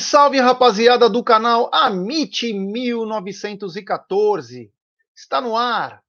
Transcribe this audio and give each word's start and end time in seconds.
Salve, 0.00 0.40
rapaziada 0.40 1.08
do 1.10 1.22
canal 1.22 1.68
Amite 1.74 2.54
1914. 2.54 4.72
Está 5.14 5.42
no 5.42 5.56
ar 5.56 6.02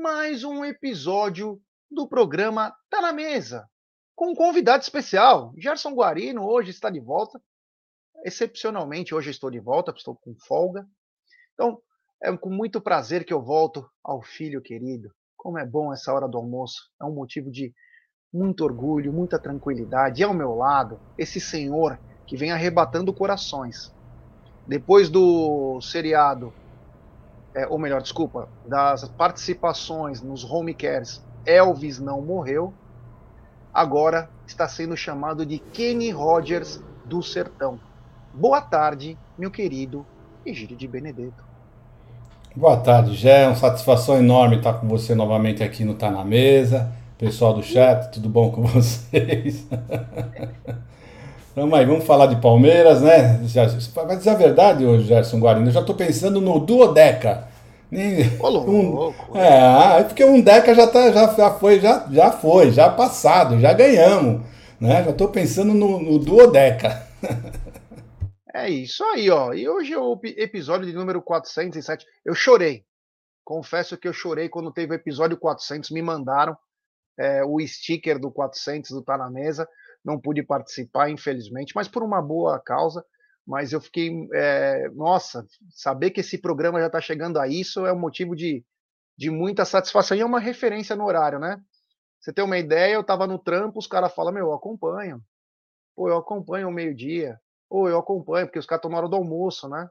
mais 0.00 0.42
um 0.42 0.64
episódio 0.64 1.60
do 1.90 2.08
programa 2.08 2.74
Tá 2.88 3.02
na 3.02 3.12
Mesa, 3.12 3.68
com 4.14 4.30
um 4.30 4.34
convidado 4.34 4.82
especial. 4.82 5.52
Gerson 5.58 5.92
Guarino 5.92 6.46
hoje 6.46 6.70
está 6.70 6.88
de 6.88 6.98
volta. 6.98 7.38
Excepcionalmente, 8.24 9.14
hoje 9.14 9.28
estou 9.30 9.50
de 9.50 9.60
volta, 9.60 9.92
estou 9.94 10.16
com 10.16 10.34
folga. 10.46 10.88
Então, 11.52 11.78
é 12.22 12.34
com 12.34 12.48
muito 12.48 12.80
prazer 12.80 13.22
que 13.24 13.34
eu 13.34 13.42
volto 13.42 13.86
ao 14.02 14.22
filho 14.22 14.62
querido. 14.62 15.10
Como 15.36 15.58
é 15.58 15.66
bom 15.66 15.92
essa 15.92 16.10
hora 16.12 16.26
do 16.26 16.38
almoço. 16.38 16.90
É 17.00 17.04
um 17.04 17.12
motivo 17.12 17.50
de 17.50 17.74
muito 18.32 18.64
orgulho, 18.64 19.12
muita 19.12 19.38
tranquilidade. 19.38 20.22
E 20.22 20.24
ao 20.24 20.32
meu 20.32 20.54
lado, 20.54 20.98
esse 21.18 21.38
senhor 21.38 22.00
que 22.26 22.36
vem 22.36 22.50
arrebatando 22.50 23.12
corações. 23.12 23.92
Depois 24.66 25.08
do 25.08 25.80
seriado, 25.80 26.52
é, 27.54 27.66
ou 27.66 27.78
melhor, 27.78 28.02
desculpa, 28.02 28.48
das 28.66 29.08
participações 29.08 30.20
nos 30.20 30.44
home 30.44 30.74
cares, 30.74 31.24
Elvis 31.46 31.98
não 31.98 32.20
morreu. 32.20 32.74
Agora 33.72 34.28
está 34.46 34.66
sendo 34.66 34.96
chamado 34.96 35.46
de 35.46 35.58
Kenny 35.58 36.10
Rogers 36.10 36.82
do 37.04 37.22
Sertão. 37.22 37.78
Boa 38.34 38.60
tarde, 38.60 39.16
meu 39.38 39.50
querido 39.50 40.04
Egídio 40.44 40.76
de 40.76 40.86
Benedetto. 40.86 41.44
Boa 42.54 42.76
tarde, 42.78 43.14
Gé. 43.14 43.42
É 43.42 43.46
uma 43.46 43.54
satisfação 43.54 44.16
enorme 44.16 44.56
estar 44.56 44.74
com 44.74 44.88
você 44.88 45.14
novamente 45.14 45.62
aqui 45.62 45.84
no 45.84 45.94
Tá 45.94 46.10
na 46.10 46.24
Mesa. 46.24 46.90
Pessoal 47.18 47.54
do 47.54 47.62
chat, 47.62 48.10
tudo 48.10 48.28
bom 48.28 48.50
com 48.50 48.62
vocês? 48.66 49.66
Vamos 51.56 51.78
aí, 51.78 51.86
vamos 51.86 52.04
falar 52.04 52.26
de 52.26 52.38
Palmeiras, 52.38 53.00
né? 53.00 53.40
Vai 53.94 54.18
dizer 54.18 54.28
a 54.28 54.34
verdade 54.34 54.84
hoje, 54.84 55.06
Gerson 55.06 55.40
Guarino. 55.40 55.68
Eu 55.68 55.72
já 55.72 55.80
estou 55.80 55.94
pensando 55.94 56.38
no 56.38 56.60
duodeca. 56.60 57.48
Ô, 58.38 58.48
louco. 58.50 58.70
Um, 58.70 59.40
é, 59.40 60.04
porque 60.04 60.22
um 60.22 60.42
deca 60.42 60.74
já, 60.74 60.86
tá, 60.86 61.10
já, 61.10 61.32
já 61.32 61.50
foi, 61.54 61.80
já, 61.80 62.06
já 62.10 62.30
foi, 62.30 62.70
já 62.72 62.90
passado, 62.90 63.58
já 63.58 63.72
ganhamos. 63.72 64.42
Né? 64.78 65.02
Já 65.02 65.10
estou 65.12 65.28
pensando 65.28 65.72
no, 65.72 65.98
no 65.98 66.18
duodeca. 66.18 67.06
É 68.52 68.68
isso 68.68 69.02
aí, 69.04 69.30
ó. 69.30 69.54
E 69.54 69.66
hoje 69.66 69.94
é 69.94 69.98
o 69.98 70.20
episódio 70.22 70.86
de 70.86 70.92
número 70.92 71.22
407. 71.22 72.06
Eu 72.22 72.34
chorei. 72.34 72.84
Confesso 73.42 73.96
que 73.96 74.06
eu 74.06 74.12
chorei 74.12 74.50
quando 74.50 74.70
teve 74.70 74.92
o 74.92 74.94
episódio 74.94 75.38
400. 75.38 75.90
Me 75.90 76.02
mandaram 76.02 76.54
é, 77.18 77.42
o 77.42 77.58
sticker 77.66 78.18
do 78.18 78.30
400 78.30 78.90
do 78.90 79.00
Tá 79.00 79.16
na 79.16 79.30
Mesa 79.30 79.66
não 80.06 80.20
pude 80.20 80.40
participar, 80.40 81.10
infelizmente, 81.10 81.72
mas 81.74 81.88
por 81.88 82.04
uma 82.04 82.22
boa 82.22 82.60
causa. 82.60 83.04
Mas 83.44 83.72
eu 83.72 83.80
fiquei, 83.80 84.10
é, 84.32 84.88
nossa, 84.90 85.44
saber 85.70 86.10
que 86.12 86.20
esse 86.20 86.38
programa 86.38 86.80
já 86.80 86.86
está 86.86 87.00
chegando 87.00 87.38
a 87.38 87.48
isso 87.48 87.84
é 87.84 87.92
um 87.92 87.98
motivo 87.98 88.34
de, 88.34 88.64
de 89.18 89.30
muita 89.30 89.64
satisfação 89.64 90.16
e 90.16 90.20
é 90.20 90.24
uma 90.24 90.40
referência 90.40 90.94
no 90.94 91.04
horário, 91.04 91.40
né? 91.40 91.60
Você 92.20 92.32
tem 92.32 92.44
uma 92.44 92.58
ideia, 92.58 92.94
eu 92.94 93.00
estava 93.00 93.26
no 93.26 93.38
trampo, 93.38 93.78
os 93.78 93.86
caras 93.86 94.14
falam, 94.14 94.32
meu, 94.32 94.46
eu 94.46 94.52
acompanho. 94.52 95.20
Pô, 95.94 96.08
eu 96.08 96.16
acompanho 96.16 96.68
o 96.68 96.72
meio-dia. 96.72 97.40
Ou 97.68 97.88
eu 97.88 97.98
acompanho, 97.98 98.46
porque 98.46 98.58
os 98.58 98.66
caras 98.66 98.88
na 98.88 98.96
hora 98.96 99.08
do 99.08 99.16
almoço, 99.16 99.68
né? 99.68 99.88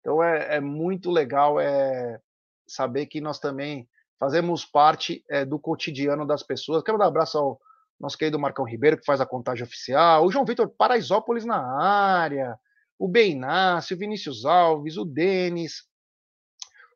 Então 0.00 0.22
é, 0.22 0.56
é 0.56 0.60
muito 0.60 1.10
legal 1.10 1.60
é, 1.60 2.20
saber 2.66 3.06
que 3.06 3.20
nós 3.20 3.38
também 3.38 3.88
fazemos 4.18 4.64
parte 4.64 5.24
é, 5.28 5.44
do 5.44 5.58
cotidiano 5.58 6.26
das 6.26 6.42
pessoas. 6.42 6.82
Quero 6.82 6.98
dar 6.98 7.06
um 7.06 7.08
abraço 7.08 7.38
ao 7.38 7.60
nosso 8.02 8.18
querido 8.18 8.38
Marcão 8.38 8.64
Ribeiro, 8.64 8.98
que 8.98 9.06
faz 9.06 9.20
a 9.20 9.26
contagem 9.26 9.62
oficial, 9.62 10.26
o 10.26 10.32
João 10.32 10.44
Vitor 10.44 10.68
Paraisópolis 10.68 11.44
na 11.44 11.62
área, 11.80 12.58
o 12.98 13.06
Beinácio, 13.06 13.94
o 13.96 13.98
Vinícius 13.98 14.44
Alves, 14.44 14.96
o 14.96 15.04
Denis, 15.04 15.84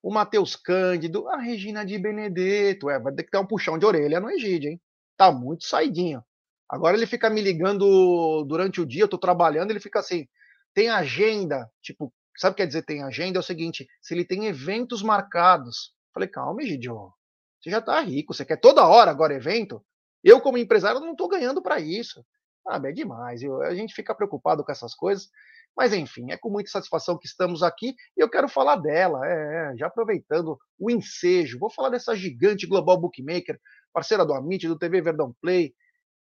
o 0.02 0.12
Matheus 0.12 0.56
Cândido, 0.56 1.28
a 1.28 1.36
Regina 1.36 1.86
de 1.86 1.96
Benedetto. 1.96 2.90
É, 2.90 2.98
vai 2.98 3.14
ter 3.14 3.22
que 3.22 3.30
dar 3.30 3.40
um 3.40 3.46
puxão 3.46 3.78
de 3.78 3.86
orelha 3.86 4.18
no 4.18 4.28
Egídio, 4.28 4.70
hein? 4.70 4.80
Tá 5.16 5.30
muito 5.30 5.64
saidinho. 5.64 6.22
Agora 6.68 6.96
ele 6.96 7.06
fica 7.06 7.30
me 7.30 7.40
ligando 7.40 8.44
durante 8.44 8.80
o 8.80 8.86
dia, 8.86 9.04
eu 9.04 9.08
tô 9.08 9.16
trabalhando, 9.16 9.70
ele 9.70 9.78
fica 9.78 10.00
assim, 10.00 10.26
tem 10.74 10.88
agenda, 10.88 11.70
tipo, 11.80 12.12
sabe 12.36 12.52
o 12.52 12.56
que 12.56 12.62
quer 12.62 12.66
dizer 12.66 12.82
tem 12.82 13.04
agenda? 13.04 13.38
É 13.38 13.40
o 13.40 13.44
seguinte, 13.44 13.86
se 14.02 14.12
ele 14.12 14.24
tem 14.24 14.46
eventos 14.46 15.02
marcados. 15.02 15.94
Falei, 16.12 16.28
calma, 16.28 16.62
Egidio, 16.62 17.12
você 17.60 17.70
já 17.70 17.80
tá 17.80 18.00
rico, 18.00 18.34
você 18.34 18.44
quer 18.44 18.56
toda 18.56 18.86
hora 18.86 19.10
agora 19.10 19.34
evento? 19.34 19.80
Eu, 20.26 20.40
como 20.40 20.58
empresário, 20.58 20.98
não 20.98 21.12
estou 21.12 21.28
ganhando 21.28 21.62
para 21.62 21.78
isso. 21.78 22.26
Ah, 22.66 22.80
é 22.84 22.90
demais. 22.90 23.44
Eu, 23.44 23.62
a 23.62 23.72
gente 23.76 23.94
fica 23.94 24.12
preocupado 24.12 24.64
com 24.64 24.72
essas 24.72 24.92
coisas. 24.92 25.30
Mas, 25.76 25.92
enfim, 25.92 26.32
é 26.32 26.36
com 26.36 26.50
muita 26.50 26.68
satisfação 26.68 27.16
que 27.16 27.28
estamos 27.28 27.62
aqui 27.62 27.94
e 28.16 28.20
eu 28.20 28.28
quero 28.28 28.48
falar 28.48 28.74
dela. 28.74 29.24
É, 29.24 29.72
é, 29.72 29.76
já 29.76 29.86
aproveitando 29.86 30.58
o 30.76 30.90
ensejo, 30.90 31.60
vou 31.60 31.70
falar 31.70 31.90
dessa 31.90 32.16
gigante 32.16 32.66
global 32.66 33.00
bookmaker, 33.00 33.56
parceira 33.92 34.26
do 34.26 34.34
Amit, 34.34 34.66
do 34.66 34.76
TV 34.76 35.00
Verdão 35.00 35.32
Play, 35.40 35.72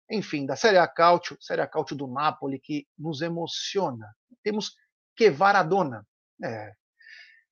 enfim, 0.09 0.45
da 0.45 0.55
Série 0.55 0.77
A 0.77 0.87
Cautio, 0.87 1.35
Série 1.41 1.61
A 1.61 1.67
Cautio 1.67 1.97
do 1.97 2.07
Napoli, 2.07 2.57
que 2.57 2.87
nos 2.97 3.21
emociona. 3.21 4.07
Temos 4.41 4.75
que 5.13 5.29
Varadona. 5.29 6.07
É. 6.41 6.71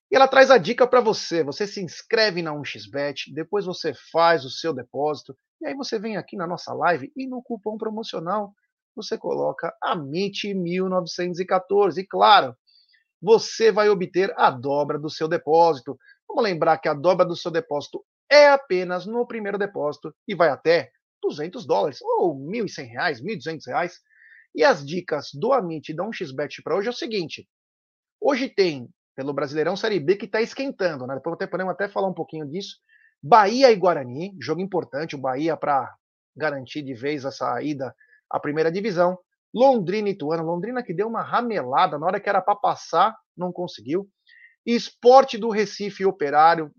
E 0.09 0.15
ela 0.15 0.29
traz 0.29 0.49
a 0.49 0.57
dica 0.57 0.87
para 0.87 1.01
você. 1.01 1.43
Você 1.43 1.67
se 1.67 1.81
inscreve 1.81 2.41
na 2.41 2.53
1xBet, 2.53 3.33
depois 3.33 3.65
você 3.65 3.93
faz 4.13 4.45
o 4.45 4.49
seu 4.49 4.73
depósito 4.73 5.37
e 5.61 5.67
aí 5.67 5.75
você 5.75 5.99
vem 5.99 6.17
aqui 6.17 6.35
na 6.35 6.47
nossa 6.47 6.73
live 6.73 7.11
e 7.15 7.27
no 7.27 7.41
cupom 7.41 7.77
promocional 7.77 8.53
você 8.95 9.17
coloca 9.17 9.73
AMIT1914. 9.83 11.97
E 11.97 12.05
claro, 12.05 12.55
você 13.21 13.71
vai 13.71 13.89
obter 13.89 14.33
a 14.37 14.49
dobra 14.49 14.99
do 14.99 15.09
seu 15.09 15.27
depósito. 15.27 15.97
Vamos 16.27 16.43
lembrar 16.43 16.77
que 16.77 16.89
a 16.89 16.93
dobra 16.93 17.25
do 17.25 17.35
seu 17.35 17.51
depósito 17.51 18.03
é 18.29 18.49
apenas 18.49 19.05
no 19.05 19.25
primeiro 19.25 19.57
depósito 19.57 20.13
e 20.27 20.35
vai 20.35 20.49
até 20.49 20.91
200 21.21 21.65
dólares 21.65 21.99
ou 22.01 22.35
1.100 22.35 22.87
reais, 22.87 23.21
1.200 23.21 23.67
reais. 23.67 23.99
E 24.53 24.63
as 24.63 24.85
dicas 24.85 25.29
do 25.33 25.53
Amit 25.53 25.93
da 25.93 26.03
1xBet 26.03 26.61
para 26.63 26.75
hoje 26.75 26.87
é 26.87 26.91
o 26.91 26.93
seguinte. 26.93 27.47
Hoje 28.19 28.49
tem, 28.49 28.89
pelo 29.15 29.33
Brasileirão 29.33 29.75
Série 29.75 29.99
B, 29.99 30.15
que 30.15 30.25
está 30.25 30.41
esquentando, 30.41 31.05
né? 31.05 31.15
Depois 31.15 31.37
podemos 31.49 31.73
até 31.73 31.87
falar 31.87 32.07
um 32.07 32.13
pouquinho 32.13 32.47
disso. 32.47 32.77
Bahia 33.21 33.71
e 33.71 33.75
Guarani, 33.75 34.35
jogo 34.39 34.61
importante, 34.61 35.15
o 35.15 35.19
Bahia 35.19 35.57
para 35.57 35.93
garantir 36.35 36.81
de 36.83 36.93
vez 36.93 37.25
essa 37.25 37.61
ida 37.61 37.93
à 38.29 38.39
primeira 38.39 38.71
divisão. 38.71 39.17
Londrina 39.53 40.09
e 40.09 40.11
Ituano, 40.11 40.43
Londrina 40.43 40.83
que 40.83 40.93
deu 40.93 41.07
uma 41.07 41.23
ramelada 41.23 41.97
na 41.97 42.05
hora 42.05 42.19
que 42.19 42.29
era 42.29 42.41
para 42.41 42.55
passar, 42.55 43.15
não 43.35 43.51
conseguiu. 43.51 44.07
Esporte 44.65 45.37
do 45.37 45.49
Recife 45.49 46.05
Operário, 46.05 46.71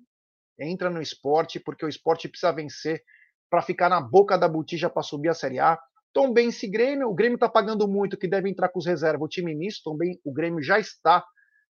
entra 0.58 0.90
no 0.90 1.00
esporte, 1.00 1.58
porque 1.58 1.84
o 1.84 1.88
esporte 1.88 2.28
precisa 2.28 2.52
vencer 2.52 3.02
para 3.50 3.62
ficar 3.62 3.88
na 3.88 4.00
boca 4.00 4.36
da 4.36 4.48
botija 4.48 4.90
para 4.90 5.02
subir 5.02 5.30
a 5.30 5.34
Série 5.34 5.58
A. 5.58 5.78
Tom 6.12 6.32
Bense 6.32 6.68
Grêmio, 6.68 7.08
o 7.08 7.14
Grêmio 7.14 7.36
está 7.36 7.48
pagando 7.48 7.88
muito, 7.88 8.16
que 8.16 8.28
deve 8.28 8.48
entrar 8.48 8.68
com 8.68 8.78
os 8.78 8.86
reservas, 8.86 9.22
o 9.22 9.28
time 9.28 9.54
misto, 9.54 9.90
também 9.90 10.20
o 10.24 10.32
Grêmio 10.32 10.62
já 10.62 10.78
está 10.78 11.24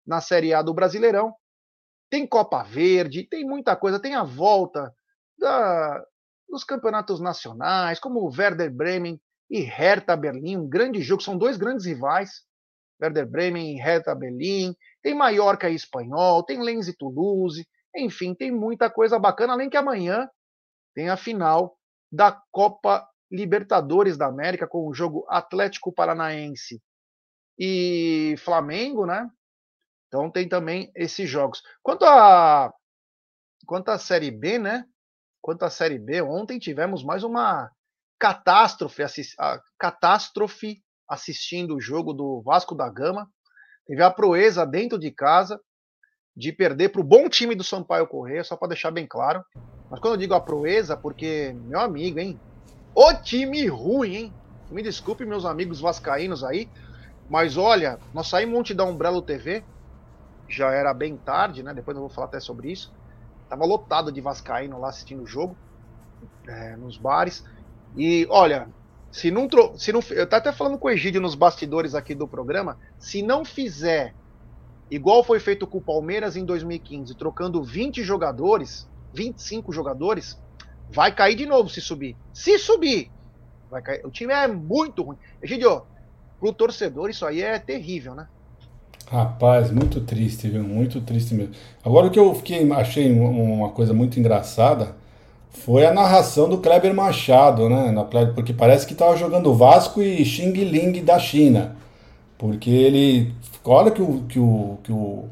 na 0.06 0.22
Série 0.22 0.53
A 0.53 0.61
do 0.61 0.73
Brasileirão. 0.73 1.33
Tem 2.09 2.25
Copa 2.25 2.63
Verde, 2.63 3.28
tem 3.28 3.45
muita 3.45 3.75
coisa, 3.75 4.00
tem 4.00 4.16
a 4.16 4.23
volta 4.23 4.94
da, 5.38 6.03
dos 6.50 6.63
campeonatos 6.63 7.19
nacionais, 7.19 8.00
como 8.00 8.21
o 8.21 8.31
Werder 8.31 8.71
Bremen 8.71 9.19
e 9.50 9.62
Hertha 9.62 10.15
Berlim, 10.15 10.57
um 10.57 10.68
grande 10.68 11.01
jogo, 11.01 11.21
são 11.21 11.38
dois 11.38 11.57
grandes 11.57 11.86
rivais, 11.86 12.44
Werder 13.01 13.30
Bremen 13.30 13.75
e 13.75 13.80
Hertha 13.80 14.15
Berlim, 14.15 14.75
tem 15.01 15.13
Mallorca 15.13 15.69
e 15.69 15.75
Espanhol, 15.75 16.44
tem 16.44 16.62
Lens 16.62 16.88
e 16.88 16.95
Toulouse, 16.95 17.68
enfim, 17.95 18.33
tem 18.33 18.51
muita 18.51 18.89
coisa 18.89 19.18
bacana, 19.19 19.54
além 19.54 19.69
que 19.69 19.77
amanhã 19.77 20.30
tem 20.94 21.09
a 21.09 21.18
final 21.18 21.77
da 22.12 22.31
Copa 22.51 23.07
Libertadores 23.30 24.18
da 24.18 24.27
América 24.27 24.68
com 24.68 24.88
o 24.88 24.94
jogo 24.94 25.25
Atlético 25.30 25.92
Paranaense 25.92 26.81
e 27.59 28.36
Flamengo, 28.38 29.06
né? 29.06 29.30
Então 30.07 30.30
tem 30.31 30.48
também 30.48 30.92
esses 30.95 31.30
jogos. 31.30 31.62
Quanto 31.83 32.06
a 32.06 32.74
quanto 33.65 33.89
à 33.89 33.98
Série 33.98 34.31
B, 34.31 34.57
né? 34.57 34.86
Quanto 35.42 35.63
à 35.63 35.69
Série 35.69 36.00
B, 36.00 36.21
ontem 36.21 36.57
tivemos 36.59 37.04
mais 37.04 37.24
uma 37.24 37.69
catástrofe, 38.19 39.04
assist, 39.04 39.36
catástrofe 39.77 40.81
assistindo 41.07 41.75
o 41.75 41.81
jogo 41.81 42.13
do 42.13 42.42
Vasco 42.42 42.75
da 42.75 42.89
Gama. 42.89 43.30
Teve 43.86 44.04
a 44.04 44.12
proeza 44.12 44.65
dentro 44.65 44.98
de 44.98 45.12
casa 45.12 45.59
de 46.36 46.51
perder 46.51 46.89
para 46.89 47.01
o 47.01 47.04
bom 47.04 47.27
time 47.30 47.56
do 47.56 47.63
Sampaio 47.63 48.07
Correia, 48.07 48.44
só 48.44 48.56
para 48.56 48.69
deixar 48.69 48.92
bem 48.92 49.07
claro. 49.07 49.44
Mas 49.89 50.00
quando 50.00 50.13
eu 50.13 50.19
digo 50.19 50.33
a 50.33 50.42
proeza, 50.42 50.95
porque, 50.95 51.56
meu 51.65 51.80
amigo, 51.80 52.19
hein? 52.19 52.39
O 52.94 53.13
time 53.13 53.65
ruim, 53.68 54.15
hein? 54.15 54.33
Me 54.69 54.83
desculpe, 54.83 55.25
meus 55.25 55.45
amigos 55.45 55.80
vascaínos 55.80 56.44
aí, 56.44 56.69
mas 57.30 57.57
olha, 57.57 57.98
nós 58.13 58.27
saímos 58.27 58.59
ontem 58.59 58.75
da 58.75 58.83
Umbrello 58.83 59.21
TV, 59.21 59.63
já 60.47 60.71
era 60.71 60.94
bem 60.94 61.17
tarde, 61.17 61.63
né? 61.63 61.73
Depois 61.73 61.95
eu 61.95 62.01
vou 62.01 62.09
falar 62.09 62.27
até 62.27 62.39
sobre 62.39 62.71
isso. 62.71 62.94
Tava 63.49 63.65
lotado 63.65 64.11
de 64.11 64.21
vascaíno 64.21 64.79
lá 64.79 64.89
assistindo 64.89 65.23
o 65.23 65.27
jogo, 65.27 65.55
é, 66.47 66.75
nos 66.75 66.97
bares. 66.97 67.44
E 67.95 68.27
olha, 68.29 68.69
Se 69.11 69.31
não, 69.31 69.47
se 69.77 69.91
não, 69.91 70.01
eu 70.11 70.27
tá 70.27 70.38
até 70.38 70.51
falando 70.51 70.77
com 70.77 70.88
o 70.88 70.91
Egídio 70.91 71.21
nos 71.21 71.33
bastidores 71.35 71.95
aqui 71.95 72.13
do 72.13 72.27
programa, 72.27 72.77
se 72.99 73.21
não 73.21 73.44
fizer 73.45 74.13
igual 74.91 75.23
foi 75.23 75.39
feito 75.39 75.65
com 75.67 75.79
o 75.79 75.81
Palmeiras 75.81 76.35
em 76.35 76.45
2015, 76.45 77.15
trocando 77.15 77.63
20 77.63 78.03
jogadores, 78.03 78.89
25 79.13 79.71
jogadores, 79.73 80.39
vai 80.89 81.13
cair 81.13 81.35
de 81.35 81.45
novo 81.45 81.69
se 81.69 81.81
subir. 81.81 82.17
Se 82.33 82.57
subir, 82.59 83.11
vai 83.69 83.81
cair. 83.81 84.05
O 84.05 84.11
time 84.11 84.33
é 84.33 84.47
muito 84.47 85.03
ruim. 85.03 85.17
Egídio, 85.41 85.88
pro 86.39 86.53
torcedor 86.53 87.09
isso 87.09 87.25
aí 87.25 87.41
é 87.41 87.59
terrível, 87.59 88.13
né? 88.13 88.29
Rapaz, 89.09 89.71
muito 89.71 90.01
triste, 90.01 90.50
viu? 90.50 90.63
Muito 90.63 91.01
triste 91.01 91.33
mesmo. 91.33 91.54
Agora 91.83 92.07
o 92.07 92.12
que 92.12 92.19
eu 92.19 92.33
fiquei, 92.36 92.69
achei 92.71 93.12
uma 93.12 93.69
coisa 93.69 93.94
muito 93.94 94.19
engraçada 94.19 94.95
foi 95.63 95.86
a 95.86 95.94
narração 95.94 96.48
do 96.48 96.59
Kleber 96.59 96.94
Machado, 96.94 97.68
né? 97.69 97.94
Porque 98.33 98.54
parece 98.54 98.86
que 98.86 98.94
estava 98.94 99.15
jogando 99.18 99.54
Vasco 99.54 100.01
e 100.01 100.24
Xing 100.24 100.51
Ling 100.51 101.04
da 101.04 101.19
China. 101.19 101.75
Porque 102.38 102.69
ele. 102.69 103.33
Olha 103.65 103.92
que 103.92 104.01
o. 104.01 104.24
Que 104.30 104.39
o. 104.39 104.77
Que 104.83 104.94
o. 104.94 105.25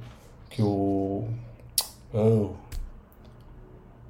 Que 0.49 0.61
o 0.61 1.23
oh. 2.13 2.49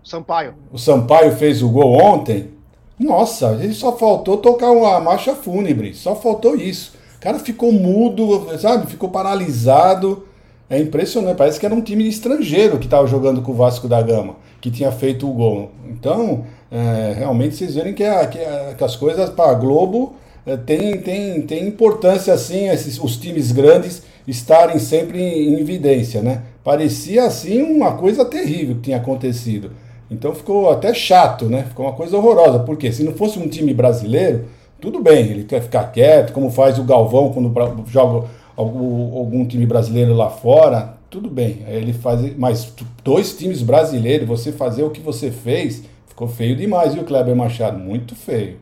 Sampaio. 0.04 0.54
O 0.72 0.78
Sampaio 0.78 1.36
fez 1.36 1.62
o 1.62 1.70
gol 1.70 1.94
ontem. 1.94 2.52
Nossa, 2.98 3.58
ele 3.62 3.74
só 3.74 3.98
faltou 3.98 4.38
tocar 4.38 4.72
uma 4.72 5.00
marcha 5.00 5.36
fúnebre. 5.36 5.94
Só 5.94 6.16
faltou 6.16 6.56
isso. 6.56 6.95
Cara 7.26 7.40
ficou 7.40 7.72
mudo, 7.72 8.48
sabe? 8.60 8.86
Ficou 8.86 9.10
paralisado. 9.10 10.28
É 10.70 10.80
impressionante. 10.80 11.36
Parece 11.36 11.60
que 11.60 11.66
era 11.66 11.74
um 11.74 11.82
time 11.82 12.08
estrangeiro 12.08 12.78
que 12.78 12.86
estava 12.86 13.08
jogando 13.08 13.42
com 13.42 13.52
o 13.52 13.56
Vasco 13.56 13.88
da 13.88 14.00
Gama, 14.00 14.36
que 14.62 14.70
tinha 14.70 14.92
feito 14.92 15.28
o 15.28 15.34
gol. 15.34 15.72
Então, 15.90 16.46
é, 16.72 17.16
realmente 17.18 17.56
vocês 17.56 17.74
verem 17.74 17.96
que, 17.96 18.04
a, 18.04 18.28
que, 18.28 18.38
a, 18.38 18.76
que 18.78 18.84
as 18.84 18.96
coisas 18.96 19.28
para 19.32 19.50
a 19.50 19.54
Globo 19.56 20.14
é, 20.46 20.56
tem, 20.56 21.02
tem, 21.02 21.42
tem 21.42 21.68
importância, 21.68 22.32
assim, 22.32 22.70
esses, 22.70 23.00
os 23.00 23.18
times 23.18 23.52
grandes 23.52 24.04
estarem 24.28 24.78
sempre 24.78 25.20
em, 25.20 25.56
em 25.56 25.60
evidência, 25.60 26.22
né? 26.22 26.44
Parecia, 26.64 27.26
assim, 27.26 27.60
uma 27.64 27.94
coisa 27.94 28.24
terrível 28.24 28.76
que 28.76 28.82
tinha 28.82 28.98
acontecido. 28.98 29.72
Então 30.12 30.36
ficou 30.36 30.70
até 30.70 30.94
chato, 30.94 31.46
né? 31.46 31.64
Ficou 31.70 31.88
uma 31.88 31.94
coisa 31.94 32.16
horrorosa. 32.16 32.60
Porque 32.60 32.92
se 32.92 33.04
não 33.04 33.14
fosse 33.14 33.40
um 33.40 33.48
time 33.48 33.74
brasileiro, 33.74 34.46
tudo 34.80 35.02
bem, 35.02 35.30
ele 35.30 35.44
quer 35.44 35.62
ficar 35.62 35.92
quieto, 35.92 36.34
como 36.34 36.52
faz 36.52 36.78
o 36.78 36.84
Galvão 36.84 37.32
quando 37.32 37.86
joga 37.88 38.28
algum, 38.56 39.46
time 39.48 39.66
brasileiro 39.66 40.14
lá 40.14 40.30
fora, 40.30 40.98
tudo 41.10 41.30
bem. 41.30 41.64
Ele 41.68 41.94
faz, 41.94 42.36
mas 42.38 42.74
dois 43.04 43.38
times 43.38 43.62
brasileiros, 43.62 44.28
você 44.28 44.52
fazer 44.52 44.84
o 44.84 44.92
que 44.92 45.02
você 45.02 45.32
fez, 45.32 45.84
ficou 46.08 46.28
feio 46.28 46.56
demais, 46.56 46.94
viu, 46.94 47.04
Kleber 47.04 47.36
Machado? 47.36 47.78
Muito 47.78 48.16
feio. 48.16 48.60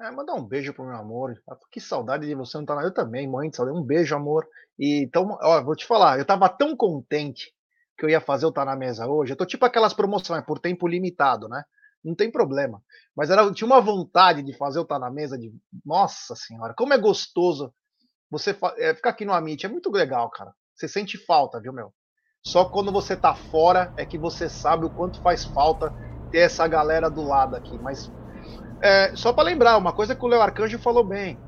É, 0.00 0.10
mandar 0.10 0.34
um 0.34 0.44
beijo 0.44 0.74
pro 0.74 0.84
meu 0.84 0.96
amor. 0.96 1.34
Que 1.70 1.80
saudade 1.80 2.26
de 2.26 2.34
você 2.34 2.58
não 2.58 2.66
tá 2.66 2.74
na. 2.74 2.82
Eu 2.82 2.92
também, 2.92 3.26
mãe 3.28 3.48
de 3.48 3.56
saudade. 3.56 3.78
Um 3.78 3.82
beijo, 3.82 4.14
amor. 4.14 4.46
E 4.78 5.04
então, 5.04 5.38
ó, 5.40 5.62
vou 5.62 5.74
te 5.74 5.86
falar, 5.86 6.18
eu 6.18 6.24
tava 6.26 6.48
tão 6.48 6.76
contente 6.76 7.52
que 7.96 8.04
eu 8.04 8.10
ia 8.10 8.20
fazer 8.20 8.44
o 8.44 8.52
Tá 8.52 8.64
na 8.64 8.76
Mesa 8.76 9.06
hoje. 9.06 9.32
Eu 9.32 9.36
tô 9.36 9.46
tipo 9.46 9.64
aquelas 9.64 9.94
promoções 9.94 10.44
por 10.44 10.58
tempo 10.58 10.86
limitado, 10.86 11.48
né? 11.48 11.62
Não 12.04 12.14
tem 12.14 12.30
problema. 12.30 12.82
Mas 13.16 13.30
era, 13.30 13.50
tinha 13.52 13.66
uma 13.66 13.80
vontade 13.80 14.42
de 14.42 14.56
fazer 14.56 14.78
o 14.80 14.84
Tá 14.84 14.98
na 14.98 15.10
Mesa 15.10 15.38
de. 15.38 15.52
Nossa 15.84 16.34
senhora, 16.34 16.74
como 16.76 16.92
é 16.92 16.98
gostoso 16.98 17.72
você 18.30 18.56
é, 18.78 18.94
ficar 18.94 19.10
aqui 19.10 19.24
no 19.24 19.32
Amit. 19.32 19.64
É 19.64 19.68
muito 19.68 19.90
legal, 19.90 20.28
cara. 20.30 20.52
Você 20.74 20.88
sente 20.88 21.16
falta, 21.16 21.60
viu, 21.60 21.72
meu? 21.72 21.92
Só 22.44 22.64
quando 22.64 22.92
você 22.92 23.16
tá 23.16 23.34
fora 23.34 23.92
é 23.96 24.04
que 24.04 24.18
você 24.18 24.48
sabe 24.48 24.84
o 24.84 24.90
quanto 24.90 25.20
faz 25.22 25.44
falta 25.44 25.92
ter 26.30 26.38
essa 26.38 26.66
galera 26.66 27.08
do 27.08 27.22
lado 27.22 27.54
aqui. 27.54 27.78
Mas 27.78 28.10
é, 28.82 29.14
só 29.16 29.32
para 29.32 29.44
lembrar, 29.44 29.78
uma 29.78 29.92
coisa 29.92 30.14
que 30.14 30.24
o 30.24 30.28
Léo 30.28 30.42
Arcanjo 30.42 30.78
falou 30.78 31.04
bem. 31.04 31.38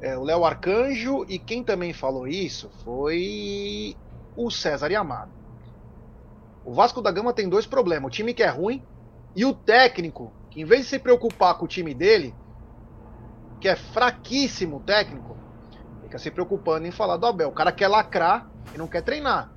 É, 0.00 0.16
o 0.16 0.22
Léo 0.22 0.44
Arcanjo 0.44 1.24
e 1.28 1.38
quem 1.38 1.64
também 1.64 1.92
falou 1.92 2.28
isso 2.28 2.70
foi 2.84 3.96
o 4.36 4.50
César 4.50 4.92
Yamado. 4.92 5.32
O 6.64 6.74
Vasco 6.74 7.00
da 7.00 7.10
Gama 7.10 7.32
tem 7.32 7.48
dois 7.48 7.66
problemas: 7.66 8.08
o 8.08 8.10
time 8.10 8.34
que 8.34 8.42
é 8.42 8.48
ruim 8.48 8.82
e 9.34 9.44
o 9.44 9.54
técnico, 9.54 10.32
que 10.56 10.62
em 10.62 10.64
vez 10.64 10.84
de 10.84 10.88
se 10.88 10.98
preocupar 10.98 11.58
com 11.58 11.66
o 11.66 11.68
time 11.68 11.92
dele, 11.92 12.34
que 13.60 13.68
é 13.68 13.76
fraquíssimo 13.76 14.80
técnico, 14.80 15.36
fica 16.00 16.18
se 16.18 16.30
preocupando 16.30 16.86
em 16.86 16.90
falar 16.90 17.18
do 17.18 17.26
Abel. 17.26 17.50
O 17.50 17.52
cara 17.52 17.70
quer 17.70 17.88
lacrar 17.88 18.50
e 18.74 18.78
não 18.78 18.88
quer 18.88 19.02
treinar. 19.02 19.52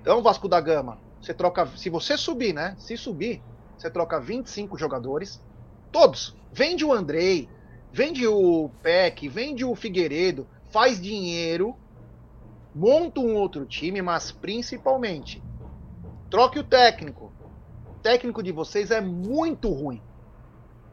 Então, 0.00 0.22
Vasco 0.22 0.48
da 0.48 0.60
Gama, 0.60 1.00
você 1.20 1.34
troca. 1.34 1.66
Se 1.76 1.90
você 1.90 2.16
subir, 2.16 2.52
né? 2.52 2.76
Se 2.78 2.96
subir, 2.96 3.42
você 3.76 3.90
troca 3.90 4.20
25 4.20 4.78
jogadores, 4.78 5.42
todos. 5.90 6.36
Vende 6.52 6.84
o 6.84 6.92
Andrei, 6.92 7.48
vende 7.92 8.24
o 8.24 8.70
Peck, 8.84 9.28
vende 9.28 9.64
o 9.64 9.74
Figueiredo, 9.74 10.46
faz 10.70 11.00
dinheiro, 11.00 11.74
monta 12.72 13.18
um 13.18 13.34
outro 13.34 13.66
time, 13.66 14.00
mas 14.00 14.30
principalmente 14.30 15.42
Troque 16.30 16.60
o 16.60 16.64
técnico. 16.64 17.32
O 17.88 17.94
técnico 18.00 18.44
de 18.44 18.52
vocês 18.52 18.92
é 18.92 19.00
muito 19.00 19.70
ruim. 19.70 20.00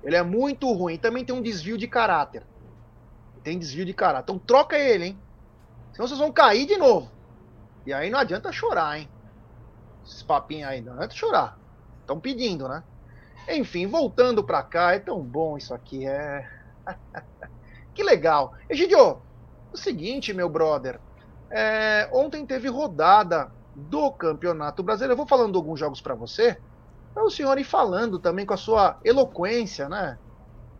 Ele 0.03 0.15
é 0.15 0.23
muito 0.23 0.71
ruim. 0.71 0.97
Também 0.97 1.23
tem 1.23 1.35
um 1.35 1.41
desvio 1.41 1.77
de 1.77 1.88
caráter. 1.88 2.44
Tem 3.44 3.57
desvio 3.57 3.85
de 3.85 3.94
caráter. 3.94 4.23
Então 4.23 4.39
troca 4.39 4.77
ele, 4.77 5.05
hein? 5.05 5.19
Senão 5.94 6.07
vocês 6.07 6.19
vão 6.19 6.31
cair 6.31 6.65
de 6.65 6.77
novo. 6.77 7.11
E 7.85 7.94
aí 7.94 8.09
não 8.09 8.19
adianta 8.19 8.51
chorar, 8.51 9.00
hein? 9.00 9.09
Esses 10.05 10.23
papinhos 10.23 10.69
aí, 10.69 10.81
não 10.81 10.94
adianta 10.94 11.15
chorar. 11.15 11.59
Estão 12.01 12.19
pedindo, 12.19 12.67
né? 12.67 12.83
Enfim, 13.50 13.88
voltando 13.88 14.44
pra 14.44 14.63
cá, 14.63 14.94
é 14.94 15.00
tão 15.00 15.21
bom 15.21 15.57
isso 15.57 15.73
aqui, 15.73 16.07
é. 16.07 16.50
que 17.94 18.03
legal. 18.03 18.53
Egidio, 18.69 19.21
o 19.71 19.77
seguinte, 19.77 20.33
meu 20.33 20.50
brother. 20.50 21.00
É, 21.50 22.09
ontem 22.11 22.45
teve 22.45 22.67
rodada 22.69 23.51
do 23.75 24.11
Campeonato 24.11 24.81
Brasileiro. 24.81 25.13
Eu 25.13 25.17
vou 25.17 25.27
falando 25.27 25.57
alguns 25.57 25.79
jogos 25.79 26.01
para 26.01 26.15
você, 26.15 26.57
para 27.13 27.24
o 27.24 27.30
senhor 27.30 27.57
ir 27.57 27.63
falando 27.63 28.18
também 28.19 28.45
com 28.45 28.54
a 28.54 28.57
sua 28.57 28.98
eloquência, 29.04 29.88
né? 29.88 30.17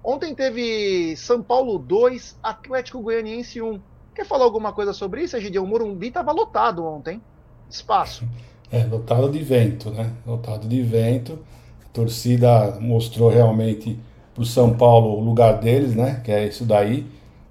Ontem 0.04 0.36
teve 0.36 1.16
São 1.16 1.42
Paulo 1.42 1.78
2, 1.78 2.38
Atlético 2.44 3.02
Goianiense 3.02 3.62
1. 3.62 3.80
Quer 4.13 4.25
falar 4.25 4.44
alguma 4.44 4.74
coisa 4.74 4.92
sobre 4.92 5.24
isso, 5.24 5.38
Egidio? 5.38 5.63
O 5.63 5.68
Morumbi 5.68 6.08
estava 6.08 6.32
lotado 6.32 6.86
ontem. 6.86 7.22
Espaço. 7.70 8.28
É, 8.72 8.84
lotado 8.84 9.30
de 9.30 9.40
vento, 9.40 9.90
né? 9.92 10.12
Lotado 10.25 10.68
de 10.68 10.82
vento. 10.82 11.40
A 11.86 11.90
torcida 11.94 12.78
mostrou 12.82 13.30
realmente 13.30 13.98
para 14.34 14.44
o 14.44 14.46
São 14.46 14.75
Paulo 14.75 15.18
o 15.18 15.24
lugar 15.24 15.60
deles, 15.60 15.96
né? 15.96 16.22
Que 16.24 16.32
é 16.32 16.48
isso 16.48 16.66
daí. 16.66 17.06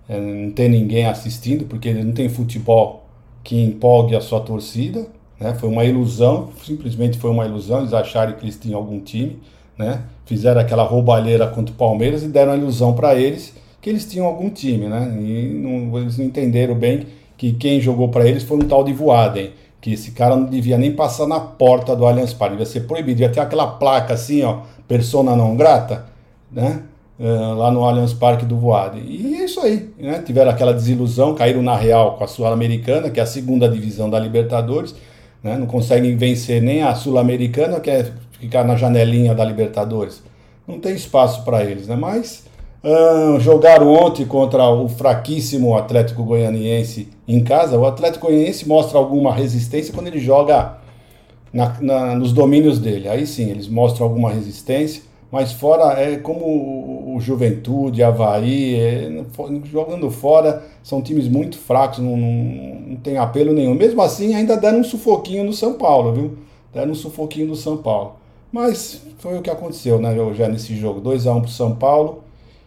É, 0.08 0.20
não 0.20 0.52
tem 0.52 0.68
ninguém 0.68 1.06
assistindo, 1.06 1.64
porque 1.64 1.92
não 1.94 2.12
tem 2.12 2.28
futebol 2.28 3.06
que 3.42 3.56
empolgue 3.56 4.14
a 4.14 4.20
sua 4.20 4.40
torcida. 4.40 5.06
Né? 5.42 5.54
Foi 5.54 5.68
uma 5.68 5.84
ilusão, 5.84 6.50
simplesmente 6.64 7.18
foi 7.18 7.30
uma 7.30 7.44
ilusão. 7.44 7.80
Eles 7.80 7.92
acharam 7.92 8.32
que 8.34 8.44
eles 8.44 8.56
tinham 8.56 8.78
algum 8.78 9.00
time, 9.00 9.38
né? 9.76 10.02
fizeram 10.24 10.60
aquela 10.60 10.84
roubalheira 10.84 11.46
contra 11.48 11.74
o 11.74 11.76
Palmeiras 11.76 12.22
e 12.22 12.28
deram 12.28 12.52
a 12.52 12.56
ilusão 12.56 12.94
para 12.94 13.16
eles 13.16 13.52
que 13.80 13.90
eles 13.90 14.06
tinham 14.06 14.26
algum 14.26 14.48
time. 14.48 14.86
Né? 14.86 15.18
E 15.20 15.48
não, 15.54 15.98
eles 15.98 16.16
não 16.16 16.24
entenderam 16.24 16.76
bem 16.76 17.06
que 17.36 17.52
quem 17.52 17.80
jogou 17.80 18.08
para 18.08 18.26
eles 18.26 18.44
foi 18.44 18.58
um 18.58 18.68
tal 18.68 18.84
de 18.84 18.92
Voaden, 18.92 19.50
que 19.80 19.92
esse 19.92 20.12
cara 20.12 20.36
não 20.36 20.44
devia 20.44 20.78
nem 20.78 20.92
passar 20.92 21.26
na 21.26 21.40
porta 21.40 21.96
do 21.96 22.06
Allianz 22.06 22.32
Parque, 22.32 22.56
devia 22.56 22.70
ser 22.70 22.86
proibido, 22.86 23.18
devia 23.18 23.28
ter 23.28 23.40
aquela 23.40 23.66
placa 23.66 24.14
assim, 24.14 24.44
ó, 24.44 24.60
persona 24.86 25.34
não 25.34 25.56
grata, 25.56 26.06
né? 26.50 26.82
Uh, 27.18 27.54
lá 27.54 27.70
no 27.70 27.84
Allianz 27.84 28.12
Parque 28.12 28.44
do 28.44 28.56
Voaden. 28.56 29.02
E 29.04 29.34
é 29.36 29.44
isso 29.44 29.60
aí, 29.60 29.90
né? 29.98 30.22
Tiveram 30.24 30.52
aquela 30.52 30.72
desilusão, 30.72 31.34
caíram 31.34 31.62
na 31.62 31.76
Real 31.76 32.16
com 32.16 32.22
a 32.22 32.28
Sul-Americana, 32.28 33.10
que 33.10 33.18
é 33.18 33.22
a 33.24 33.26
segunda 33.26 33.68
divisão 33.68 34.08
da 34.08 34.20
Libertadores, 34.20 34.94
né? 35.42 35.56
Não 35.56 35.66
conseguem 35.66 36.16
vencer 36.16 36.62
nem 36.62 36.82
a 36.82 36.94
Sul-Americana, 36.94 37.80
que 37.80 37.90
é 37.90 38.12
ficar 38.38 38.64
na 38.64 38.76
janelinha 38.76 39.34
da 39.34 39.44
Libertadores. 39.44 40.22
Não 40.66 40.78
tem 40.78 40.94
espaço 40.94 41.44
para 41.44 41.64
eles, 41.64 41.88
né? 41.88 41.96
Mas 41.96 42.44
jogaram 43.40 43.92
ontem 43.92 44.24
contra 44.24 44.68
o 44.68 44.88
fraquíssimo 44.88 45.76
Atlético 45.76 46.24
Goianiense 46.24 47.08
em 47.26 47.42
casa. 47.42 47.78
O 47.78 47.86
Atlético 47.86 48.26
Goianiense 48.26 48.66
mostra 48.66 48.98
alguma 48.98 49.32
resistência 49.32 49.94
quando 49.94 50.08
ele 50.08 50.18
joga 50.18 50.78
na, 51.52 51.76
na, 51.80 52.14
nos 52.16 52.32
domínios 52.32 52.78
dele. 52.78 53.08
Aí 53.08 53.26
sim, 53.26 53.50
eles 53.50 53.68
mostram 53.68 54.06
alguma 54.06 54.30
resistência. 54.30 55.02
Mas 55.30 55.52
fora 55.52 55.98
é 55.98 56.16
como 56.16 56.91
o, 57.16 57.20
Juventude, 57.20 58.02
Havaí, 58.02 58.74
é, 58.74 59.24
jogando 59.64 60.10
fora, 60.10 60.64
são 60.82 61.02
times 61.02 61.28
muito 61.28 61.58
fracos, 61.58 61.98
não, 61.98 62.16
não, 62.16 62.80
não, 62.88 62.96
tem 62.96 63.18
apelo 63.18 63.52
nenhum. 63.52 63.74
Mesmo 63.74 64.00
assim, 64.02 64.34
ainda 64.34 64.56
deram 64.56 64.80
um 64.80 64.84
sufoquinho 64.84 65.44
no 65.44 65.52
São 65.52 65.74
Paulo, 65.74 66.12
viu? 66.12 66.38
Deram 66.72 66.92
um 66.92 66.94
sufoquinho 66.94 67.48
no 67.48 67.56
São 67.56 67.76
Paulo. 67.76 68.16
Mas 68.50 69.02
foi 69.18 69.38
o 69.38 69.42
que 69.42 69.50
aconteceu, 69.50 69.98
né, 69.98 70.14
já 70.34 70.48
nesse 70.48 70.76
jogo. 70.76 71.00
2x1 71.00 71.36
um 71.36 71.40
pro 71.40 71.50
São 71.50 71.74
Paulo. 71.74 72.22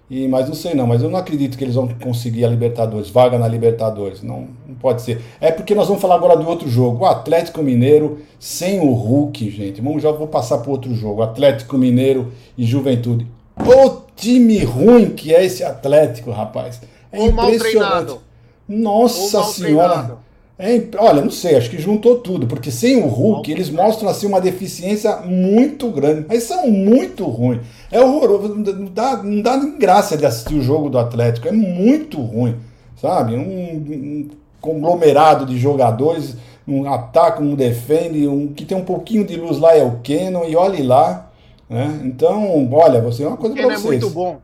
E, 0.10 0.28
mas 0.28 0.48
não 0.48 0.54
sei 0.54 0.76
não, 0.76 0.86
mas 0.86 1.02
eu 1.02 1.10
não 1.10 1.18
acredito 1.18 1.58
que 1.58 1.64
eles 1.64 1.74
vão 1.74 1.88
conseguir 1.88 2.46
a 2.46 2.48
Libertadores, 2.48 3.10
vaga 3.10 3.40
na 3.40 3.48
Libertadores. 3.48 4.22
Não, 4.22 4.48
não 4.68 4.76
pode 4.76 5.02
ser. 5.02 5.20
É 5.42 5.52
porque 5.52 5.74
nós 5.74 5.88
vamos 5.88 6.02
falar 6.02 6.16
agora 6.16 6.38
do 6.38 6.48
outro 6.48 6.70
jogo. 6.70 7.04
O 7.04 7.06
Atlético 7.08 7.64
Mineiro 7.64 8.20
sem 8.40 8.80
o 8.80 8.94
Hulk, 8.94 9.50
gente. 9.50 9.82
Vamos 9.82 10.04
já 10.04 10.12
vou 10.12 10.28
passar 10.28 10.60
para 10.60 10.72
outro 10.72 10.94
jogo. 10.94 11.24
Atlético 11.24 11.76
Mineiro 11.78 12.32
e 12.56 12.64
Juventude. 12.64 13.26
Ô 13.58 14.05
time 14.16 14.64
ruim 14.64 15.10
que 15.10 15.34
é 15.34 15.46
esse 15.46 15.64
Atlético, 15.64 16.32
rapaz. 16.32 16.82
É 17.12 17.20
Ou 17.20 17.32
treinado. 17.60 18.22
Nossa 18.68 19.44
senhora. 19.44 19.94
treinado. 19.94 20.26
É, 20.58 20.82
olha, 20.98 21.22
não 21.22 21.32
sei, 21.32 21.58
acho 21.58 21.70
que 21.70 21.82
juntou 21.82 22.20
tudo, 22.20 22.48
porque 22.48 22.72
sem 22.72 23.04
o 23.04 23.08
Hulk 23.08 23.52
eles 23.52 23.70
mostram 23.70 24.08
assim 24.08 24.26
uma 24.26 24.40
deficiência 24.40 25.18
muito 25.18 25.90
grande, 25.90 26.26
mas 26.30 26.44
são 26.44 26.72
muito 26.72 27.26
ruins. 27.26 27.60
É 27.92 28.00
horroroso, 28.00 28.56
não 28.56 28.86
dá, 28.86 29.22
não 29.22 29.42
dá 29.42 29.58
nem 29.58 29.78
graça 29.78 30.16
de 30.16 30.26
assistir 30.26 30.56
o 30.56 30.62
jogo 30.62 30.90
do 30.90 30.98
Atlético, 30.98 31.50
é 31.50 31.52
muito 31.52 32.22
ruim, 32.22 32.56
sabe? 33.02 33.36
Um, 33.36 33.42
um 33.42 34.30
conglomerado 34.62 35.46
de 35.46 35.60
jogadores, 35.60 36.38
um 36.66 36.90
ataca, 36.90 37.44
um 37.44 37.54
defende, 37.54 38.26
um 38.26 38.48
que 38.48 38.64
tem 38.64 38.78
um 38.78 38.86
pouquinho 38.86 39.26
de 39.26 39.36
luz 39.36 39.60
lá 39.60 39.76
é 39.76 39.84
o 39.84 40.00
Kenon, 40.00 40.46
e 40.46 40.56
olhe 40.56 40.82
lá, 40.82 41.32
né? 41.70 42.02
Então, 42.04 42.72
olha, 42.72 43.02
você 43.02 43.24
é 43.24 43.28
uma 43.28 43.38
coisa 43.38 43.56
pra 43.56 43.64
não 43.64 43.72
é 43.72 43.78
vocês. 43.78 44.02
muito 44.02 44.10
bom. 44.10 44.42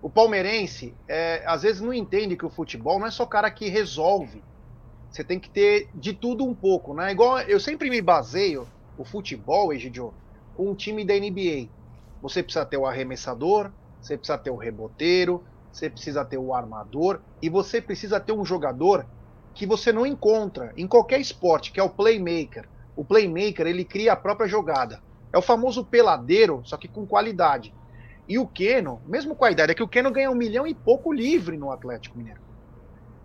O 0.00 0.10
palmeirense, 0.10 0.94
é, 1.06 1.42
às 1.46 1.62
vezes, 1.62 1.80
não 1.80 1.94
entende 1.94 2.36
que 2.36 2.44
o 2.44 2.50
futebol 2.50 2.98
não 2.98 3.06
é 3.06 3.10
só 3.10 3.24
cara 3.24 3.50
que 3.50 3.68
resolve. 3.68 4.42
Você 5.10 5.22
tem 5.22 5.38
que 5.38 5.48
ter 5.48 5.88
de 5.94 6.12
tudo 6.12 6.44
um 6.44 6.54
pouco, 6.54 6.94
né? 6.94 7.12
Igual 7.12 7.40
eu 7.40 7.60
sempre 7.60 7.88
me 7.88 8.00
baseio 8.00 8.66
o 8.98 9.04
futebol, 9.04 9.72
Egidio, 9.72 10.12
com 10.56 10.70
um 10.70 10.74
time 10.74 11.04
da 11.04 11.14
NBA. 11.14 11.68
Você 12.20 12.42
precisa 12.42 12.64
ter 12.64 12.76
o 12.76 12.86
arremessador, 12.86 13.70
você 14.00 14.16
precisa 14.16 14.38
ter 14.38 14.50
o 14.50 14.56
reboteiro, 14.56 15.44
você 15.72 15.88
precisa 15.88 16.24
ter 16.24 16.38
o 16.38 16.54
armador 16.54 17.20
e 17.40 17.48
você 17.48 17.80
precisa 17.80 18.18
ter 18.20 18.32
um 18.32 18.44
jogador 18.44 19.06
que 19.54 19.66
você 19.66 19.92
não 19.92 20.06
encontra 20.06 20.72
em 20.76 20.86
qualquer 20.86 21.20
esporte, 21.20 21.72
que 21.72 21.80
é 21.80 21.82
o 21.82 21.90
playmaker. 21.90 22.68
O 22.96 23.04
playmaker, 23.04 23.66
ele 23.66 23.84
cria 23.84 24.12
a 24.12 24.16
própria 24.16 24.48
jogada. 24.48 25.00
É 25.32 25.38
o 25.38 25.42
famoso 25.42 25.84
peladeiro, 25.84 26.62
só 26.64 26.76
que 26.76 26.88
com 26.88 27.06
qualidade. 27.06 27.74
E 28.28 28.38
o 28.38 28.46
Keno, 28.46 29.00
mesmo 29.06 29.34
com 29.34 29.44
a 29.44 29.50
idade, 29.50 29.72
é 29.72 29.74
que 29.74 29.82
o 29.82 29.88
Keno 29.88 30.10
ganha 30.10 30.30
um 30.30 30.34
milhão 30.34 30.66
e 30.66 30.74
pouco 30.74 31.12
livre 31.12 31.56
no 31.56 31.70
Atlético 31.70 32.16
Mineiro. 32.18 32.40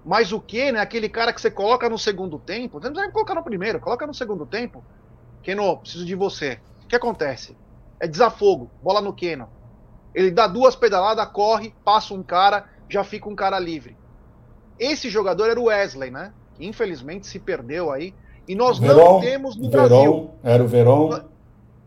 Mas 0.05 0.31
o 0.31 0.39
Keno 0.39 0.77
é 0.77 0.81
aquele 0.81 1.09
cara 1.09 1.33
que 1.33 1.41
você 1.41 1.51
coloca 1.51 1.89
no 1.89 1.97
segundo 1.97 2.39
tempo, 2.39 2.79
não 2.79 2.91
precisa 2.91 3.11
colocar 3.11 3.35
no 3.35 3.43
primeiro, 3.43 3.79
coloca 3.79 4.07
no 4.07 4.13
segundo 4.13 4.45
tempo. 4.45 4.83
Keno, 5.43 5.77
preciso 5.77 6.05
de 6.05 6.15
você. 6.15 6.59
O 6.83 6.87
que 6.87 6.95
acontece? 6.95 7.57
É 7.99 8.07
desafogo, 8.07 8.71
bola 8.81 9.01
no 9.01 9.13
Keno. 9.13 9.49
Ele 10.15 10.31
dá 10.31 10.47
duas 10.47 10.75
pedaladas, 10.75 11.27
corre, 11.27 11.75
passa 11.83 12.13
um 12.13 12.23
cara, 12.23 12.65
já 12.89 13.03
fica 13.03 13.29
um 13.29 13.35
cara 13.35 13.59
livre. 13.59 13.97
Esse 14.79 15.09
jogador 15.09 15.49
era 15.49 15.59
o 15.59 15.65
Wesley, 15.65 16.09
né? 16.09 16.33
Que 16.55 16.65
infelizmente 16.65 17.27
se 17.27 17.39
perdeu 17.39 17.91
aí. 17.91 18.15
E 18.47 18.55
nós 18.55 18.79
não 18.79 19.19
temos 19.19 19.57
no 19.57 19.69
Brasil. 19.69 20.31
Era 20.41 20.63
o 20.63 20.67
Verón. 20.67 21.21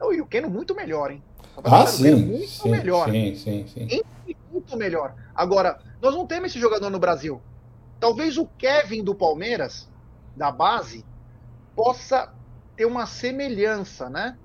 Não, 0.00 0.12
E 0.12 0.21
o 0.21 0.26
Keno 0.26 0.49
muito 0.49 0.75
melhor, 0.75 1.11
hein? 1.11 1.23
Ah, 1.62 1.85
Keno 1.85 1.88
sim, 1.88 2.14
muito 2.14 2.49
sim, 2.49 2.71
melhor. 2.71 3.11
sim, 3.11 3.35
sim, 3.37 3.66
sim. 3.66 4.02
muito 4.50 4.76
melhor. 4.76 5.14
Agora, 5.35 5.78
nós 6.00 6.14
não 6.14 6.26
temos 6.26 6.50
esse 6.50 6.59
jogador 6.59 6.88
no 6.88 6.99
Brasil. 6.99 7.40
Talvez 8.00 8.38
o 8.38 8.47
Kevin 8.59 9.04
do 9.04 9.14
Palmeiras, 9.14 9.88
da 10.35 10.50
base, 10.50 11.04
possa 11.76 12.33
ter 12.76 12.87
uma 12.87 13.04
semelhança, 13.04 14.09
né? 14.09 14.38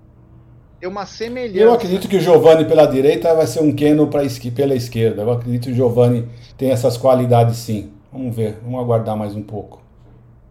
Ter 0.79 0.87
uma 0.87 1.05
semelhança. 1.05 1.59
Eu 1.59 1.73
acredito 1.73 2.09
que 2.09 2.17
o 2.17 2.19
Giovani 2.19 2.65
pela 2.65 2.85
direita 2.85 3.33
vai 3.33 3.47
ser 3.47 3.61
um 3.61 3.73
Keno 3.73 4.07
pra 4.07 4.23
pela 4.53 4.75
esquerda. 4.75 5.21
Eu 5.21 5.31
acredito 5.31 5.65
que 5.65 5.71
o 5.71 5.75
Giovani 5.75 6.27
tem 6.57 6.71
essas 6.71 6.97
qualidades 6.97 7.55
sim. 7.57 7.93
Vamos 8.11 8.35
ver, 8.35 8.57
vamos 8.61 8.79
aguardar 8.81 9.15
mais 9.15 9.35
um 9.35 9.43
pouco. 9.43 9.81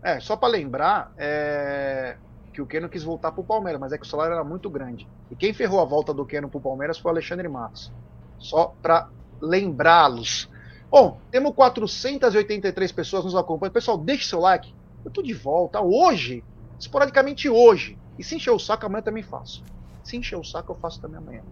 É, 0.02 0.20
só 0.20 0.36
para 0.36 0.50
lembrar, 0.50 1.12
é, 1.16 2.16
que 2.54 2.62
o 2.62 2.66
Keno 2.66 2.88
quis 2.88 3.02
voltar 3.02 3.32
pro 3.32 3.42
Palmeiras, 3.42 3.80
mas 3.80 3.92
é 3.92 3.98
que 3.98 4.06
o 4.06 4.08
salário 4.08 4.32
era 4.32 4.44
muito 4.44 4.70
grande. 4.70 5.08
E 5.28 5.34
quem 5.34 5.52
ferrou 5.52 5.80
a 5.80 5.84
volta 5.84 6.14
do 6.14 6.24
Keno 6.24 6.48
pro 6.48 6.60
Palmeiras 6.60 6.96
foi 6.96 7.10
o 7.10 7.14
Alexandre 7.14 7.48
Matos. 7.48 7.92
Só 8.38 8.72
para 8.80 9.08
lembrá-los. 9.40 10.48
Bom, 10.88 11.18
temos 11.32 11.52
483 11.54 12.92
pessoas 12.92 13.24
nos 13.24 13.34
acompanhando. 13.34 13.72
Pessoal, 13.72 13.98
deixe 13.98 14.28
seu 14.28 14.38
like. 14.38 14.72
Eu 15.04 15.10
tô 15.10 15.20
de 15.20 15.34
volta 15.34 15.80
hoje, 15.80 16.44
esporadicamente 16.78 17.48
hoje. 17.48 17.98
E 18.16 18.22
se 18.22 18.36
encher 18.36 18.52
o 18.52 18.58
saco, 18.58 18.86
amanhã 18.86 19.02
também 19.02 19.22
faço. 19.22 19.64
Se 20.04 20.16
encher 20.16 20.36
o 20.38 20.44
saco, 20.44 20.72
eu 20.72 20.76
faço 20.76 21.00
também 21.00 21.18
amanhã. 21.18 21.42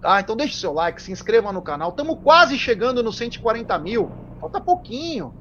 Tá? 0.00 0.20
Então 0.20 0.36
deixe 0.36 0.56
seu 0.56 0.72
like, 0.72 1.00
se 1.00 1.12
inscreva 1.12 1.52
no 1.52 1.62
canal. 1.62 1.90
Estamos 1.90 2.18
quase 2.22 2.58
chegando 2.58 3.02
nos 3.02 3.16
140 3.16 3.78
mil. 3.78 4.10
Falta 4.40 4.60
pouquinho. 4.60 5.32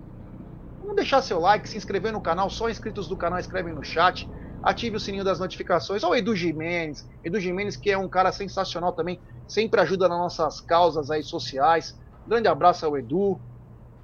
Vamos 0.80 0.96
deixar 0.96 1.24
seu 1.24 1.40
like, 1.40 1.68
se 1.68 1.76
inscrever 1.76 2.14
no 2.14 2.22
canal. 2.22 2.50
Só 2.52 2.70
inscritos 2.70 3.08
do 3.08 3.18
canal 3.18 3.40
escrevem 3.40 3.74
no 3.74 3.84
chat. 3.84 4.30
Ative 4.66 4.98
o 4.98 5.00
sininho 5.00 5.24
das 5.24 5.40
notificações. 5.40 6.04
Olha 6.04 6.14
o 6.14 6.16
Edu 6.16 6.36
Jimenez. 6.36 7.08
Edu 7.24 7.40
Jimenez, 7.40 7.78
que 7.78 7.92
é 7.92 7.98
um 7.98 8.10
cara 8.10 8.32
sensacional 8.32 8.94
também. 8.94 9.22
Sempre 9.48 9.80
ajuda 9.80 10.10
nas 10.10 10.18
nossas 10.18 10.60
causas 10.60 11.12
aí 11.12 11.22
sociais. 11.22 11.96
Grande 12.26 12.48
abraço 12.48 12.84
ao 12.84 12.98
Edu. 12.98 13.40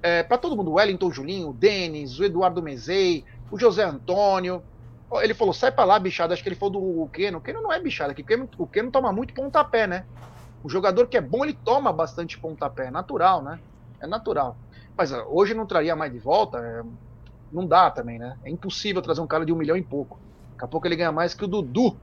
É, 0.00 0.22
para 0.22 0.38
todo 0.38 0.56
mundo, 0.56 0.74
Wellington 0.74 1.10
Julinho, 1.10 1.50
o 1.50 1.52
Denis, 1.52 2.16
o 2.20 2.24
Eduardo 2.24 2.62
Mezei, 2.62 3.24
o 3.50 3.58
José 3.58 3.82
Antônio. 3.82 4.62
Ele 5.20 5.34
falou, 5.34 5.52
sai 5.52 5.72
pra 5.72 5.84
lá, 5.84 5.98
bichada. 5.98 6.32
Acho 6.32 6.44
que 6.44 6.48
ele 6.48 6.56
falou 6.56 7.04
do 7.04 7.08
Keno. 7.08 7.38
O 7.38 7.40
Keno 7.40 7.60
não 7.60 7.72
é 7.72 7.82
bichada, 7.82 8.12
aqui. 8.12 8.24
o 8.56 8.66
Keno, 8.68 8.92
toma 8.92 9.12
muito 9.12 9.34
pontapé, 9.34 9.88
né? 9.88 10.04
O 10.62 10.68
jogador 10.68 11.08
que 11.08 11.16
é 11.16 11.20
bom, 11.20 11.44
ele 11.44 11.54
toma 11.54 11.92
bastante 11.92 12.38
pontapé. 12.38 12.86
É 12.86 12.90
natural, 12.90 13.42
né? 13.42 13.58
É 14.00 14.06
natural. 14.06 14.56
Mas 14.96 15.10
hoje 15.28 15.54
não 15.54 15.66
traria 15.66 15.96
mais 15.96 16.12
de 16.12 16.20
volta. 16.20 16.58
é, 16.58 16.82
Não 17.50 17.66
dá 17.66 17.90
também, 17.90 18.16
né? 18.20 18.38
É 18.44 18.50
impossível 18.50 19.02
trazer 19.02 19.20
um 19.20 19.26
cara 19.26 19.44
de 19.44 19.52
um 19.52 19.56
milhão 19.56 19.76
e 19.76 19.82
pouco. 19.82 20.22
Daqui 20.62 20.64
a 20.64 20.68
pouco 20.68 20.86
ele 20.86 20.94
ganha 20.94 21.10
mais 21.10 21.34
que 21.34 21.44
o 21.44 21.48
Dudu. 21.48 21.98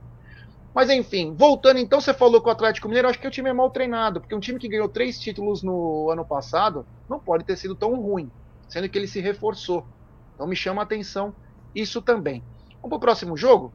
Mas 0.76 0.90
enfim, 0.90 1.34
voltando 1.34 1.80
então, 1.80 2.02
você 2.02 2.14
falou 2.14 2.42
que 2.42 2.50
o 2.50 2.52
Atlético 2.52 2.90
Mineiro, 2.90 3.08
acho 3.08 3.18
que 3.18 3.28
o 3.28 3.32
time 3.32 3.50
é 3.50 3.54
mal 3.54 3.70
treinado, 3.70 4.20
porque 4.20 4.36
um 4.36 4.40
time 4.40 4.60
que 4.60 4.68
ganhou 4.68 4.90
três 4.90 5.18
títulos 5.18 5.64
no 5.64 6.10
ano 6.12 6.26
passado 6.26 6.86
não 7.10 7.20
pode 7.20 7.46
ter 7.46 7.56
sido 7.56 7.74
tão 7.74 7.96
ruim, 7.96 8.30
sendo 8.68 8.90
que 8.90 8.98
ele 8.98 9.08
se 9.08 9.22
reforçou. 9.22 9.88
Então 10.36 10.46
me 10.46 10.58
chama 10.58 10.82
a 10.82 10.84
atenção 10.84 11.34
isso 11.74 12.02
também. 12.02 12.44
Vamos 12.82 12.90
pro 12.90 13.00
próximo 13.00 13.38
jogo? 13.38 13.72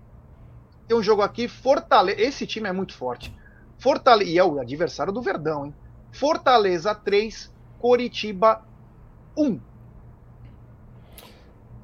Tem 0.87 0.97
um 0.97 1.03
jogo 1.03 1.23
aqui, 1.23 1.49
Fortaleza. 1.49 2.21
Esse 2.21 2.47
time 2.47 2.69
é 2.69 2.73
muito 2.73 2.95
forte. 2.95 3.35
Fortaleza. 3.79 4.31
E 4.31 4.39
é 4.39 4.45
o 4.45 4.61
adversário 4.61 5.15
do 5.15 5.23
Verdão, 5.23 5.65
hein? 5.65 5.75
Fortaleza 6.13 6.95
3, 6.95 7.51
Coritiba 7.79 8.63
1. 9.37 9.59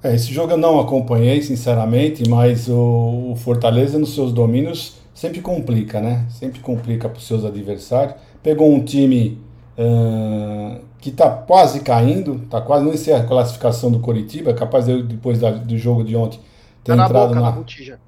É, 0.02 0.14
esse 0.14 0.32
jogo 0.32 0.52
eu 0.52 0.56
não 0.56 0.80
acompanhei, 0.80 1.42
sinceramente, 1.42 2.28
mas 2.28 2.68
o, 2.68 3.32
o 3.32 3.36
Fortaleza 3.36 3.98
nos 3.98 4.14
seus 4.14 4.32
domínios 4.32 4.94
sempre 5.14 5.40
complica, 5.42 6.00
né? 6.00 6.24
Sempre 6.30 6.60
complica 6.60 7.08
para 7.08 7.18
os 7.18 7.26
seus 7.26 7.44
adversários. 7.44 8.14
Pegou 8.42 8.70
um 8.72 8.82
time 8.82 9.38
ah, 9.78 10.78
que 10.98 11.10
está 11.10 11.28
quase 11.30 11.80
caindo, 11.80 12.40
está 12.44 12.60
quase 12.62 12.84
não 12.84 12.96
sei 12.96 13.14
a 13.14 13.24
classificação 13.24 13.90
do 13.90 14.00
Coritiba, 14.00 14.54
capaz 14.54 14.86
de 14.86 15.02
depois 15.02 15.38
da- 15.38 15.50
do 15.50 15.76
jogo 15.76 16.02
de 16.02 16.16
ontem 16.16 16.40
ter 16.82 16.92
Tá 16.92 16.96
na 16.96 17.04
entrado 17.04 17.28
boca 17.28 17.40
na, 17.40 17.50
da 17.50 17.56
botija. 17.56 18.00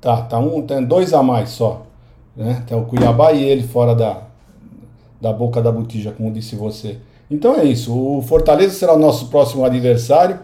Tá, 0.00 0.22
tá 0.22 0.38
um, 0.38 0.62
tem 0.62 0.84
dois 0.84 1.12
a 1.12 1.22
mais 1.22 1.50
só. 1.50 1.86
Né? 2.36 2.62
Tem 2.66 2.76
o 2.78 2.84
Cuiabá 2.84 3.32
e 3.32 3.42
ele 3.44 3.62
fora 3.64 3.94
da, 3.94 4.22
da 5.20 5.32
boca 5.32 5.60
da 5.60 5.70
botija, 5.72 6.12
como 6.12 6.32
disse 6.32 6.56
você. 6.56 6.98
Então 7.30 7.54
é 7.56 7.64
isso. 7.64 7.92
O 7.96 8.22
Fortaleza 8.22 8.74
será 8.74 8.94
o 8.94 8.98
nosso 8.98 9.26
próximo 9.28 9.64
adversário, 9.64 10.40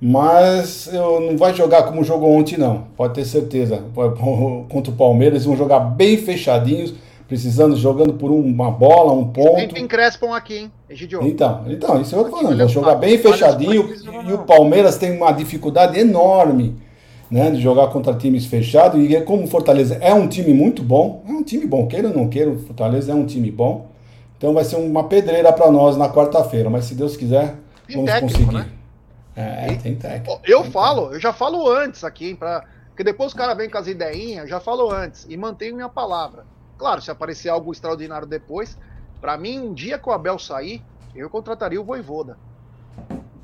mas 0.00 0.88
eu, 0.92 1.20
não 1.20 1.36
vai 1.36 1.52
jogar 1.54 1.82
como 1.84 2.04
jogou 2.04 2.30
ontem, 2.30 2.56
não. 2.56 2.84
Pode 2.96 3.14
ter 3.14 3.24
certeza. 3.24 3.82
Contra 4.68 4.92
o 4.92 4.96
Palmeiras, 4.96 5.34
eles 5.34 5.46
vão 5.46 5.56
jogar 5.56 5.80
bem 5.80 6.16
fechadinhos, 6.16 6.94
precisando, 7.26 7.76
jogando 7.76 8.14
por 8.14 8.30
uma 8.30 8.70
bola, 8.70 9.12
um 9.12 9.28
ponto. 9.28 9.74
tem 9.74 9.86
Crespon 9.86 10.32
aqui, 10.32 10.58
hein? 10.58 10.72
Egidio. 10.88 11.26
Então, 11.26 11.64
então, 11.68 12.00
isso 12.00 12.14
eu 12.14 12.24
tô 12.24 12.30
falando. 12.30 12.56
Vão 12.56 12.68
jogar 12.68 12.94
bem 12.94 13.18
fechadinho 13.18 13.90
e 14.26 14.32
o. 14.32 14.38
Palmeiras 14.38 14.96
tem 14.96 15.16
uma 15.16 15.32
dificuldade 15.32 15.98
enorme 15.98 16.76
né, 17.30 17.50
de 17.50 17.60
jogar 17.60 17.88
contra 17.88 18.14
times 18.14 18.46
fechados. 18.46 19.00
E 19.00 19.14
é 19.14 19.20
como 19.20 19.44
o 19.44 19.46
Fortaleza 19.46 19.98
é 20.00 20.14
um 20.14 20.28
time 20.28 20.52
muito 20.52 20.82
bom, 20.82 21.22
é 21.28 21.32
um 21.32 21.42
time 21.42 21.66
bom, 21.66 21.86
queira 21.86 22.08
ou 22.08 22.14
não 22.14 22.28
queira, 22.28 22.50
o 22.50 22.58
Fortaleza 22.58 23.12
é 23.12 23.14
um 23.14 23.26
time 23.26 23.50
bom. 23.50 23.86
Então 24.38 24.54
vai 24.54 24.64
ser 24.64 24.76
uma 24.76 25.04
pedreira 25.04 25.52
para 25.52 25.70
nós 25.70 25.96
na 25.96 26.08
quarta-feira, 26.08 26.70
mas 26.70 26.84
se 26.84 26.94
Deus 26.94 27.16
quiser, 27.16 27.56
Tem 27.86 27.96
vamos 27.96 28.12
técnico, 28.12 28.38
conseguir. 28.38 28.54
né? 28.54 28.66
É, 29.40 29.76
tem 29.76 29.96
técnico. 29.96 30.32
Ó, 30.32 30.40
Eu 30.44 30.62
Tem 30.62 30.72
falo, 30.72 31.12
eu 31.14 31.20
já 31.20 31.32
falo 31.32 31.68
antes 31.70 32.02
aqui, 32.02 32.28
hein, 32.30 32.36
pra... 32.36 32.64
porque 32.88 33.04
depois 33.04 33.28
os 33.28 33.34
caras 33.34 33.56
vêm 33.56 33.70
com 33.70 33.78
as 33.78 33.86
ideinhas, 33.86 34.42
eu 34.44 34.48
já 34.48 34.60
falo 34.60 34.90
antes 34.90 35.24
e 35.28 35.36
mantenho 35.36 35.76
minha 35.76 35.88
palavra. 35.88 36.44
Claro, 36.76 37.00
se 37.00 37.10
aparecer 37.10 37.48
algo 37.48 37.72
extraordinário 37.72 38.26
depois, 38.26 38.76
pra 39.20 39.36
mim, 39.36 39.58
um 39.60 39.72
dia 39.74 39.98
que 39.98 40.08
o 40.08 40.12
Abel 40.12 40.38
sair, 40.38 40.82
eu 41.14 41.30
contrataria 41.30 41.80
o 41.80 41.84
Voivoda. 41.84 42.36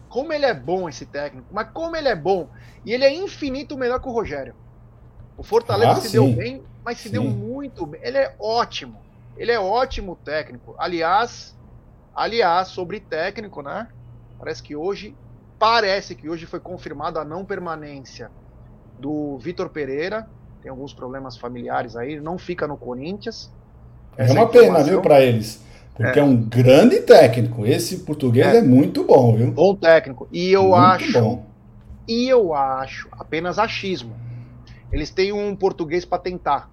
Como 0.09 0.33
ele 0.33 0.47
é 0.47 0.55
bom 0.55 0.89
esse 0.89 1.07
técnico, 1.07 1.49
mas 1.53 1.71
como 1.73 1.97
ele 1.97 2.09
é 2.09 2.15
bom. 2.15 2.49
E 2.85 2.93
ele 2.93 3.05
é 3.05 3.13
infinito 3.13 3.77
melhor 3.77 4.01
que 4.01 4.09
o 4.09 4.13
Rogério. 4.13 4.55
O 5.37 5.43
Fortaleza 5.43 5.93
Ah, 5.93 5.97
se 5.97 6.09
sim. 6.09 6.13
deu 6.13 6.33
bem, 6.37 6.65
mas 6.85 6.99
se 6.99 7.05
Sim. 7.05 7.13
deu 7.13 7.25
muito 7.25 7.87
bem. 7.87 8.01
Ele 8.05 8.19
é 8.19 8.35
ótimo. 8.41 9.03
Ele 9.37 9.51
é 9.51 9.59
ótimo 9.59 10.15
técnico. 10.25 10.77
Aliás, 10.79 11.57
aliás, 12.15 12.69
sobre 12.69 13.01
técnico, 13.01 13.63
né? 13.63 13.89
Parece 14.39 14.63
que 14.63 14.77
hoje, 14.77 15.17
parece 15.65 16.15
que 16.15 16.29
hoje 16.29 16.45
foi 16.45 16.61
confirmada 16.61 17.21
a 17.21 17.25
não 17.25 17.43
permanência 17.43 18.31
do 18.99 19.39
Vitor 19.39 19.71
Pereira. 19.71 20.29
Tem 20.61 20.71
alguns 20.71 20.93
problemas 20.93 21.39
familiares 21.39 21.97
aí, 21.97 22.21
não 22.21 22.37
fica 22.37 22.69
no 22.69 22.77
Corinthians. 22.77 23.51
É 24.15 24.31
uma 24.31 24.47
pena, 24.47 24.83
viu, 24.83 25.01
para 25.01 25.23
eles. 25.23 25.65
Porque 25.95 26.19
é, 26.19 26.23
é 26.23 26.25
um 26.25 26.37
grande 26.37 27.01
técnico. 27.01 27.65
Esse 27.65 28.01
português 28.01 28.47
é, 28.47 28.59
é 28.59 28.63
muito 28.63 29.05
bom, 29.05 29.35
viu? 29.35 29.53
Bom 29.53 29.75
técnico. 29.75 30.29
E 30.31 30.53
eu 30.53 30.65
muito 30.65 30.75
acho. 30.75 31.19
Bom. 31.19 31.47
E 32.07 32.29
eu 32.29 32.53
acho, 32.53 33.09
apenas 33.13 33.59
achismo. 33.59 34.15
Eles 34.93 35.09
têm 35.09 35.33
um 35.33 35.57
português 35.57 36.05
para 36.05 36.19
tentar. 36.19 36.69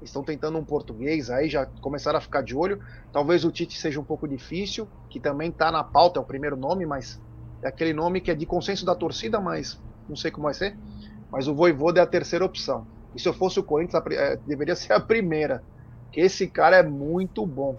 Estão 0.00 0.22
tentando 0.22 0.56
um 0.56 0.64
português 0.64 1.30
aí, 1.30 1.48
já 1.48 1.66
começaram 1.80 2.18
a 2.18 2.22
ficar 2.22 2.42
de 2.42 2.54
olho. 2.54 2.78
Talvez 3.12 3.44
o 3.44 3.50
Tite 3.50 3.76
seja 3.76 3.98
um 3.98 4.04
pouco 4.04 4.28
difícil, 4.28 4.86
que 5.08 5.18
também 5.18 5.50
está 5.50 5.72
na 5.72 5.82
pauta, 5.82 6.20
é 6.20 6.22
o 6.22 6.24
primeiro 6.24 6.56
nome, 6.56 6.86
mas 6.86 7.18
aquele 7.62 7.92
nome 7.92 8.20
que 8.20 8.30
é 8.30 8.34
de 8.34 8.46
consenso 8.46 8.84
da 8.84 8.94
torcida, 8.94 9.40
mas 9.40 9.80
não 10.08 10.16
sei 10.16 10.30
como 10.30 10.44
vai 10.44 10.54
ser. 10.54 10.76
Mas 11.30 11.46
o 11.46 11.54
Voivoda 11.54 12.00
é 12.00 12.02
a 12.02 12.06
terceira 12.06 12.44
opção. 12.44 12.86
E 13.14 13.20
se 13.20 13.28
eu 13.28 13.32
fosse 13.32 13.58
o 13.58 13.62
Corinthians, 13.62 14.02
é, 14.12 14.36
deveria 14.46 14.74
ser 14.74 14.92
a 14.92 15.00
primeira. 15.00 15.62
Que 16.12 16.20
esse 16.20 16.48
cara 16.48 16.76
é 16.76 16.82
muito 16.82 17.46
bom. 17.46 17.78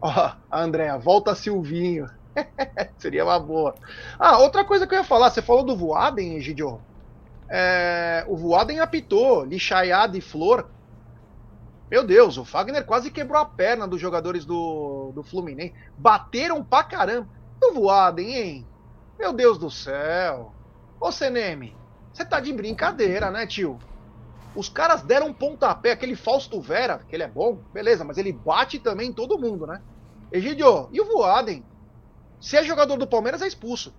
Ó, 0.00 0.32
Andréa, 0.50 0.96
volta 0.98 1.34
Silvinho. 1.34 2.08
Seria 2.98 3.24
uma 3.24 3.38
boa. 3.38 3.74
Ah, 4.18 4.38
outra 4.38 4.64
coisa 4.64 4.86
que 4.86 4.94
eu 4.94 4.98
ia 4.98 5.04
falar, 5.04 5.30
você 5.30 5.42
falou 5.42 5.64
do 5.64 5.76
Voaden, 5.76 6.36
Egidio. 6.36 6.80
É, 7.48 8.24
o 8.26 8.36
Voaden 8.36 8.80
apitou, 8.80 9.44
lixaiada 9.44 10.16
e 10.16 10.20
flor. 10.20 10.70
Meu 11.90 12.04
Deus, 12.04 12.36
o 12.36 12.44
Fagner 12.44 12.84
quase 12.84 13.10
quebrou 13.10 13.40
a 13.40 13.44
perna 13.44 13.86
dos 13.86 14.00
jogadores 14.00 14.44
do, 14.44 15.12
do 15.14 15.22
Fluminense. 15.22 15.74
Bateram 15.96 16.64
pra 16.64 16.82
caramba. 16.82 17.28
O 17.62 17.72
Voaden, 17.74 18.34
hein? 18.34 18.66
Meu 19.18 19.32
Deus 19.32 19.58
do 19.58 19.70
céu. 19.70 20.52
Ô, 21.00 21.10
Seneme, 21.10 21.74
você 22.12 22.24
tá 22.24 22.40
de 22.40 22.52
brincadeira, 22.52 23.30
né, 23.30 23.46
tio? 23.46 23.78
Os 24.54 24.68
caras 24.68 25.02
deram 25.02 25.28
um 25.28 25.32
pontapé, 25.32 25.92
aquele 25.92 26.16
Fausto 26.16 26.60
Vera, 26.60 27.00
que 27.06 27.14
ele 27.14 27.22
é 27.22 27.28
bom, 27.28 27.58
beleza, 27.74 28.04
mas 28.04 28.16
ele 28.16 28.32
bate 28.32 28.78
também 28.78 29.10
em 29.10 29.12
todo 29.12 29.38
mundo, 29.38 29.66
né? 29.66 29.82
Egidio, 30.32 30.88
e 30.92 31.00
o 31.00 31.04
Voaden? 31.04 31.62
Se 32.40 32.56
é 32.56 32.64
jogador 32.64 32.96
do 32.96 33.06
Palmeiras, 33.06 33.42
é 33.42 33.46
expulso. 33.46 33.92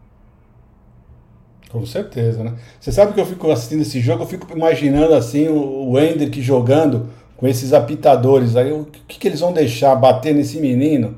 Com 1.70 1.86
certeza, 1.86 2.44
né? 2.44 2.58
Você 2.80 2.92
sabe 2.92 3.14
que 3.14 3.20
eu 3.20 3.26
fico 3.26 3.52
assistindo 3.52 3.82
esse 3.82 4.00
jogo, 4.00 4.24
eu 4.24 4.28
fico 4.28 4.52
imaginando 4.52 5.14
assim 5.14 5.48
o, 5.48 5.92
o 5.92 6.00
Hendrick 6.00 6.42
jogando 6.42 7.10
com 7.36 7.48
esses 7.48 7.72
apitadores 7.72 8.56
aí, 8.56 8.72
o 8.72 8.86
que, 8.86 9.20
que 9.20 9.28
eles 9.28 9.42
vão 9.42 9.54
deixar 9.54 9.96
bater 9.96 10.34
nesse 10.34 10.60
menino? 10.60 11.18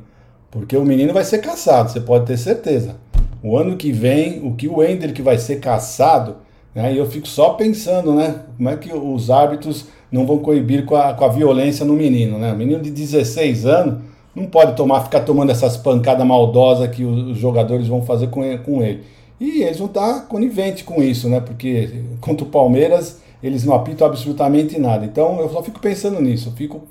Porque 0.51 0.75
o 0.75 0.83
menino 0.83 1.13
vai 1.13 1.23
ser 1.23 1.39
caçado, 1.39 1.91
você 1.91 2.01
pode 2.01 2.25
ter 2.25 2.37
certeza. 2.37 2.95
O 3.43 3.57
ano 3.57 3.77
que 3.77 3.91
vem, 3.91 4.45
o 4.45 4.53
que 4.53 4.67
o 4.67 4.83
Hendrick 4.83 5.21
vai 5.21 5.37
ser 5.37 5.59
caçado, 5.59 6.37
né? 6.73 6.93
E 6.93 6.97
eu 6.97 7.05
fico 7.05 7.27
só 7.27 7.51
pensando, 7.51 8.13
né? 8.13 8.43
Como 8.57 8.69
é 8.69 8.75
que 8.75 8.93
os 8.93 9.29
árbitros 9.29 9.85
não 10.11 10.25
vão 10.25 10.39
coibir 10.39 10.85
com 10.85 10.95
a, 10.95 11.13
com 11.13 11.25
a 11.25 11.29
violência 11.29 11.85
no 11.85 11.93
menino, 11.93 12.37
né? 12.37 12.51
O 12.51 12.55
menino 12.55 12.81
de 12.81 12.91
16 12.91 13.65
anos 13.65 14.01
não 14.35 14.45
pode 14.45 14.75
tomar, 14.75 15.03
ficar 15.03 15.21
tomando 15.21 15.51
essas 15.51 15.77
pancadas 15.77 16.25
maldosas 16.25 16.89
que 16.89 17.03
os, 17.03 17.31
os 17.31 17.37
jogadores 17.37 17.87
vão 17.87 18.01
fazer 18.01 18.27
com 18.27 18.43
ele, 18.43 18.59
com 18.59 18.83
ele. 18.83 19.03
E 19.39 19.63
eles 19.63 19.77
vão 19.77 19.87
estar 19.87 20.27
coniventes 20.27 20.83
com 20.83 21.01
isso, 21.01 21.29
né? 21.29 21.39
Porque 21.39 22.03
contra 22.19 22.45
o 22.45 22.49
Palmeiras 22.49 23.21
eles 23.41 23.63
não 23.63 23.73
apitam 23.73 24.05
absolutamente 24.05 24.77
nada. 24.77 25.05
Então 25.05 25.39
eu 25.39 25.49
só 25.49 25.63
fico 25.63 25.79
pensando 25.79 26.21
nisso. 26.21 26.49
Eu 26.49 26.53
fico 26.53 26.81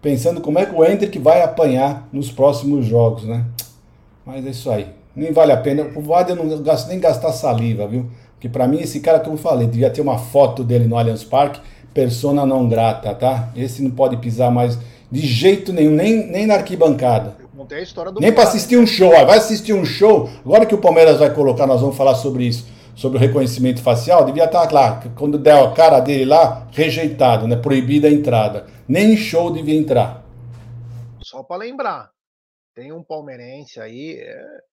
pensando 0.00 0.40
como 0.40 0.58
é 0.58 0.66
que 0.66 0.74
o 0.74 0.84
Hendrick 0.84 1.18
vai 1.18 1.42
apanhar 1.42 2.08
nos 2.12 2.30
próximos 2.30 2.86
jogos, 2.86 3.24
né? 3.24 3.44
Mas 4.24 4.46
é 4.46 4.50
isso 4.50 4.70
aí. 4.70 4.95
Nem 5.16 5.32
vale 5.32 5.50
a 5.50 5.56
pena. 5.56 5.90
O 5.96 6.02
Vader 6.02 6.36
não 6.36 6.62
gasto 6.62 6.88
nem 6.88 7.00
gastar 7.00 7.32
saliva, 7.32 7.88
viu? 7.88 8.10
Porque 8.34 8.50
para 8.50 8.68
mim 8.68 8.80
esse 8.80 9.00
cara, 9.00 9.18
como 9.18 9.34
eu 9.34 9.40
falei, 9.40 9.66
devia 9.66 9.88
ter 9.88 10.02
uma 10.02 10.18
foto 10.18 10.62
dele 10.62 10.86
no 10.86 10.96
Allianz 10.96 11.24
Parque, 11.24 11.58
persona 11.94 12.44
não 12.44 12.68
grata, 12.68 13.14
tá? 13.14 13.50
Esse 13.56 13.82
não 13.82 13.90
pode 13.90 14.18
pisar 14.18 14.50
mais 14.50 14.78
de 15.10 15.20
jeito 15.20 15.72
nenhum, 15.72 15.92
nem, 15.92 16.26
nem 16.26 16.46
na 16.46 16.54
arquibancada. 16.54 17.34
a 17.72 17.80
história 17.80 18.12
do 18.12 18.20
Nem 18.20 18.30
para 18.30 18.44
assistir 18.44 18.76
um 18.76 18.86
show. 18.86 19.10
Vai 19.10 19.38
assistir 19.38 19.72
um 19.72 19.86
show. 19.86 20.28
Agora 20.44 20.66
que 20.66 20.74
o 20.74 20.78
Palmeiras 20.78 21.18
vai 21.18 21.32
colocar, 21.32 21.66
nós 21.66 21.80
vamos 21.80 21.96
falar 21.96 22.14
sobre 22.16 22.44
isso, 22.44 22.66
sobre 22.94 23.16
o 23.16 23.20
reconhecimento 23.20 23.80
facial. 23.80 24.26
Devia 24.26 24.44
estar 24.44 24.70
lá, 24.70 25.02
quando 25.16 25.38
der 25.38 25.58
a 25.58 25.70
cara 25.72 26.00
dele 26.00 26.26
lá, 26.26 26.68
rejeitado, 26.72 27.48
né? 27.48 27.56
Proibida 27.56 28.08
a 28.08 28.12
entrada. 28.12 28.66
Nem 28.86 29.14
em 29.14 29.16
show 29.16 29.50
devia 29.50 29.78
entrar. 29.78 30.22
Só 31.22 31.42
para 31.42 31.56
lembrar, 31.56 32.10
tem 32.74 32.92
um 32.92 33.02
palmeirense 33.02 33.80
aí, 33.80 34.18
é 34.20 34.66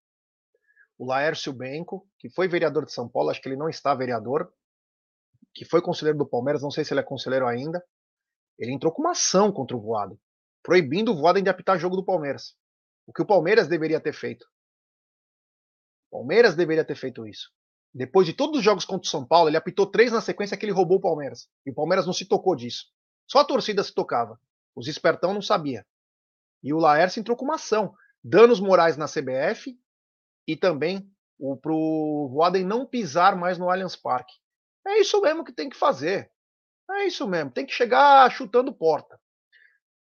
o 0.97 1.05
Laércio 1.05 1.51
Benco, 1.51 2.07
que 2.19 2.29
foi 2.29 2.47
vereador 2.47 2.85
de 2.85 2.93
São 2.93 3.07
Paulo, 3.09 3.29
acho 3.29 3.41
que 3.41 3.49
ele 3.49 3.57
não 3.57 3.69
está 3.69 3.93
vereador, 3.93 4.51
que 5.53 5.65
foi 5.65 5.81
conselheiro 5.81 6.17
do 6.17 6.25
Palmeiras, 6.25 6.61
não 6.61 6.71
sei 6.71 6.83
se 6.83 6.93
ele 6.93 7.01
é 7.01 7.03
conselheiro 7.03 7.47
ainda. 7.47 7.83
Ele 8.57 8.71
entrou 8.71 8.91
com 8.91 9.01
uma 9.01 9.11
ação 9.11 9.51
contra 9.51 9.75
o 9.75 9.81
Voaden, 9.81 10.19
proibindo 10.61 11.11
o 11.11 11.15
Voaden 11.15 11.43
de 11.43 11.49
apitar 11.49 11.77
jogo 11.77 11.95
do 11.95 12.05
Palmeiras. 12.05 12.55
O 13.05 13.13
que 13.13 13.21
o 13.21 13.25
Palmeiras 13.25 13.67
deveria 13.67 13.99
ter 13.99 14.13
feito. 14.13 14.45
O 16.09 16.17
Palmeiras 16.17 16.55
deveria 16.55 16.85
ter 16.85 16.95
feito 16.95 17.27
isso. 17.27 17.51
Depois 17.93 18.25
de 18.25 18.33
todos 18.33 18.59
os 18.59 18.63
jogos 18.63 18.85
contra 18.85 19.05
o 19.05 19.09
São 19.09 19.25
Paulo, 19.25 19.49
ele 19.49 19.57
apitou 19.57 19.85
três 19.85 20.11
na 20.11 20.21
sequência 20.21 20.57
que 20.57 20.65
ele 20.65 20.71
roubou 20.71 20.97
o 20.97 21.01
Palmeiras. 21.01 21.47
E 21.65 21.71
o 21.71 21.73
Palmeiras 21.73 22.05
não 22.05 22.13
se 22.13 22.25
tocou 22.25 22.55
disso. 22.55 22.85
Só 23.27 23.39
a 23.39 23.45
torcida 23.45 23.83
se 23.83 23.93
tocava. 23.93 24.39
Os 24.75 24.87
espertão 24.87 25.33
não 25.33 25.41
sabia. 25.41 25.85
E 26.63 26.73
o 26.73 26.79
Laércio 26.79 27.19
entrou 27.19 27.37
com 27.37 27.45
uma 27.45 27.55
ação. 27.55 27.93
Danos 28.23 28.59
morais 28.59 28.97
na 28.97 29.05
CBF 29.05 29.77
e 30.47 30.55
também 30.55 31.09
para 31.61 31.73
o 31.73 32.29
Voaden 32.29 32.65
não 32.65 32.85
pisar 32.85 33.35
mais 33.35 33.57
no 33.57 33.69
Allianz 33.69 33.95
Parque. 33.95 34.33
É 34.85 34.99
isso 34.99 35.19
mesmo 35.21 35.43
que 35.43 35.51
tem 35.51 35.69
que 35.69 35.77
fazer. 35.77 36.31
É 36.89 37.05
isso 37.05 37.27
mesmo. 37.27 37.51
Tem 37.51 37.65
que 37.65 37.73
chegar 37.73 38.29
chutando 38.31 38.73
porta. 38.73 39.19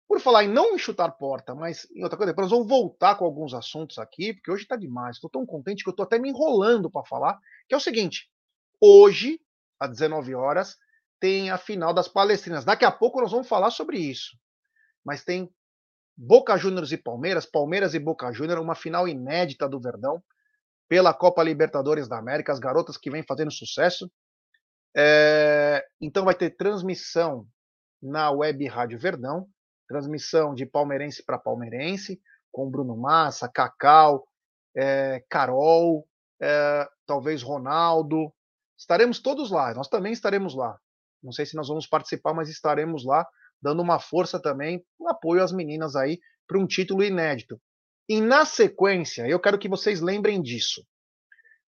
Por 0.08 0.20
falar 0.20 0.44
em 0.44 0.50
não 0.50 0.78
chutar 0.78 1.10
porta, 1.12 1.56
mas 1.56 1.90
em 1.92 2.04
outra 2.04 2.18
coisa, 2.18 2.34
nós 2.36 2.50
vamos 2.50 2.68
voltar 2.68 3.16
com 3.16 3.24
alguns 3.24 3.54
assuntos 3.54 3.98
aqui, 3.98 4.34
porque 4.34 4.52
hoje 4.52 4.64
está 4.64 4.76
demais. 4.76 5.16
Estou 5.16 5.30
tão 5.30 5.46
contente 5.46 5.84
que 5.84 5.90
eu 5.90 5.92
estou 5.92 6.04
até 6.04 6.20
me 6.20 6.30
enrolando 6.30 6.92
para 6.92 7.06
falar. 7.06 7.40
Que 7.68 7.74
é 7.74 7.78
o 7.78 7.82
seguinte: 7.82 8.30
hoje, 8.80 9.40
às 9.80 9.90
19 9.90 10.36
horas, 10.36 10.78
tem 11.20 11.50
a 11.50 11.58
final 11.58 11.94
das 11.94 12.08
Palestrinas. 12.08 12.66
Daqui 12.66 12.84
a 12.84 12.92
pouco 12.92 13.22
nós 13.22 13.32
vamos 13.32 13.48
falar 13.48 13.72
sobre 13.72 14.00
isso. 14.00 14.38
Mas 15.06 15.24
tem 15.24 15.50
Boca 16.18 16.58
Juniors 16.58 16.92
e 16.92 16.98
Palmeiras, 16.98 17.46
Palmeiras 17.46 17.94
e 17.94 18.00
Boca 18.00 18.32
Juniors, 18.32 18.62
uma 18.62 18.76
final 18.76 19.08
inédita 19.08 19.68
do 19.68 19.80
Verdão 19.80 20.22
pela 20.88 21.14
Copa 21.14 21.42
Libertadores 21.42 22.08
da 22.08 22.18
América, 22.18 22.52
as 22.52 22.60
garotas 22.60 22.98
que 22.98 23.10
vêm 23.10 23.24
fazendo 23.24 23.52
sucesso. 23.52 24.12
É, 24.96 25.86
então 26.02 26.26
vai 26.26 26.36
ter 26.36 26.50
transmissão 26.52 27.48
na 28.02 28.30
Web 28.30 28.68
Rádio 28.68 29.00
Verdão, 29.00 29.48
transmissão 29.88 30.54
de 30.54 30.66
palmeirense 30.66 31.24
para 31.24 31.38
palmeirense, 31.38 32.22
com 32.52 32.70
Bruno 32.70 32.98
Massa, 32.98 33.48
Cacau, 33.48 34.28
é, 34.76 35.24
Carol, 35.30 36.06
é, 36.42 36.88
talvez 37.06 37.42
Ronaldo. 37.42 38.34
Estaremos 38.78 39.20
todos 39.20 39.52
lá, 39.52 39.74
nós 39.74 39.88
também 39.88 40.12
estaremos 40.12 40.56
lá. 40.56 40.78
Não 41.24 41.32
sei 41.32 41.46
se 41.46 41.56
nós 41.56 41.68
vamos 41.68 41.88
participar, 41.88 42.34
mas 42.34 42.50
estaremos 42.50 43.06
lá, 43.06 43.26
dando 43.62 43.82
uma 43.82 44.00
força 44.00 44.42
também, 44.42 44.84
um 45.00 45.08
apoio 45.08 45.44
às 45.44 45.52
meninas 45.52 45.96
aí 45.96 46.20
para 46.48 46.60
um 46.60 46.68
título 46.68 47.04
inédito. 47.04 47.62
E 48.10 48.20
na 48.20 48.46
sequência, 48.46 49.28
eu 49.28 49.40
quero 49.40 49.60
que 49.60 49.70
vocês 49.70 50.02
lembrem 50.02 50.42
disso. 50.42 50.86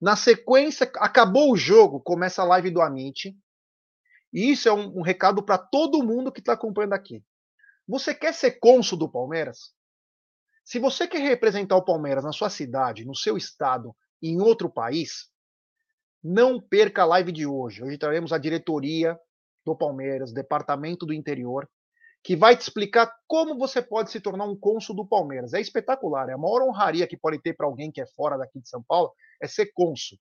Na 0.02 0.16
sequência, 0.16 0.92
acabou 0.98 1.54
o 1.54 1.58
jogo, 1.58 2.02
começa 2.02 2.42
a 2.42 2.46
live 2.46 2.70
do 2.72 2.82
Amit. 2.82 3.34
E 4.34 4.52
isso 4.52 4.68
é 4.68 4.74
um, 4.74 5.00
um 5.00 5.02
recado 5.02 5.44
para 5.44 5.58
todo 5.58 6.04
mundo 6.04 6.32
que 6.32 6.40
está 6.40 6.54
acompanhando 6.54 6.94
aqui. 6.94 7.24
Você 7.88 8.14
quer 8.14 8.34
ser 8.34 8.60
cônsul 8.60 8.98
do 8.98 9.10
Palmeiras? 9.10 9.74
Se 10.66 10.80
você 10.80 11.08
quer 11.08 11.20
representar 11.20 11.76
o 11.76 11.86
Palmeiras 11.86 12.24
na 12.24 12.32
sua 12.32 12.50
cidade, 12.50 13.06
no 13.06 13.16
seu 13.16 13.38
estado, 13.38 13.96
em 14.22 14.42
outro 14.42 14.70
país, 14.70 15.30
não 16.24 16.60
perca 16.60 17.02
a 17.02 17.06
live 17.06 17.32
de 17.32 17.46
hoje. 17.46 17.84
Hoje 17.84 17.98
teremos 17.98 18.32
a 18.32 18.38
diretoria 18.38 19.20
do 19.66 19.76
Palmeiras, 19.76 20.34
departamento 20.34 21.06
do 21.06 21.14
interior, 21.14 21.70
que 22.24 22.36
vai 22.36 22.56
te 22.56 22.62
explicar 22.62 23.14
como 23.28 23.58
você 23.58 23.82
pode 23.82 24.10
se 24.10 24.22
tornar 24.22 24.46
um 24.46 24.56
cônsul 24.56 24.96
do 24.96 25.06
Palmeiras. 25.06 25.54
É 25.54 25.60
espetacular, 25.60 26.30
é 26.30 26.34
a 26.34 26.38
maior 26.38 26.62
honraria 26.62 27.06
que 27.06 27.18
pode 27.18 27.40
ter 27.42 27.54
para 27.54 27.68
alguém 27.68 27.92
que 27.92 28.02
é 28.02 28.06
fora 28.06 28.38
daqui 28.38 28.62
de 28.62 28.70
São 28.70 28.82
Paulo, 28.82 29.12
é 29.42 29.48
ser 29.48 29.72
cônsul, 29.74 30.18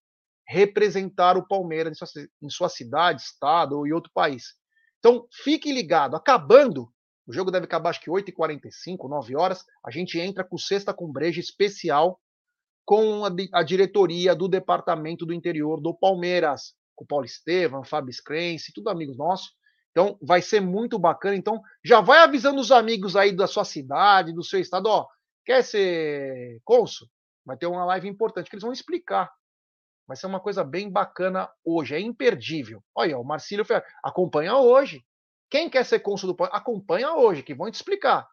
representar 0.46 1.36
o 1.36 1.46
Palmeiras 1.46 1.92
em 1.92 2.06
sua, 2.06 2.22
em 2.42 2.50
sua 2.50 2.68
cidade, 2.68 3.22
estado 3.22 3.78
ou 3.78 3.86
em 3.86 3.92
outro 3.92 4.10
país. 4.12 4.54
Então, 4.98 5.26
fique 5.44 5.72
ligado, 5.72 6.16
acabando, 6.16 6.92
o 7.26 7.32
jogo 7.32 7.50
deve 7.50 7.66
acabar 7.66 7.90
acho 7.90 8.00
que 8.00 8.10
8h45, 8.10 9.08
9 9.08 9.36
horas, 9.36 9.64
a 9.86 9.90
gente 9.90 10.18
entra 10.18 10.42
com 10.42 10.58
sexta 10.58 10.92
com 10.92 11.10
breja 11.10 11.40
especial 11.40 12.20
com 12.84 13.24
a, 13.24 13.30
a, 13.54 13.62
diretoria 13.62 14.34
do 14.34 14.48
departamento 14.48 15.24
do 15.24 15.32
interior 15.32 15.80
do 15.80 15.94
Palmeiras, 15.94 16.74
com 16.96 17.04
o 17.04 17.06
Paulo 17.06 17.24
Estevam, 17.24 17.84
Fábio 17.84 18.12
Scrense, 18.12 18.72
tudo 18.72 18.90
amigos 18.90 19.16
nossos, 19.16 19.52
então 19.92 20.18
vai 20.20 20.42
ser 20.42 20.60
muito 20.60 20.98
bacana. 20.98 21.36
Então 21.36 21.62
já 21.84 22.00
vai 22.00 22.18
avisando 22.18 22.60
os 22.60 22.72
amigos 22.72 23.14
aí 23.14 23.34
da 23.34 23.46
sua 23.46 23.64
cidade, 23.64 24.32
do 24.32 24.42
seu 24.42 24.58
estado, 24.58 24.86
ó, 24.86 25.06
quer 25.44 25.62
ser 25.62 26.60
cônsul? 26.64 27.06
Vai 27.44 27.56
ter 27.56 27.66
uma 27.66 27.84
live 27.84 28.08
importante 28.08 28.48
que 28.48 28.56
eles 28.56 28.64
vão 28.64 28.72
explicar. 28.72 29.30
Vai 30.06 30.16
ser 30.16 30.26
uma 30.26 30.40
coisa 30.40 30.64
bem 30.64 30.90
bacana 30.90 31.48
hoje, 31.64 31.94
é 31.94 32.00
imperdível. 32.00 32.82
Olha, 32.94 33.18
o 33.18 33.24
Marcílio 33.24 33.64
acompanha 34.02 34.56
hoje. 34.56 35.04
Quem 35.48 35.68
quer 35.68 35.84
ser 35.84 36.00
cônsul 36.00 36.32
do 36.32 36.44
acompanha 36.44 37.14
hoje, 37.14 37.42
que 37.42 37.54
vão 37.54 37.70
te 37.70 37.74
explicar. 37.74 38.26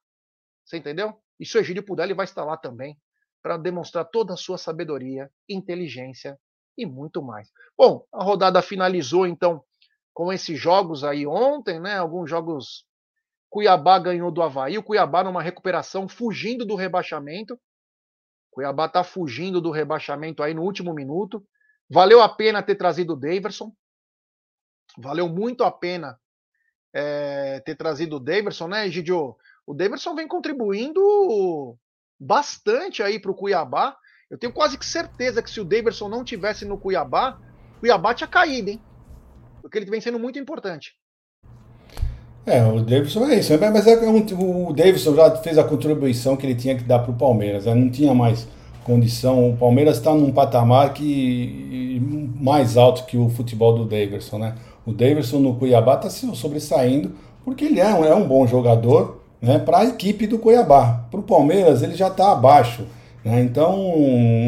Você 0.66 0.78
entendeu? 0.78 1.14
E 1.40 1.46
se 1.46 1.58
o 1.58 1.60
Egídio 1.60 1.84
puder, 1.84 2.04
ele 2.04 2.14
vai 2.14 2.26
estar 2.26 2.44
lá 2.44 2.58
também 2.58 2.98
para 3.42 3.58
demonstrar 3.58 4.06
toda 4.06 4.34
a 4.34 4.38
sua 4.38 4.58
sabedoria, 4.58 5.30
inteligência 5.48 6.38
e 6.78 6.86
muito 6.86 7.22
mais. 7.22 7.50
Bom, 7.78 8.06
a 8.14 8.24
rodada 8.24 8.62
finalizou 8.62 9.26
então 9.28 9.64
com 10.20 10.34
esses 10.34 10.60
jogos 10.60 11.06
aí 11.06 11.26
ontem, 11.26 11.80
né? 11.80 11.98
Alguns 11.98 12.30
jogos. 12.30 12.86
Cuiabá 13.50 13.98
ganhou 13.98 14.30
do 14.30 14.42
Havaí, 14.42 14.78
o 14.78 14.84
Cuiabá 14.84 15.24
numa 15.24 15.42
recuperação, 15.42 16.10
fugindo 16.10 16.66
do 16.66 16.76
rebaixamento. 16.76 17.58
Cuiabá 18.52 18.88
está 18.88 19.02
fugindo 19.02 19.62
do 19.62 19.72
rebaixamento 19.72 20.44
aí 20.44 20.54
no 20.54 20.64
último 20.64 20.94
minuto. 20.94 21.42
Valeu 21.90 22.22
a 22.22 22.28
pena 22.28 22.62
ter 22.62 22.76
trazido 22.76 23.14
o 23.14 23.16
Daverson. 23.16 23.72
Valeu 24.98 25.30
muito 25.30 25.64
a 25.64 25.72
pena 25.72 26.20
é, 26.94 27.62
ter 27.62 27.76
trazido 27.76 28.18
o 28.18 28.20
Daverson, 28.20 28.68
né, 28.68 28.90
Gidio? 28.90 29.38
O 29.66 29.74
Daverson 29.74 30.16
vem 30.16 30.28
contribuindo 30.28 31.78
bastante 32.20 33.02
aí 33.02 33.22
para 33.22 33.32
o 33.32 33.36
Cuiabá. 33.36 33.98
Eu 34.30 34.38
tenho 34.38 34.52
quase 34.52 34.78
que 34.78 34.86
certeza 34.86 35.42
que 35.42 35.50
se 35.50 35.62
o 35.62 35.66
Daverson 35.66 36.10
não 36.10 36.26
tivesse 36.26 36.66
no 36.66 36.78
Cuiabá, 36.78 37.40
o 37.78 37.80
Cuiabá 37.80 38.14
tinha 38.14 38.28
caído, 38.28 38.72
hein? 38.72 38.89
Porque 39.70 39.78
ele 39.78 39.92
vem 39.92 40.02
sendo 40.02 40.18
muito 40.18 40.40
importante. 40.40 40.94
É, 42.44 42.64
o 42.66 42.82
Davidson 42.82 43.26
é 43.28 43.36
isso. 43.36 43.54
Mas 43.72 43.86
é 43.86 44.00
um, 44.00 44.68
o 44.68 44.74
Davidson 44.74 45.16
já 45.16 45.36
fez 45.38 45.60
a 45.60 45.64
contribuição 45.64 46.36
que 46.36 46.44
ele 46.44 46.56
tinha 46.56 46.76
que 46.76 46.84
dar 46.84 46.98
para 46.98 47.12
o 47.12 47.16
Palmeiras. 47.16 47.66
Né? 47.66 47.76
Não 47.76 47.88
tinha 47.92 48.12
mais 48.16 48.48
condição. 48.84 49.52
O 49.52 49.56
Palmeiras 49.58 49.98
está 49.98 50.12
num 50.16 50.32
patamar 50.32 50.92
que 50.96 52.02
mais 52.36 52.78
alto 52.78 53.06
que 53.06 53.16
o 53.16 53.30
futebol 53.30 53.78
do 53.78 53.86
Davidson, 53.86 54.40
né? 54.40 54.56
O 54.88 54.92
Davidson 54.92 55.38
no 55.38 55.56
Cuiabá 55.56 55.96
está 55.96 56.10
se 56.10 56.26
sobressaindo 56.36 57.12
porque 57.46 57.66
ele 57.66 57.80
é 57.80 57.94
um, 57.94 58.04
é 58.04 58.16
um 58.16 58.28
bom 58.28 58.48
jogador 58.48 59.22
né, 59.40 59.60
para 59.60 59.80
a 59.80 59.86
equipe 59.86 60.26
do 60.26 60.40
Cuiabá. 60.40 61.06
Para 61.12 61.20
o 61.20 61.24
Palmeiras 61.24 61.84
ele 61.84 61.94
já 61.94 62.08
está 62.08 62.32
abaixo. 62.32 62.88
Né? 63.24 63.42
Então 63.42 63.78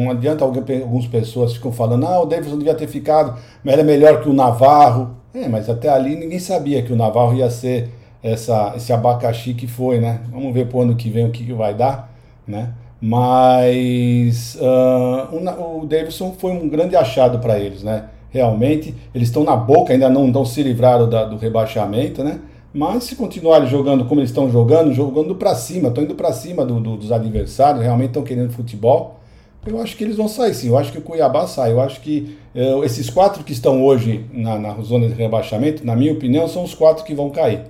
não 0.04 0.10
adianta 0.10 0.44
alguém, 0.44 0.82
algumas 0.82 1.06
pessoas 1.06 1.54
ficam 1.54 1.72
falando, 1.72 2.06
ah, 2.06 2.20
o 2.20 2.26
Davidson 2.26 2.58
devia 2.58 2.74
ter 2.74 2.88
ficado, 2.88 3.38
mas 3.62 3.74
ele 3.74 3.82
é 3.82 3.84
melhor 3.84 4.22
que 4.22 4.28
o 4.28 4.32
Navarro. 4.32 5.16
É, 5.34 5.48
mas 5.48 5.68
até 5.68 5.88
ali 5.88 6.14
ninguém 6.14 6.38
sabia 6.38 6.82
que 6.82 6.92
o 6.92 6.96
Navarro 6.96 7.34
ia 7.34 7.48
ser 7.50 7.88
essa, 8.22 8.74
esse 8.76 8.92
abacaxi 8.92 9.54
que 9.54 9.66
foi, 9.66 9.98
né? 9.98 10.20
Vamos 10.30 10.52
ver 10.52 10.66
para 10.66 10.78
o 10.78 10.82
ano 10.82 10.94
que 10.94 11.10
vem 11.10 11.26
o 11.26 11.30
que, 11.30 11.44
que 11.44 11.52
vai 11.52 11.74
dar, 11.74 12.12
né? 12.46 12.74
Mas 13.00 14.56
uh, 14.60 15.34
o, 15.34 15.80
o 15.82 15.86
Davidson 15.86 16.34
foi 16.38 16.52
um 16.52 16.68
grande 16.68 16.94
achado 16.94 17.38
para 17.38 17.58
eles, 17.58 17.82
né? 17.82 18.04
Realmente, 18.30 18.94
eles 19.14 19.28
estão 19.28 19.42
na 19.42 19.56
boca, 19.56 19.92
ainda 19.92 20.08
não, 20.08 20.28
não 20.28 20.44
se 20.44 20.62
livraram 20.62 21.08
da, 21.08 21.24
do 21.24 21.36
rebaixamento, 21.36 22.22
né? 22.22 22.38
Mas 22.74 23.04
se 23.04 23.16
continuarem 23.16 23.68
jogando 23.68 24.04
como 24.06 24.20
eles 24.20 24.30
estão 24.30 24.50
jogando, 24.50 24.92
jogando 24.92 25.34
para 25.34 25.54
cima, 25.54 25.88
estão 25.88 26.02
indo 26.04 26.14
para 26.14 26.32
cima 26.32 26.64
do, 26.64 26.80
do, 26.80 26.96
dos 26.96 27.12
adversários, 27.12 27.82
realmente 27.82 28.08
estão 28.08 28.22
querendo 28.22 28.52
futebol, 28.52 29.20
eu 29.66 29.80
acho 29.80 29.96
que 29.96 30.02
eles 30.02 30.16
vão 30.16 30.26
sair 30.26 30.54
sim. 30.54 30.68
Eu 30.68 30.78
acho 30.78 30.90
que 30.90 30.98
o 30.98 31.02
Cuiabá 31.02 31.46
sai. 31.46 31.70
Eu 31.70 31.80
acho 31.80 32.00
que 32.00 32.36
uh, 32.54 32.82
esses 32.82 33.08
quatro 33.08 33.44
que 33.44 33.52
estão 33.52 33.84
hoje 33.84 34.26
na, 34.32 34.58
na, 34.58 34.74
zona 34.80 35.06
de 35.08 35.14
rebaixamento, 35.14 35.86
na 35.86 35.94
minha 35.94 36.12
opinião, 36.12 36.48
são 36.48 36.64
os 36.64 36.74
quatro 36.74 37.04
que 37.04 37.14
vão 37.14 37.30
cair. 37.30 37.60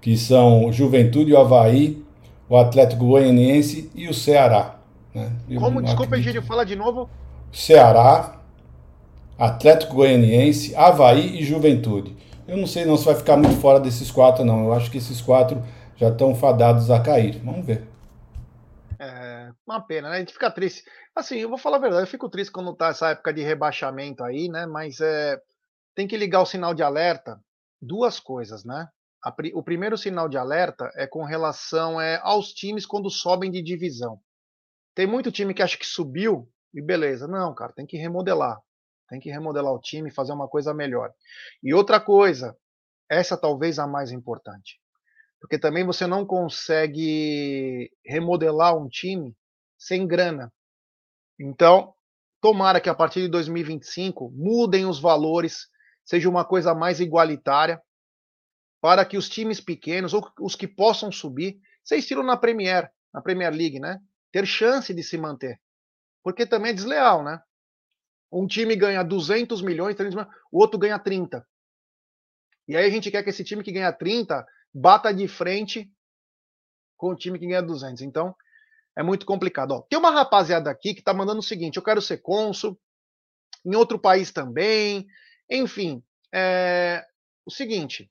Que 0.00 0.16
são 0.16 0.72
Juventude, 0.72 1.32
o 1.32 1.38
Havaí, 1.38 2.02
o 2.48 2.56
Atlético 2.56 3.06
Goianiense 3.06 3.90
e 3.94 4.08
o 4.08 4.14
Ceará. 4.14 4.76
Né? 5.14 5.30
Como? 5.58 5.80
Desculpa, 5.80 6.16
Egídio, 6.16 6.42
fala 6.42 6.64
de 6.64 6.74
novo. 6.74 7.08
Ceará, 7.52 8.40
Atlético 9.38 9.94
Goianiense, 9.94 10.74
Havaí 10.74 11.40
e 11.40 11.44
Juventude. 11.44 12.16
Eu 12.46 12.56
não 12.56 12.66
sei 12.66 12.84
não 12.84 12.96
se 12.96 13.04
vai 13.04 13.14
ficar 13.14 13.36
muito 13.36 13.60
fora 13.60 13.80
desses 13.80 14.10
quatro, 14.10 14.44
não. 14.44 14.64
Eu 14.66 14.72
acho 14.72 14.90
que 14.90 14.98
esses 14.98 15.20
quatro 15.20 15.62
já 15.96 16.08
estão 16.08 16.34
fadados 16.34 16.90
a 16.90 17.02
cair. 17.02 17.38
Vamos 17.44 17.66
ver. 17.66 17.86
É 18.98 19.50
uma 19.66 19.80
pena, 19.80 20.10
né? 20.10 20.16
A 20.16 20.18
gente 20.20 20.32
fica 20.32 20.50
triste. 20.50 20.84
Assim, 21.14 21.38
eu 21.38 21.48
vou 21.48 21.58
falar 21.58 21.78
a 21.78 21.80
verdade, 21.80 22.02
eu 22.02 22.10
fico 22.10 22.28
triste 22.28 22.52
quando 22.52 22.74
tá 22.74 22.88
essa 22.88 23.10
época 23.10 23.32
de 23.32 23.42
rebaixamento 23.42 24.22
aí, 24.22 24.48
né? 24.48 24.64
Mas 24.64 25.00
é, 25.00 25.40
tem 25.94 26.06
que 26.06 26.16
ligar 26.16 26.40
o 26.40 26.46
sinal 26.46 26.72
de 26.72 26.82
alerta. 26.82 27.40
Duas 27.80 28.20
coisas, 28.20 28.64
né? 28.64 28.88
A, 29.24 29.34
o 29.54 29.62
primeiro 29.62 29.98
sinal 29.98 30.28
de 30.28 30.38
alerta 30.38 30.90
é 30.94 31.06
com 31.06 31.24
relação 31.24 32.00
é, 32.00 32.20
aos 32.22 32.52
times 32.52 32.86
quando 32.86 33.10
sobem 33.10 33.50
de 33.50 33.60
divisão. 33.60 34.20
Tem 34.94 35.06
muito 35.06 35.32
time 35.32 35.52
que 35.52 35.62
acha 35.62 35.76
que 35.76 35.86
subiu 35.86 36.48
e 36.72 36.80
beleza. 36.80 37.26
Não, 37.26 37.54
cara, 37.54 37.72
tem 37.72 37.86
que 37.86 37.96
remodelar. 37.96 38.58
Tem 39.08 39.20
que 39.20 39.30
remodelar 39.30 39.72
o 39.72 39.80
time, 39.80 40.10
fazer 40.10 40.32
uma 40.32 40.48
coisa 40.48 40.74
melhor. 40.74 41.12
E 41.62 41.72
outra 41.72 42.00
coisa, 42.00 42.56
essa 43.08 43.36
talvez 43.36 43.78
a 43.78 43.86
mais 43.86 44.10
importante. 44.10 44.80
Porque 45.40 45.58
também 45.58 45.84
você 45.84 46.06
não 46.06 46.26
consegue 46.26 47.90
remodelar 48.04 48.76
um 48.76 48.88
time 48.88 49.36
sem 49.78 50.06
grana. 50.06 50.52
Então, 51.38 51.94
tomara 52.40 52.80
que 52.80 52.88
a 52.88 52.94
partir 52.94 53.20
de 53.20 53.28
2025 53.28 54.30
mudem 54.34 54.86
os 54.86 54.98
valores, 54.98 55.68
seja 56.04 56.28
uma 56.28 56.44
coisa 56.44 56.74
mais 56.74 57.00
igualitária, 57.00 57.80
para 58.80 59.04
que 59.04 59.16
os 59.16 59.28
times 59.28 59.60
pequenos, 59.60 60.14
ou 60.14 60.28
os 60.40 60.54
que 60.54 60.68
possam 60.68 61.10
subir, 61.10 61.58
se 61.82 61.96
estilo 61.96 62.22
na 62.22 62.36
Premier, 62.36 62.90
na 63.12 63.20
Premier 63.20 63.52
League, 63.52 63.80
né? 63.80 63.98
Ter 64.32 64.46
chance 64.46 64.92
de 64.92 65.02
se 65.02 65.16
manter. 65.16 65.60
Porque 66.22 66.46
também 66.46 66.72
é 66.72 66.74
desleal, 66.74 67.22
né? 67.22 67.40
Um 68.36 68.46
time 68.46 68.76
ganha 68.76 69.02
200 69.02 69.62
milhões, 69.62 69.96
300 69.96 70.14
milhões, 70.14 70.36
o 70.52 70.58
outro 70.60 70.78
ganha 70.78 70.98
30. 70.98 71.46
E 72.68 72.76
aí 72.76 72.84
a 72.84 72.90
gente 72.90 73.10
quer 73.10 73.22
que 73.22 73.30
esse 73.30 73.42
time 73.42 73.62
que 73.62 73.72
ganha 73.72 73.92
30 73.92 74.46
bata 74.74 75.12
de 75.14 75.26
frente 75.26 75.90
com 76.98 77.10
o 77.10 77.16
time 77.16 77.38
que 77.38 77.46
ganha 77.46 77.62
200. 77.62 78.02
Então, 78.02 78.36
é 78.94 79.02
muito 79.02 79.24
complicado. 79.24 79.72
Ó, 79.72 79.82
tem 79.82 79.98
uma 79.98 80.10
rapaziada 80.10 80.70
aqui 80.70 80.92
que 80.92 81.00
está 81.00 81.14
mandando 81.14 81.40
o 81.40 81.42
seguinte: 81.42 81.76
eu 81.76 81.82
quero 81.82 82.02
ser 82.02 82.18
cônsul, 82.18 82.78
em 83.64 83.74
outro 83.74 83.98
país 83.98 84.30
também. 84.30 85.06
Enfim, 85.50 86.02
é, 86.34 87.06
o 87.46 87.50
seguinte: 87.50 88.10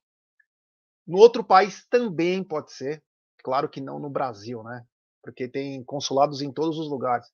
no 1.05 1.19
outro 1.19 1.43
país 1.43 1.85
também 1.87 2.43
pode 2.43 2.71
ser, 2.71 3.03
claro 3.43 3.69
que 3.69 3.79
não 3.79 3.99
no 3.99 4.09
Brasil, 4.09 4.63
né? 4.63 4.83
Porque 5.21 5.47
tem 5.47 5.83
consulados 5.83 6.41
em 6.41 6.51
todos 6.51 6.79
os 6.79 6.89
lugares, 6.89 7.27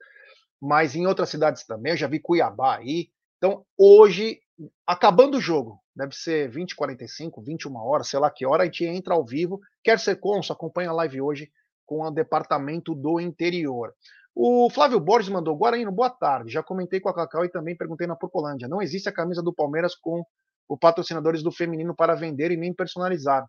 mas 0.62 0.96
em 0.96 1.08
outras 1.08 1.30
cidades 1.30 1.66
também. 1.66 1.94
Eu 1.94 1.98
já 1.98 2.08
vi 2.08 2.20
Cuiabá 2.20 2.78
aí. 2.78 3.10
Então, 3.38 3.66
hoje, 3.76 4.40
acabando 4.86 5.38
o 5.38 5.42
jogo, 5.42 5.82
deve 5.96 6.14
ser 6.16 6.50
20, 6.52 6.76
45, 6.76 7.42
21 7.42 7.76
horas, 7.78 8.08
sei 8.08 8.20
lá 8.20 8.30
que 8.30 8.46
hora, 8.46 8.62
a 8.62 8.66
gente 8.68 8.86
entra 8.86 9.16
ao 9.16 9.26
vivo. 9.26 9.60
Quer 9.84 10.00
ser 10.00 10.18
cônsul? 10.18 10.54
Acompanha 10.54 10.92
a 10.92 10.94
live 10.94 11.20
hoje 11.20 11.52
com 11.84 12.04
o 12.04 12.12
Departamento 12.12 12.94
do 12.94 13.20
Interior. 13.20 13.92
O 14.36 14.70
Flávio 14.70 15.00
Borges 15.00 15.30
mandou, 15.30 15.58
Guarino, 15.58 15.92
boa 15.92 16.10
tarde. 16.10 16.54
Já 16.54 16.62
comentei 16.62 17.00
com 17.00 17.10
a 17.10 17.14
Cacau 17.14 17.44
e 17.44 17.50
também 17.50 17.76
perguntei 17.76 18.06
na 18.06 18.16
Porcolândia. 18.16 18.68
Não 18.68 18.82
existe 18.82 19.10
a 19.10 19.12
camisa 19.12 19.42
do 19.42 19.52
Palmeiras 19.52 19.96
com 19.96 20.24
os 20.70 20.80
patrocinadores 20.80 21.42
do 21.44 21.52
feminino 21.52 21.94
para 21.96 22.16
vender 22.16 22.52
e 22.52 22.56
nem 22.56 22.74
personalizar. 22.74 23.46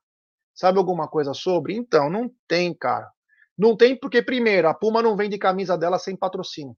Sabe 0.55 0.79
alguma 0.79 1.07
coisa 1.07 1.35
sobre? 1.35 1.77
Então, 1.77 2.11
não 2.11 2.31
tem, 2.49 2.75
cara. 2.75 3.09
Não 3.57 3.77
tem 3.77 3.95
porque, 3.95 4.23
primeiro, 4.23 4.69
a 4.69 4.75
Puma 4.75 5.03
não 5.03 5.15
vende 5.15 5.39
camisa 5.39 5.77
dela 5.79 5.99
sem 5.99 6.17
patrocínio 6.17 6.75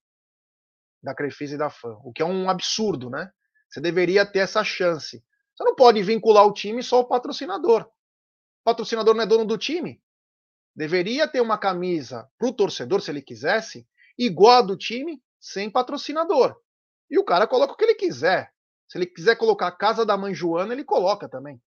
da 1.05 1.14
Crefisa 1.14 1.55
e 1.55 1.59
da 1.59 1.71
Fã, 1.71 1.97
o 2.03 2.12
que 2.12 2.23
é 2.23 2.25
um 2.25 2.49
absurdo, 2.49 3.11
né? 3.11 3.31
Você 3.69 3.81
deveria 3.81 4.25
ter 4.25 4.40
essa 4.40 4.64
chance. 4.64 5.23
Você 5.55 5.64
não 5.64 5.75
pode 5.75 6.03
vincular 6.03 6.47
o 6.47 6.53
time 6.53 6.83
só 6.83 6.97
ao 6.97 7.09
patrocinador. 7.09 7.83
O 7.83 8.64
patrocinador 8.64 9.14
não 9.14 9.23
é 9.23 9.27
dono 9.27 9.45
do 9.45 9.59
time. 9.59 10.03
Deveria 10.75 11.29
ter 11.29 11.40
uma 11.40 11.59
camisa 11.59 12.29
para 12.38 12.49
o 12.49 12.53
torcedor, 12.53 13.01
se 13.01 13.11
ele 13.11 13.23
quisesse, 13.23 13.87
igual 14.19 14.59
a 14.59 14.62
do 14.62 14.77
time, 14.77 15.23
sem 15.38 15.71
patrocinador. 15.71 16.57
E 17.11 17.19
o 17.19 17.25
cara 17.25 17.47
coloca 17.47 17.75
o 17.75 17.77
que 17.77 17.85
ele 17.85 17.95
quiser. 17.95 18.53
Se 18.88 18.99
ele 18.99 19.07
quiser 19.07 19.37
colocar 19.37 19.69
a 19.69 19.77
casa 19.77 20.05
da 20.05 20.17
mãe 20.17 20.35
Joana, 20.35 20.73
ele 20.73 20.85
coloca 20.85 21.29
também. 21.29 21.62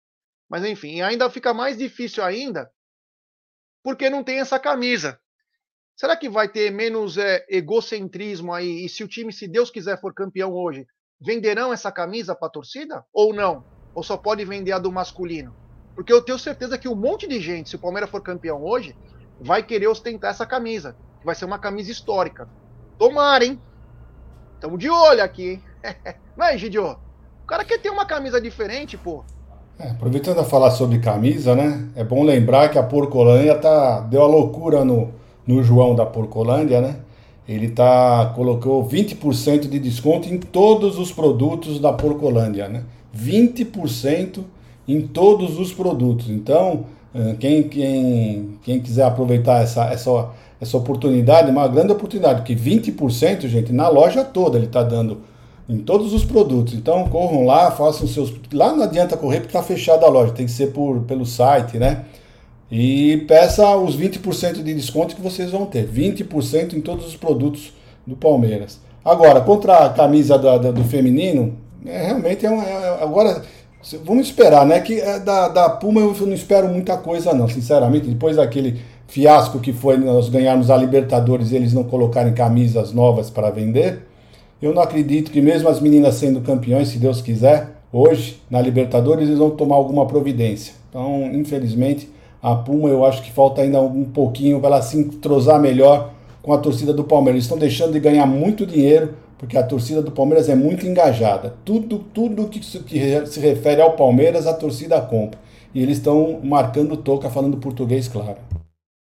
Mas 0.50 0.64
enfim, 0.64 1.02
ainda 1.02 1.30
fica 1.30 1.54
mais 1.54 1.78
difícil 1.78 2.24
ainda 2.24 2.72
porque 3.86 4.10
não 4.10 4.24
tem 4.24 4.40
essa 4.40 4.60
camisa. 4.60 5.22
Será 5.96 6.18
que 6.18 6.28
vai 6.28 6.50
ter 6.50 6.72
menos 6.72 7.18
é, 7.18 7.46
egocentrismo 7.50 8.54
aí? 8.54 8.84
E 8.84 8.90
se 8.90 9.02
o 9.02 9.08
time, 9.08 9.32
se 9.32 9.48
Deus 9.48 9.72
quiser, 9.72 10.00
for 10.00 10.14
campeão 10.14 10.52
hoje, 10.52 10.86
venderão 11.22 11.72
essa 11.72 11.90
camisa 11.90 12.36
para 12.36 12.50
a 12.50 12.52
torcida? 12.52 13.06
Ou 13.14 13.34
não? 13.34 13.64
Ou 13.94 14.04
só 14.04 14.18
pode 14.18 14.44
vender 14.44 14.74
a 14.74 14.80
do 14.80 14.92
masculino? 14.92 15.56
Porque 15.96 16.12
eu 16.12 16.22
tenho 16.22 16.38
certeza 16.38 16.78
que 16.78 16.90
um 16.90 16.96
monte 16.96 17.26
de 17.28 17.40
gente, 17.40 17.70
se 17.70 17.78
o 17.78 17.80
Palmeiras 17.80 18.10
for 18.10 18.22
campeão 18.22 18.62
hoje, 18.62 18.94
vai 19.40 19.64
querer 19.64 19.88
ostentar 19.88 20.32
essa 20.32 20.46
camisa. 20.46 20.98
Que 21.22 21.26
vai 21.26 21.34
ser 21.34 21.46
uma 21.46 21.58
camisa 21.58 21.90
histórica. 21.90 22.50
Tomara, 23.00 23.46
hein? 23.46 23.58
Tamo 24.60 24.78
de 24.78 24.90
olho 24.90 25.24
aqui, 25.24 25.52
hein? 25.52 25.64
Não 26.36 26.46
é, 26.46 26.58
Gidio? 26.58 26.98
O 27.44 27.48
cara 27.48 27.64
quer 27.64 27.80
ter 27.80 27.90
uma 27.90 28.06
camisa 28.06 28.42
diferente, 28.42 28.98
pô. 28.98 29.24
É, 29.80 29.92
aproveitando 29.92 30.40
a 30.40 30.44
falar 30.44 30.72
sobre 30.72 31.00
camisa, 31.00 31.56
né? 31.56 31.90
É 31.96 32.04
bom 32.04 32.22
lembrar 32.24 32.68
que 32.68 32.78
a 32.78 32.84
Porcolândia 32.84 33.56
tá, 33.56 34.02
deu 34.02 34.24
a 34.24 34.28
loucura 34.28 34.84
no, 34.84 35.14
no 35.46 35.64
João 35.64 35.96
da 35.96 36.06
Porcolândia, 36.06 36.82
né? 36.82 36.98
Ele 37.48 37.70
tá, 37.70 38.32
colocou 38.36 38.88
20% 38.88 39.68
de 39.70 39.80
desconto 39.80 40.28
em 40.28 40.38
todos 40.40 40.98
os 40.98 41.12
produtos 41.12 41.80
da 41.80 41.94
Porcolândia, 41.94 42.68
né? 42.68 42.84
20% 43.16 44.40
em 44.88 45.02
todos 45.02 45.60
os 45.60 45.72
produtos. 45.72 46.30
Então, 46.30 46.86
eh, 47.14 47.36
quem, 47.40 47.64
quem, 47.64 48.50
quem 48.64 48.80
quiser 48.80 49.04
aproveitar 49.04 49.62
essa, 49.62 49.86
essa, 49.86 50.30
essa 50.60 50.78
oportunidade, 50.78 51.52
uma 51.52 51.68
grande 51.68 51.92
oportunidade, 51.92 52.42
porque 52.42 52.56
20%, 52.56 53.48
gente, 53.48 53.72
na 53.72 53.88
loja 53.88 54.24
toda 54.24 54.58
ele 54.58 54.66
está 54.66 54.82
dando 54.82 55.20
em 55.68 55.78
todos 55.78 56.14
os 56.14 56.24
produtos. 56.24 56.74
Então 56.74 57.08
corram 57.10 57.46
lá, 57.46 57.72
façam 57.72 58.08
seus. 58.08 58.34
Lá 58.54 58.74
não 58.74 58.84
adianta 58.84 59.18
correr 59.18 59.42
porque 59.42 59.56
está 59.56 59.64
fechada 59.64 60.06
a 60.06 60.10
loja, 60.10 60.32
tem 60.32 60.46
que 60.46 60.52
ser 60.52 60.68
por, 60.68 61.02
pelo 61.02 61.26
site, 61.26 61.78
né? 61.78 62.06
E 62.72 63.18
peça 63.28 63.76
os 63.78 63.98
20% 63.98 64.64
de 64.64 64.74
desconto 64.74 65.16
que 65.16 65.22
vocês 65.22 65.52
vão 65.52 65.66
ter. 65.66 65.88
20% 65.88 66.74
em 66.74 66.82
todos 66.82 67.06
os 67.08 67.16
produtos 67.16 67.74
do 68.06 68.16
Palmeiras. 68.16 68.80
Agora, 69.04 69.40
contra 69.42 69.86
a 69.86 69.90
camisa 69.90 70.38
da, 70.38 70.58
da, 70.58 70.72
do 70.72 70.84
feminino, 70.84 71.56
é, 71.86 72.08
realmente 72.08 72.46
é, 72.46 72.50
um, 72.50 72.62
é, 72.62 73.04
agora 73.04 73.44
vamos 74.04 74.28
esperar, 74.28 74.66
né? 74.66 74.80
Que 74.80 75.00
é, 75.00 75.20
da, 75.20 75.48
da 75.48 75.70
Puma 75.70 76.02
eu 76.02 76.16
não 76.22 76.34
espero 76.34 76.68
muita 76.68 76.98
coisa, 76.98 77.34
não, 77.34 77.48
sinceramente. 77.48 78.08
Depois 78.08 78.38
daquele 78.38 78.82
fiasco 79.08 79.60
que 79.60 79.72
foi 79.72 79.98
nós 79.98 80.28
ganharmos 80.30 80.72
a 80.72 80.78
Libertadores 80.78 81.52
e 81.52 81.56
eles 81.56 81.72
não 81.72 81.84
colocarem 81.84 82.34
camisas 82.34 82.92
novas 82.92 83.30
para 83.30 83.52
vender, 83.52 84.08
eu 84.60 84.74
não 84.74 84.82
acredito 84.82 85.30
que 85.30 85.42
mesmo 85.42 85.70
as 85.70 85.80
meninas 85.80 86.16
sendo 86.16 86.42
campeões, 86.42 86.88
se 86.88 86.98
Deus 86.98 87.22
quiser, 87.22 87.70
hoje 87.94 88.42
na 88.50 88.60
Libertadores 88.60 89.28
eles 89.28 89.38
vão 89.38 89.52
tomar 89.52 89.76
alguma 89.76 90.08
providência. 90.08 90.74
Então, 90.90 91.30
infelizmente, 91.32 92.10
a 92.46 92.56
Puma 92.56 92.90
eu 92.90 93.04
acho 93.04 93.24
que 93.24 93.32
falta 93.32 93.64
ainda 93.64 93.82
um 93.82 94.06
pouquinho 94.06 94.60
para 94.60 94.76
ela 94.76 94.82
se 94.84 95.00
entrosar 95.00 95.60
melhor 95.60 96.14
com 96.44 96.54
a 96.54 96.60
torcida 96.60 96.94
do 96.94 97.04
Palmeiras. 97.04 97.38
Eles 97.38 97.46
estão 97.46 97.58
deixando 97.58 97.94
de 97.94 98.00
ganhar 98.00 98.28
muito 98.28 98.68
dinheiro 98.68 99.18
porque 99.40 99.58
a 99.58 99.66
torcida 99.66 100.00
do 100.00 100.12
Palmeiras 100.12 100.48
é 100.48 100.54
muito 100.54 100.86
engajada. 100.86 101.58
Tudo, 101.66 101.98
tudo 101.98 102.48
que 102.48 102.64
se 102.64 103.40
refere 103.40 103.82
ao 103.82 103.96
Palmeiras, 103.96 104.46
a 104.46 104.54
torcida 104.54 105.02
compra. 105.02 105.40
E 105.74 105.82
eles 105.82 105.98
estão 105.98 106.40
marcando 106.42 106.96
toca, 106.96 107.32
falando 107.32 107.58
português, 107.58 108.08
claro. 108.08 108.38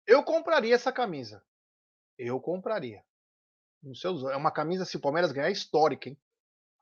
Eu 0.05 0.21
compraria 0.21 0.75
essa 0.75 0.91
camisa. 0.91 1.41
Eu 2.17 2.41
compraria. 2.41 3.01
É 4.33 4.35
uma 4.35 4.51
camisa, 4.51 4.83
se 4.83 4.97
o 4.97 4.99
Palmeiras 4.99 5.31
ganhar, 5.31 5.49
histórica, 5.49 6.09
hein? 6.09 6.17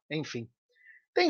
Enfim. 0.09 0.49
Tem 1.13 1.29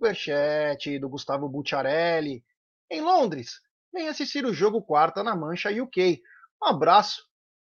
superchat 0.00 0.98
do 0.98 1.08
Gustavo 1.10 1.46
Bucciarelli. 1.46 2.42
Em 2.90 3.02
Londres, 3.02 3.60
vem 3.92 4.08
assistir 4.08 4.46
o 4.46 4.54
jogo 4.54 4.82
quarta 4.82 5.22
na 5.22 5.36
Mancha 5.36 5.70
UK. 5.70 6.22
Um 6.62 6.68
abraço 6.68 7.22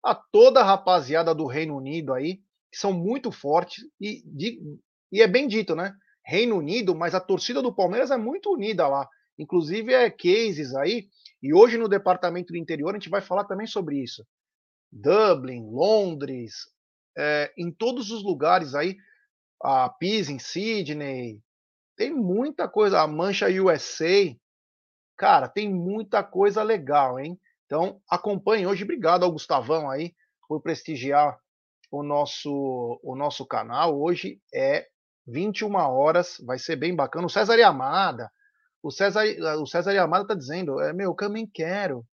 a 0.04 0.14
toda 0.14 0.60
a 0.60 0.64
rapaziada 0.64 1.32
do 1.32 1.46
Reino 1.46 1.76
Unido 1.76 2.12
aí, 2.12 2.40
que 2.70 2.78
são 2.78 2.92
muito 2.92 3.30
fortes 3.30 3.84
e, 4.00 4.22
de, 4.26 4.60
e 5.12 5.22
é 5.22 5.28
bem 5.28 5.46
dito, 5.46 5.76
né? 5.76 5.94
Reino 6.24 6.56
Unido, 6.56 6.94
mas 6.96 7.14
a 7.14 7.20
torcida 7.20 7.62
do 7.62 7.74
Palmeiras 7.74 8.10
é 8.10 8.16
muito 8.16 8.52
unida 8.52 8.88
lá. 8.88 9.08
Inclusive 9.38 9.92
é 9.92 10.10
cases 10.10 10.74
aí, 10.74 11.08
e 11.40 11.54
hoje 11.54 11.78
no 11.78 11.88
departamento 11.88 12.52
do 12.52 12.58
interior 12.58 12.90
a 12.90 12.94
gente 12.94 13.08
vai 13.08 13.20
falar 13.20 13.44
também 13.44 13.66
sobre 13.66 14.02
isso. 14.02 14.26
Dublin, 14.90 15.68
Londres, 15.70 16.54
é, 17.16 17.52
em 17.56 17.70
todos 17.70 18.10
os 18.10 18.24
lugares 18.24 18.74
aí, 18.74 18.96
a 19.62 19.88
Pisa 19.88 20.32
em 20.32 20.38
Sydney, 20.38 21.40
tem 21.96 22.14
muita 22.14 22.68
coisa, 22.68 23.00
a 23.00 23.06
Mancha 23.06 23.46
USA, 23.48 24.34
cara, 25.16 25.48
tem 25.48 25.72
muita 25.72 26.22
coisa 26.22 26.62
legal, 26.62 27.18
hein? 27.18 27.40
Então, 27.64 28.00
acompanhe 28.08 28.66
hoje. 28.66 28.84
Obrigado 28.84 29.24
ao 29.24 29.32
Gustavão 29.32 29.90
aí 29.90 30.14
por 30.48 30.60
prestigiar 30.60 31.38
o 31.90 32.02
nosso, 32.02 33.00
o 33.02 33.16
nosso 33.16 33.44
canal. 33.46 33.98
Hoje 33.98 34.40
é 34.54 34.86
21 35.26 35.74
horas, 35.74 36.40
vai 36.44 36.58
ser 36.58 36.76
bem 36.76 36.94
bacana. 36.94 37.26
O 37.26 37.30
César 37.30 37.56
Yamada, 37.56 38.30
o 38.82 38.90
César, 38.90 39.24
o 39.60 39.66
César 39.66 39.92
Yamada 39.92 40.28
tá 40.28 40.34
dizendo, 40.34 40.80
é 40.80 40.92
meu, 40.92 41.10
eu 41.10 41.14
também 41.14 41.46
quero. 41.46 42.06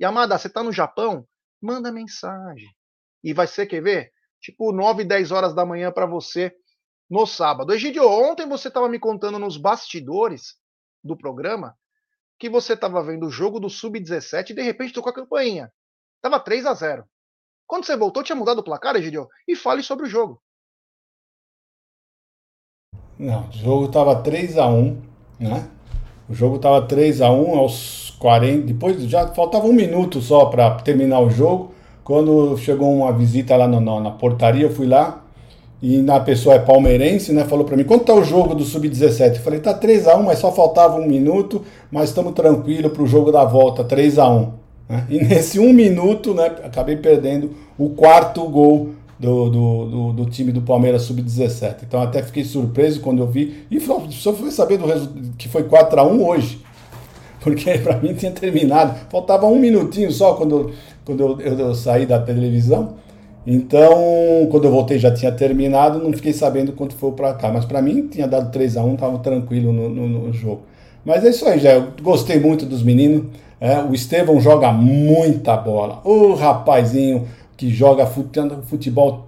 Yamada, 0.00 0.36
você 0.36 0.48
tá 0.48 0.62
no 0.62 0.72
Japão? 0.72 1.26
Manda 1.60 1.90
mensagem. 1.90 2.68
E 3.24 3.32
vai 3.32 3.46
ser, 3.46 3.66
quer 3.66 3.82
ver? 3.82 4.12
Tipo 4.40 4.72
9, 4.72 5.04
10 5.04 5.32
horas 5.32 5.54
da 5.54 5.64
manhã 5.64 5.90
para 5.90 6.06
você 6.06 6.54
no 7.08 7.26
sábado. 7.26 7.72
Egidio, 7.72 8.08
ontem 8.08 8.46
você 8.46 8.68
estava 8.68 8.88
me 8.88 8.98
contando 8.98 9.38
nos 9.38 9.56
bastidores 9.56 10.56
do 11.02 11.16
programa 11.16 11.76
que 12.38 12.48
você 12.48 12.74
estava 12.74 13.02
vendo 13.02 13.26
o 13.26 13.30
jogo 13.30 13.58
do 13.58 13.68
Sub-17 13.68 14.50
e 14.50 14.54
de 14.54 14.62
repente 14.62 14.92
tocou 14.92 15.10
a 15.10 15.14
campainha. 15.14 15.72
Tava 16.20 16.38
3 16.38 16.66
a 16.66 16.74
0 16.74 17.04
Quando 17.66 17.84
você 17.84 17.96
voltou, 17.96 18.22
tinha 18.22 18.36
mudado 18.36 18.58
o 18.58 18.64
placar, 18.64 18.96
Egidio? 18.96 19.28
E 19.46 19.56
fale 19.56 19.82
sobre 19.82 20.06
o 20.06 20.08
jogo. 20.08 20.40
Não, 23.18 23.48
o 23.48 23.52
jogo 23.52 23.88
tava 23.90 24.22
3 24.22 24.58
a 24.58 24.66
1 24.68 25.08
né? 25.40 25.68
O 26.28 26.34
jogo 26.34 26.58
tava 26.58 26.86
3 26.86 27.22
a 27.22 27.30
1 27.30 27.58
aos 27.58 28.10
40. 28.18 28.66
Depois 28.66 29.02
já 29.04 29.28
faltava 29.28 29.66
um 29.66 29.72
minuto 29.72 30.20
só 30.20 30.46
para 30.46 30.76
terminar 30.80 31.20
o 31.20 31.30
jogo. 31.30 31.74
Quando 32.04 32.56
chegou 32.58 32.92
uma 32.92 33.12
visita 33.12 33.56
lá 33.56 33.68
no, 33.68 33.80
no, 33.80 34.00
na 34.00 34.10
portaria, 34.10 34.64
eu 34.64 34.74
fui 34.74 34.86
lá, 34.86 35.24
e 35.80 35.98
na 35.98 36.18
pessoa 36.18 36.56
é 36.56 36.58
palmeirense, 36.58 37.32
né? 37.32 37.44
Falou 37.44 37.64
para 37.64 37.76
mim, 37.76 37.84
quanto 37.84 38.04
tá 38.04 38.14
o 38.14 38.24
jogo 38.24 38.54
do 38.54 38.64
Sub-17? 38.64 39.36
Eu 39.36 39.42
falei, 39.42 39.60
tá 39.60 39.72
3 39.72 40.08
a 40.08 40.16
1 40.16 40.22
mas 40.24 40.40
só 40.40 40.50
faltava 40.50 40.96
um 40.96 41.06
minuto, 41.06 41.62
mas 41.90 42.08
estamos 42.08 42.32
tranquilo 42.32 42.90
para 42.90 43.02
o 43.02 43.06
jogo 43.06 43.30
da 43.30 43.44
volta, 43.44 43.84
3 43.84 44.18
a 44.18 44.28
1 44.28 44.52
né? 44.88 45.06
E 45.08 45.18
nesse 45.22 45.60
um 45.60 45.72
minuto, 45.72 46.34
né, 46.34 46.46
acabei 46.64 46.96
perdendo 46.96 47.52
o 47.78 47.90
quarto 47.90 48.42
gol 48.48 48.90
do, 49.18 49.50
do, 49.50 49.86
do, 49.86 50.12
do 50.12 50.26
time 50.26 50.50
do 50.50 50.62
Palmeiras 50.62 51.02
Sub-17. 51.02 51.76
Então 51.86 52.00
até 52.00 52.22
fiquei 52.22 52.44
surpreso 52.44 53.00
quando 53.00 53.22
eu 53.22 53.26
vi, 53.26 53.64
e 53.70 53.80
só 54.10 54.32
fui 54.32 54.50
saber 54.50 54.78
do 54.78 54.86
que 55.36 55.48
foi 55.48 55.64
4 55.64 56.00
a 56.00 56.04
1 56.04 56.26
hoje. 56.26 56.60
Porque 57.40 57.78
para 57.78 57.98
mim 57.98 58.14
tinha 58.14 58.32
terminado. 58.32 58.98
Faltava 59.10 59.46
um 59.46 59.58
minutinho 59.58 60.10
só 60.10 60.34
quando, 60.34 60.72
quando 61.04 61.20
eu, 61.20 61.40
eu, 61.40 61.58
eu 61.58 61.74
saí 61.74 62.04
da 62.04 62.18
televisão. 62.18 62.94
Então, 63.50 64.46
quando 64.50 64.64
eu 64.66 64.70
voltei 64.70 64.98
já 64.98 65.10
tinha 65.10 65.32
terminado, 65.32 65.98
não 66.00 66.12
fiquei 66.12 66.34
sabendo 66.34 66.72
quanto 66.72 66.94
foi 66.94 67.12
para 67.12 67.32
cá. 67.32 67.50
Mas 67.50 67.64
para 67.64 67.80
mim 67.80 68.06
tinha 68.06 68.28
dado 68.28 68.52
3 68.52 68.76
a 68.76 68.84
1 68.84 68.92
estava 68.92 69.18
tranquilo 69.20 69.72
no, 69.72 69.88
no, 69.88 70.06
no, 70.06 70.32
jogo. 70.34 70.64
Mas 71.02 71.24
é 71.24 71.30
isso 71.30 71.48
aí, 71.48 71.58
já. 71.58 71.72
Eu 71.72 71.88
gostei 72.02 72.38
muito 72.38 72.66
dos 72.66 72.82
meninos. 72.82 73.24
É, 73.58 73.78
o 73.78 73.94
Estevão 73.94 74.38
joga 74.38 74.70
muita 74.70 75.56
bola. 75.56 76.02
O 76.04 76.34
rapazinho 76.34 77.26
que 77.56 77.70
joga 77.70 78.06
futebol 78.06 79.26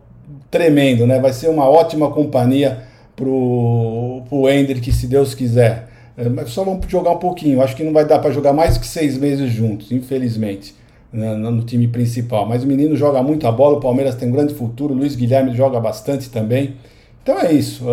tremendo, 0.50 1.06
né? 1.06 1.18
Vai 1.18 1.32
ser 1.32 1.48
uma 1.48 1.66
ótima 1.66 2.10
companhia 2.10 2.82
pro, 3.16 4.20
pro 4.28 4.50
Hendrick, 4.50 4.92
se 4.92 5.06
Deus 5.06 5.34
quiser. 5.34 5.88
É, 6.14 6.28
mas 6.28 6.50
só 6.50 6.62
vamos 6.62 6.86
jogar 6.88 7.12
um 7.12 7.18
pouquinho. 7.18 7.62
Acho 7.62 7.74
que 7.74 7.82
não 7.82 7.94
vai 7.94 8.04
dar 8.04 8.18
para 8.18 8.30
jogar 8.32 8.52
mais 8.52 8.76
que 8.76 8.86
seis 8.86 9.16
meses 9.16 9.50
juntos, 9.50 9.90
infelizmente 9.90 10.78
né, 11.12 11.34
no 11.34 11.62
time 11.62 11.88
principal. 11.88 12.46
Mas 12.46 12.62
o 12.64 12.66
menino 12.66 12.96
joga 12.96 13.22
muito 13.22 13.46
a 13.46 13.52
bola, 13.52 13.78
o 13.78 13.80
Palmeiras 13.80 14.14
tem 14.14 14.28
um 14.28 14.32
grande 14.32 14.54
futuro, 14.54 14.94
o 14.94 14.96
Luiz 14.96 15.16
Guilherme 15.16 15.54
joga 15.54 15.80
bastante 15.80 16.30
também. 16.30 16.76
Então 17.22 17.38
é 17.38 17.52
isso, 17.52 17.84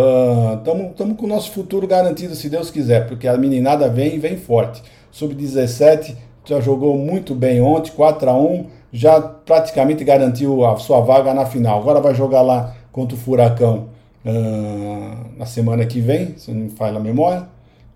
estamos 0.58 1.12
uh, 1.14 1.16
com 1.16 1.26
o 1.26 1.30
nosso 1.30 1.52
futuro 1.52 1.86
garantido, 1.86 2.34
se 2.34 2.50
Deus 2.50 2.72
quiser, 2.72 3.08
porque 3.08 3.28
a 3.28 3.38
meninada 3.38 3.90
vem 3.90 4.16
e 4.16 4.20
vem 4.20 4.38
forte. 4.38 4.82
Sub-17 5.12 6.16
já 6.46 6.62
jogou 6.62 6.98
muito 6.98 7.36
bem 7.36 7.62
ontem, 7.62 7.92
4 7.92 8.30
a 8.30 8.34
1 8.34 8.66
já 8.92 9.20
praticamente 9.20 10.04
garantiu 10.06 10.66
a 10.66 10.78
sua 10.78 11.02
vaga 11.02 11.34
na 11.34 11.46
final. 11.46 11.80
Agora 11.80 12.00
vai 12.00 12.16
jogar 12.16 12.42
lá 12.42 12.74
contra 12.90 13.18
o 13.18 13.20
Furacão 13.20 13.90
uh, 14.26 15.38
na 15.38 15.46
semana 15.46 15.86
que 15.86 16.00
vem, 16.00 16.36
se 16.38 16.52
não 16.52 16.62
me 16.62 16.70
falha 16.70 16.98
a 16.98 17.02
memória, 17.02 17.48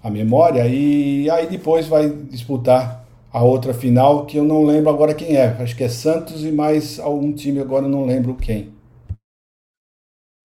a 0.03 0.09
memória, 0.09 0.67
e 0.67 1.29
aí 1.29 1.47
depois 1.47 1.87
vai 1.87 2.09
disputar 2.09 3.00
a 3.33 3.41
outra 3.41 3.73
final, 3.73 4.25
que 4.25 4.37
eu 4.37 4.43
não 4.43 4.65
lembro 4.65 4.89
agora 4.89 5.15
quem 5.15 5.37
é. 5.37 5.47
Acho 5.61 5.75
que 5.75 5.83
é 5.83 5.89
Santos 5.89 6.43
e 6.43 6.51
mais 6.51 6.99
algum 6.99 7.33
time, 7.33 7.61
agora 7.61 7.87
não 7.87 8.05
lembro 8.05 8.35
quem. 8.35 8.73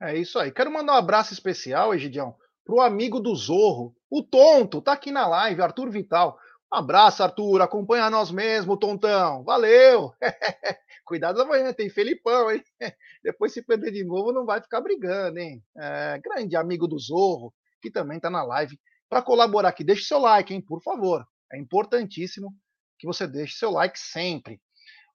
É 0.01 0.16
isso 0.16 0.38
aí. 0.38 0.53
Quero 0.53 0.72
mandar 0.72 0.92
um 0.92 0.96
abraço 0.96 1.33
especial, 1.33 1.94
Egidião, 1.94 2.37
pro 2.64 2.81
amigo 2.81 3.18
do 3.18 3.35
Zorro, 3.35 3.94
o 4.09 4.22
Tonto, 4.22 4.81
tá 4.81 4.92
aqui 4.92 5.11
na 5.11 5.27
live, 5.27 5.62
Arthur 5.62 5.90
Vital. 5.90 6.38
Um 6.72 6.79
abraço, 6.79 7.22
Arthur. 7.22 7.62
Acompanha 7.62 8.11
nós 8.11 8.31
mesmo, 8.31 8.77
Tontão. 8.77 9.42
Valeu! 9.42 10.12
Cuidado 11.05 11.40
amanhã, 11.40 11.72
tem 11.72 11.88
Felipão, 11.88 12.51
hein? 12.51 12.62
Depois, 13.22 13.53
se 13.53 13.62
perder 13.62 13.92
de 13.92 14.05
novo, 14.05 14.33
não 14.33 14.44
vai 14.44 14.61
ficar 14.61 14.81
brigando, 14.81 15.38
hein? 15.38 15.62
É, 15.77 16.20
grande 16.22 16.57
amigo 16.57 16.87
do 16.87 16.99
Zorro, 16.99 17.53
que 17.81 17.90
também 17.90 18.20
tá 18.20 18.29
na 18.31 18.44
live. 18.44 18.79
Para 19.09 19.22
colaborar 19.22 19.68
aqui, 19.68 19.85
deixe 19.85 20.05
seu 20.05 20.18
like, 20.18 20.53
hein? 20.53 20.61
Por 20.61 20.83
favor. 20.83 21.25
É 21.53 21.59
importantíssimo 21.59 22.53
que 22.98 23.06
você 23.06 23.26
deixe 23.26 23.56
seu 23.56 23.70
like 23.70 23.98
sempre. 23.98 24.61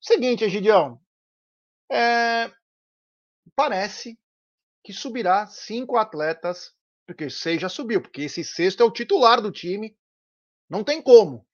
O 0.01 0.05
seguinte, 0.05 0.43
Egidião, 0.43 0.99
é, 1.91 2.51
parece 3.55 4.17
que 4.83 4.93
subirá 4.93 5.45
cinco 5.47 5.97
atletas, 5.97 6.73
porque 7.05 7.29
seis 7.29 7.61
já 7.61 7.69
subiu, 7.69 8.01
porque 8.01 8.23
esse 8.23 8.43
sexto 8.43 8.81
é 8.81 8.85
o 8.85 8.91
titular 8.91 9.41
do 9.41 9.51
time. 9.51 9.95
Não 10.69 10.83
tem 10.83 11.01
como. 11.01 11.45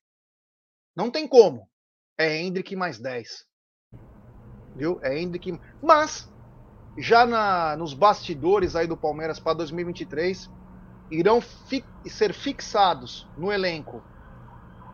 Não 0.95 1.11
tem 1.11 1.27
como. 1.27 1.69
É 2.17 2.37
Hendrick 2.37 2.75
mais 2.75 2.99
10. 2.99 3.45
Viu? 4.75 4.99
É 5.03 5.17
Hendrick. 5.17 5.59
Mas, 5.81 6.31
já 6.97 7.25
na, 7.25 7.75
nos 7.75 7.93
bastidores 7.93 8.75
aí 8.75 8.87
do 8.87 8.97
Palmeiras 8.97 9.39
para 9.39 9.53
2023, 9.53 10.49
irão 11.11 11.41
fi 11.41 11.83
ser 12.05 12.33
fixados 12.33 13.27
no 13.37 13.51
elenco 13.51 14.03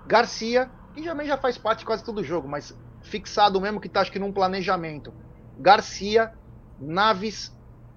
Garcia, 0.05 0.69
que 0.93 1.03
também 1.03 1.27
já 1.27 1.37
faz 1.37 1.57
parte 1.57 1.79
de 1.79 1.85
quase 1.85 2.03
todo 2.03 2.23
jogo, 2.23 2.47
mas 2.47 2.75
fixado 3.01 3.59
mesmo 3.59 3.79
que 3.79 3.89
tá 3.89 4.01
acho 4.01 4.11
que 4.11 4.19
num 4.19 4.31
planejamento. 4.31 5.13
Garcia, 5.59 6.31
Naves, 6.79 7.51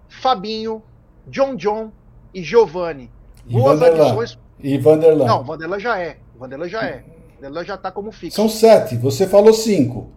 Fabinho, 0.09 0.83
John 1.27 1.57
John 1.57 1.93
e 2.35 2.43
Giovanni. 2.43 3.11
Boas 3.45 3.81
adições. 3.83 4.39
E 4.59 4.79
Vanderlan. 4.79 5.27
Não, 5.27 5.45
Vanderlan 5.45 5.79
já 5.79 5.99
é. 5.99 6.19
Vanderlan 6.39 6.69
já 6.69 6.85
é. 6.85 7.05
Vanderlan 7.37 7.65
já 7.65 7.77
tá 7.77 7.91
como 7.91 8.11
fixo. 8.11 8.37
São 8.37 8.49
sete, 8.49 8.97
você 8.97 9.27
falou 9.27 9.53
cinco. 9.53 10.11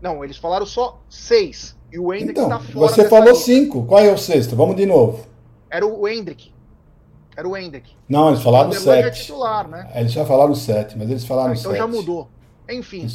Não, 0.00 0.24
eles 0.24 0.36
falaram 0.36 0.66
só 0.66 1.00
seis. 1.08 1.76
E 1.92 1.98
o 1.98 2.12
Hendrick 2.12 2.30
então, 2.32 2.48
tá 2.48 2.58
fora. 2.58 2.88
Você 2.88 3.08
falou 3.08 3.30
lista. 3.30 3.44
cinco. 3.44 3.84
Qual 3.84 4.00
é 4.00 4.10
o 4.10 4.18
sexto? 4.18 4.56
Vamos 4.56 4.76
de 4.76 4.86
novo. 4.86 5.26
Era 5.70 5.86
o 5.86 6.08
Hendrick. 6.08 6.52
Era 7.36 7.48
o 7.48 7.56
Hendrick. 7.56 7.90
Não, 8.08 8.28
eles 8.28 8.42
falaram 8.42 8.70
o 8.70 8.74
sete. 8.74 9.06
É 9.06 9.10
titular, 9.10 9.68
né? 9.68 9.90
Eles 9.94 10.12
já 10.12 10.24
falaram 10.24 10.54
sete, 10.54 10.98
mas 10.98 11.10
eles 11.10 11.24
falaram 11.24 11.50
ah, 11.50 11.54
então 11.54 11.70
sete. 11.70 11.74
Então 11.82 11.90
já 11.90 11.96
mudou. 11.96 12.28
Enfim, 12.70 13.06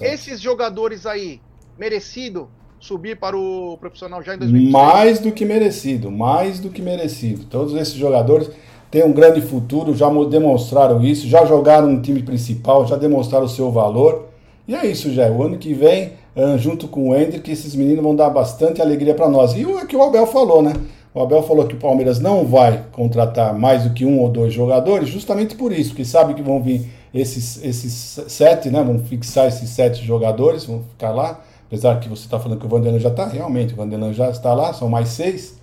esses 0.00 0.40
jogadores 0.40 1.06
aí, 1.06 1.40
merecido 1.78 2.48
subir 2.78 3.18
para 3.18 3.36
o 3.36 3.76
profissional 3.78 4.22
já 4.22 4.34
em 4.34 4.38
2016? 4.38 4.72
Mais 4.72 5.18
do 5.18 5.32
que 5.32 5.44
merecido, 5.44 6.10
mais 6.10 6.60
do 6.60 6.70
que 6.70 6.82
merecido. 6.82 7.44
Todos 7.44 7.74
esses 7.74 7.94
jogadores 7.94 8.50
têm 8.90 9.04
um 9.04 9.12
grande 9.12 9.40
futuro, 9.40 9.94
já 9.94 10.08
demonstraram 10.28 11.02
isso, 11.02 11.26
já 11.26 11.44
jogaram 11.44 11.88
no 11.88 12.02
time 12.02 12.22
principal, 12.22 12.86
já 12.86 12.96
demonstraram 12.96 13.46
o 13.46 13.48
seu 13.48 13.70
valor. 13.70 14.26
E 14.68 14.74
é 14.74 14.84
isso, 14.86 15.12
já. 15.12 15.30
O 15.30 15.42
ano 15.42 15.56
que 15.56 15.72
vem, 15.72 16.12
junto 16.58 16.88
com 16.88 17.10
o 17.10 17.16
Hendrick, 17.16 17.50
esses 17.50 17.74
meninos 17.74 18.02
vão 18.02 18.14
dar 18.14 18.28
bastante 18.30 18.82
alegria 18.82 19.14
para 19.14 19.28
nós. 19.28 19.54
E 19.54 19.64
o 19.64 19.86
que 19.86 19.96
o 19.96 20.02
Abel 20.02 20.26
falou, 20.26 20.62
né? 20.62 20.74
O 21.16 21.22
Abel 21.22 21.42
falou 21.42 21.66
que 21.66 21.74
o 21.74 21.78
Palmeiras 21.78 22.20
não 22.20 22.44
vai 22.44 22.84
contratar 22.92 23.58
mais 23.58 23.84
do 23.84 23.94
que 23.94 24.04
um 24.04 24.20
ou 24.20 24.28
dois 24.28 24.52
jogadores, 24.52 25.08
justamente 25.08 25.54
por 25.54 25.72
isso, 25.72 25.88
porque 25.88 26.04
sabe 26.04 26.34
que 26.34 26.42
vão 26.42 26.62
vir 26.62 26.90
esses, 27.14 27.64
esses 27.64 28.20
sete, 28.28 28.68
né? 28.68 28.84
Vamos 28.84 29.08
fixar 29.08 29.48
esses 29.48 29.70
sete 29.70 30.04
jogadores, 30.04 30.66
vão 30.66 30.82
ficar 30.90 31.12
lá. 31.12 31.40
Apesar 31.66 31.98
que 32.00 32.06
você 32.06 32.26
está 32.26 32.38
falando 32.38 32.60
que 32.60 32.66
o 32.66 32.68
Vanderlan 32.68 32.98
já 32.98 33.08
está, 33.08 33.26
realmente, 33.26 33.72
o 33.72 33.76
Vanderlan 33.78 34.12
já 34.12 34.28
está 34.28 34.52
lá, 34.52 34.74
são 34.74 34.90
mais 34.90 35.08
seis. 35.08 35.58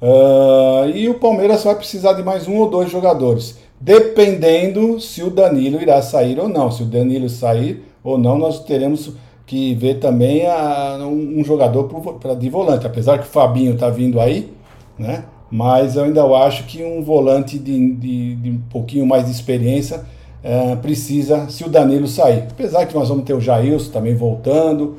Uh, 0.00 0.88
e 0.94 1.06
o 1.06 1.18
Palmeiras 1.18 1.64
vai 1.64 1.74
precisar 1.74 2.14
de 2.14 2.22
mais 2.22 2.48
um 2.48 2.56
ou 2.56 2.70
dois 2.70 2.90
jogadores, 2.90 3.58
dependendo 3.78 4.98
se 5.00 5.22
o 5.22 5.28
Danilo 5.28 5.82
irá 5.82 6.00
sair 6.00 6.40
ou 6.40 6.48
não. 6.48 6.70
Se 6.70 6.82
o 6.82 6.86
Danilo 6.86 7.28
sair 7.28 7.84
ou 8.02 8.16
não, 8.16 8.38
nós 8.38 8.64
teremos 8.64 9.12
que 9.44 9.74
ver 9.74 9.98
também 9.98 10.46
a, 10.46 10.96
um, 11.02 11.40
um 11.40 11.44
jogador 11.44 11.84
pra, 12.18 12.32
de 12.32 12.48
volante. 12.48 12.86
Apesar 12.86 13.18
que 13.18 13.24
o 13.24 13.30
Fabinho 13.30 13.74
está 13.74 13.90
vindo 13.90 14.18
aí, 14.18 14.56
né? 14.98 15.24
Mas 15.50 15.96
eu 15.96 16.04
ainda 16.04 16.24
acho 16.44 16.64
que 16.64 16.82
um 16.82 17.02
volante 17.02 17.58
de, 17.58 17.94
de, 17.94 18.34
de 18.34 18.50
um 18.50 18.60
pouquinho 18.70 19.06
mais 19.06 19.24
de 19.24 19.30
experiência 19.30 20.02
é, 20.42 20.76
precisa 20.76 21.48
se 21.48 21.64
o 21.64 21.68
Danilo 21.68 22.06
sair. 22.06 22.44
Apesar 22.50 22.86
que 22.86 22.94
nós 22.94 23.08
vamos 23.08 23.24
ter 23.24 23.32
o 23.32 23.40
Jailson 23.40 23.90
também 23.90 24.14
voltando. 24.14 24.96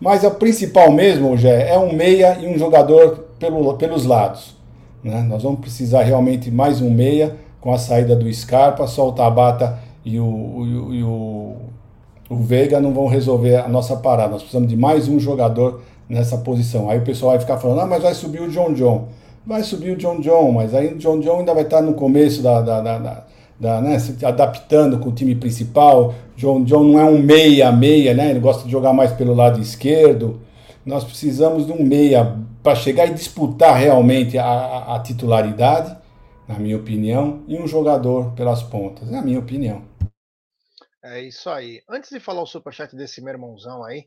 Mas 0.00 0.22
o 0.22 0.30
principal 0.32 0.92
mesmo, 0.92 1.36
Gé, 1.36 1.70
é 1.70 1.78
um 1.78 1.92
meia 1.92 2.38
e 2.40 2.46
um 2.46 2.56
jogador 2.56 3.28
pelo, 3.38 3.74
pelos 3.74 4.04
lados. 4.04 4.56
Né? 5.02 5.22
Nós 5.22 5.42
vamos 5.42 5.60
precisar 5.60 6.02
realmente 6.02 6.50
mais 6.50 6.80
um 6.80 6.90
meia 6.90 7.36
com 7.60 7.72
a 7.72 7.78
saída 7.78 8.14
do 8.14 8.32
Scarpa, 8.32 8.86
só 8.86 9.08
o 9.08 9.12
Tabata 9.12 9.78
e 10.04 10.20
o, 10.20 10.24
o, 10.24 10.94
e 10.94 11.02
o 12.30 12.36
Veiga 12.36 12.80
não 12.80 12.92
vão 12.92 13.06
resolver 13.06 13.56
a 13.56 13.68
nossa 13.68 13.96
parada. 13.96 14.30
Nós 14.30 14.42
precisamos 14.42 14.68
de 14.68 14.76
mais 14.76 15.08
um 15.08 15.18
jogador 15.18 15.82
nessa 16.08 16.38
posição. 16.38 16.88
Aí 16.88 16.98
o 16.98 17.02
pessoal 17.02 17.32
vai 17.32 17.40
ficar 17.40 17.56
falando, 17.58 17.80
ah, 17.80 17.86
mas 17.86 18.02
vai 18.02 18.14
subir 18.14 18.42
o 18.42 18.50
John 18.50 18.72
John. 18.74 19.08
Vai 19.46 19.62
subir 19.62 19.92
o 19.92 19.96
John 19.96 20.20
John, 20.20 20.52
mas 20.52 20.74
aí 20.74 20.92
o 20.92 20.98
John 20.98 21.20
John 21.20 21.40
ainda 21.40 21.54
vai 21.54 21.64
estar 21.64 21.80
no 21.80 21.94
começo 21.94 22.42
da, 22.42 22.60
da, 22.60 22.80
da 22.80 23.26
da, 23.58 23.80
né, 23.80 23.98
se 23.98 24.24
adaptando 24.24 24.98
com 25.00 25.08
o 25.08 25.14
time 25.14 25.34
principal. 25.34 26.14
John 26.36 26.62
John 26.64 26.84
não 26.84 27.00
é 27.00 27.04
um 27.04 27.20
meia-meia, 27.20 28.14
né? 28.14 28.30
Ele 28.30 28.40
gosta 28.40 28.64
de 28.64 28.70
jogar 28.70 28.92
mais 28.92 29.12
pelo 29.12 29.34
lado 29.34 29.60
esquerdo. 29.60 30.40
Nós 30.86 31.04
precisamos 31.04 31.66
de 31.66 31.72
um 31.72 31.82
meia 31.82 32.36
para 32.62 32.76
chegar 32.76 33.06
e 33.06 33.14
disputar 33.14 33.76
realmente 33.76 34.38
a, 34.38 34.94
a, 34.94 35.00
titularidade, 35.00 35.96
na 36.46 36.58
minha 36.58 36.76
opinião, 36.76 37.44
e 37.46 37.58
um 37.58 37.66
jogador 37.66 38.32
pelas 38.34 38.62
pontas, 38.62 39.10
na 39.10 39.20
minha 39.20 39.38
opinião. 39.38 39.86
É 41.02 41.20
isso 41.20 41.50
aí. 41.50 41.82
Antes 41.88 42.10
de 42.10 42.20
falar 42.20 42.42
o 42.42 42.46
superchat 42.46 42.94
desse 42.96 43.20
meu 43.20 43.32
irmãozão 43.32 43.84
aí, 43.84 44.06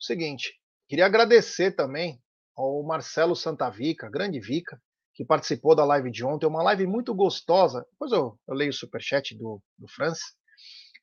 o 0.00 0.04
seguinte, 0.04 0.52
queria 0.88 1.06
agradecer 1.06 1.72
também 1.72 2.18
ao 2.58 2.82
Marcelo 2.82 3.36
Santavica, 3.36 4.10
grande 4.10 4.40
Vica, 4.40 4.80
que 5.14 5.24
participou 5.24 5.76
da 5.76 5.84
live 5.84 6.10
de 6.10 6.24
ontem, 6.24 6.46
uma 6.46 6.62
live 6.62 6.86
muito 6.88 7.14
gostosa. 7.14 7.86
Depois 7.92 8.10
eu, 8.10 8.36
eu 8.48 8.54
leio 8.54 8.70
o 8.70 8.74
superchat 8.74 9.36
do, 9.36 9.62
do 9.78 9.86
Francis. 9.88 10.36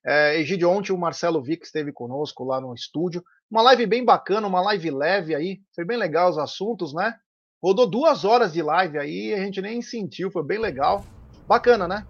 É, 0.05 0.39
e 0.39 0.43
de 0.43 0.65
ontem 0.65 0.91
o 0.91 0.97
Marcelo 0.97 1.41
Vick 1.41 1.65
esteve 1.65 1.91
conosco 1.91 2.43
lá 2.43 2.59
no 2.59 2.73
estúdio. 2.73 3.23
Uma 3.49 3.61
live 3.61 3.87
bem 3.87 4.03
bacana, 4.03 4.47
uma 4.47 4.61
live 4.61 4.91
leve 4.91 5.33
aí. 5.33 5.59
Foi 5.73 5.85
bem 5.85 5.97
legal 5.97 6.29
os 6.29 6.37
assuntos, 6.37 6.93
né? 6.93 7.15
Rodou 7.63 7.89
duas 7.89 8.25
horas 8.25 8.53
de 8.53 8.61
live 8.61 8.99
aí 8.99 9.33
a 9.33 9.39
gente 9.39 9.61
nem 9.61 9.81
sentiu, 9.81 10.29
foi 10.29 10.43
bem 10.43 10.59
legal. 10.59 11.03
Bacana, 11.47 11.87
né? 11.87 12.05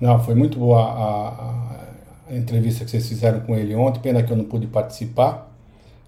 Não, 0.00 0.18
foi 0.18 0.34
muito 0.34 0.58
boa 0.58 0.82
a, 0.82 2.28
a, 2.28 2.36
entrevista 2.36 2.84
que 2.84 2.90
vocês 2.90 3.08
fizeram 3.08 3.40
com 3.40 3.54
ele 3.54 3.74
ontem. 3.74 4.00
Pena 4.00 4.22
que 4.22 4.32
eu 4.32 4.36
não 4.36 4.44
pude 4.44 4.66
participar. 4.66 5.53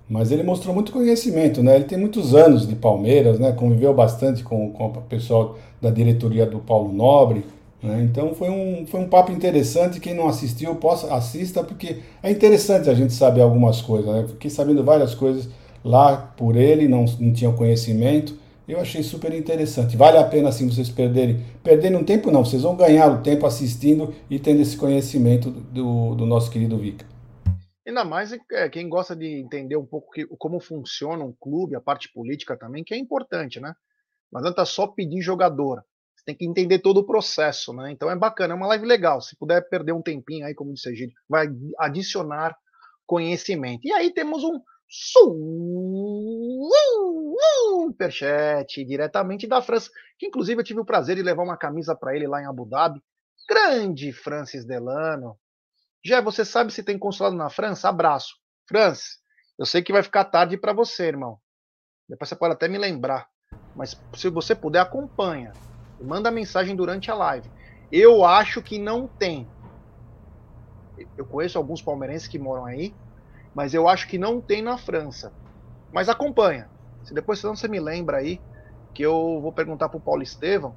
Mas 0.08 0.30
ele 0.30 0.44
mostrou 0.44 0.72
muito 0.72 0.92
conhecimento, 0.92 1.62
né? 1.62 1.76
Ele 1.76 1.84
tem 1.84 1.98
muitos 1.98 2.34
anos 2.34 2.66
de 2.66 2.76
Palmeiras, 2.76 3.40
né? 3.40 3.50
Conviveu 3.52 3.92
bastante 3.92 4.44
com, 4.44 4.70
com 4.70 4.86
o 4.86 5.02
pessoal 5.02 5.56
da 5.82 5.90
diretoria 5.90 6.46
do 6.46 6.60
Paulo 6.60 6.92
Nobre. 6.92 7.44
Né? 7.82 8.02
Então 8.02 8.34
foi 8.34 8.48
um, 8.48 8.86
foi 8.86 9.00
um 9.00 9.08
papo 9.08 9.32
interessante. 9.32 9.98
Quem 9.98 10.14
não 10.14 10.28
assistiu, 10.28 10.74
possa 10.76 11.12
assista, 11.12 11.62
porque 11.62 11.98
é 12.22 12.30
interessante 12.30 12.88
a 12.88 12.94
gente 12.94 13.12
saber 13.12 13.40
algumas 13.40 13.82
coisas. 13.82 14.06
Né? 14.06 14.24
Fiquei 14.28 14.50
sabendo 14.50 14.84
várias 14.84 15.14
coisas 15.14 15.48
lá 15.84 16.16
por 16.36 16.56
ele, 16.56 16.86
não, 16.86 17.04
não 17.18 17.32
tinha 17.32 17.50
conhecimento. 17.52 18.34
Eu 18.68 18.80
achei 18.80 19.02
super 19.02 19.32
interessante. 19.32 19.96
Vale 19.96 20.18
a 20.18 20.24
pena 20.24 20.48
assim 20.48 20.68
vocês 20.68 20.88
perderem. 20.88 21.38
Perderem 21.62 21.96
um 21.96 22.04
tempo 22.04 22.30
não, 22.30 22.44
vocês 22.44 22.62
vão 22.62 22.74
ganhar 22.74 23.10
o 23.12 23.18
tempo 23.18 23.46
assistindo 23.46 24.12
e 24.28 24.38
tendo 24.38 24.60
esse 24.60 24.76
conhecimento 24.76 25.50
do, 25.50 26.14
do 26.14 26.26
nosso 26.26 26.50
querido 26.50 26.76
Vika. 26.76 27.15
Ainda 27.86 28.04
mais 28.04 28.32
é, 28.32 28.68
quem 28.68 28.88
gosta 28.88 29.14
de 29.14 29.26
entender 29.26 29.76
um 29.76 29.86
pouco 29.86 30.10
que, 30.10 30.26
como 30.38 30.58
funciona 30.58 31.24
um 31.24 31.32
clube, 31.32 31.76
a 31.76 31.80
parte 31.80 32.12
política 32.12 32.56
também, 32.56 32.82
que 32.82 32.92
é 32.92 32.96
importante, 32.96 33.60
né? 33.60 33.74
Não 34.32 34.40
adianta 34.40 34.64
só 34.64 34.88
pedir 34.88 35.22
jogador. 35.22 35.84
Você 36.16 36.24
tem 36.24 36.34
que 36.34 36.44
entender 36.44 36.80
todo 36.80 36.98
o 36.98 37.06
processo, 37.06 37.72
né? 37.72 37.92
Então 37.92 38.10
é 38.10 38.16
bacana, 38.16 38.54
é 38.54 38.56
uma 38.56 38.66
live 38.66 38.84
legal. 38.84 39.20
Se 39.20 39.36
puder 39.36 39.68
perder 39.68 39.92
um 39.92 40.02
tempinho 40.02 40.44
aí, 40.44 40.54
como 40.54 40.74
disse 40.74 40.88
a 40.88 40.94
gente, 40.94 41.14
vai 41.28 41.46
adicionar 41.78 42.56
conhecimento. 43.06 43.86
E 43.86 43.92
aí 43.92 44.12
temos 44.12 44.42
um 44.42 44.60
superchat 47.84 48.84
diretamente 48.84 49.46
da 49.46 49.62
França, 49.62 49.90
que 50.18 50.26
inclusive 50.26 50.60
eu 50.60 50.64
tive 50.64 50.80
o 50.80 50.84
prazer 50.84 51.14
de 51.14 51.22
levar 51.22 51.44
uma 51.44 51.56
camisa 51.56 51.94
para 51.94 52.16
ele 52.16 52.26
lá 52.26 52.42
em 52.42 52.46
Abu 52.46 52.66
Dhabi. 52.66 53.00
Grande 53.48 54.12
Francis 54.12 54.64
Delano, 54.64 55.38
já 56.06 56.20
você 56.20 56.44
sabe 56.44 56.72
se 56.72 56.82
tem 56.82 56.98
consulado 56.98 57.36
na 57.36 57.50
França? 57.50 57.88
Abraço. 57.88 58.34
Francis, 58.68 59.18
eu 59.58 59.66
sei 59.66 59.82
que 59.82 59.92
vai 59.92 60.02
ficar 60.02 60.24
tarde 60.24 60.56
para 60.56 60.72
você, 60.72 61.06
irmão. 61.06 61.40
Depois 62.08 62.28
você 62.28 62.36
pode 62.36 62.54
até 62.54 62.68
me 62.68 62.78
lembrar. 62.78 63.28
Mas 63.74 63.94
se 64.14 64.28
você 64.30 64.54
puder, 64.54 64.80
acompanha. 64.80 65.56
Manda 66.00 66.30
mensagem 66.30 66.76
durante 66.76 67.10
a 67.10 67.14
live. 67.14 67.50
Eu 67.90 68.24
acho 68.24 68.62
que 68.62 68.78
não 68.78 69.08
tem. 69.08 69.50
Eu 71.16 71.26
conheço 71.26 71.58
alguns 71.58 71.82
palmeirenses 71.82 72.28
que 72.28 72.38
moram 72.38 72.64
aí, 72.64 72.96
mas 73.54 73.74
eu 73.74 73.88
acho 73.88 74.08
que 74.08 74.18
não 74.18 74.40
tem 74.40 74.62
na 74.62 74.78
França. 74.78 75.34
Mas 75.92 76.08
acompanha. 76.08 76.70
Se 77.04 77.14
depois 77.14 77.38
senão 77.38 77.54
você 77.54 77.68
me 77.68 77.80
lembra 77.80 78.18
aí, 78.18 78.42
que 78.94 79.02
eu 79.02 79.40
vou 79.40 79.52
perguntar 79.52 79.88
pro 79.88 80.00
Paulo 80.00 80.22
Estevão, 80.22 80.76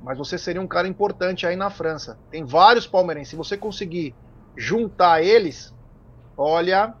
mas 0.00 0.18
você 0.18 0.36
seria 0.36 0.60
um 0.60 0.66
cara 0.66 0.88
importante 0.88 1.46
aí 1.46 1.54
na 1.54 1.70
França. 1.70 2.20
Tem 2.28 2.44
vários 2.44 2.86
palmeirenses. 2.86 3.30
Se 3.30 3.36
você 3.36 3.56
conseguir 3.56 4.18
juntar 4.56 5.22
eles, 5.22 5.72
olha, 6.36 6.94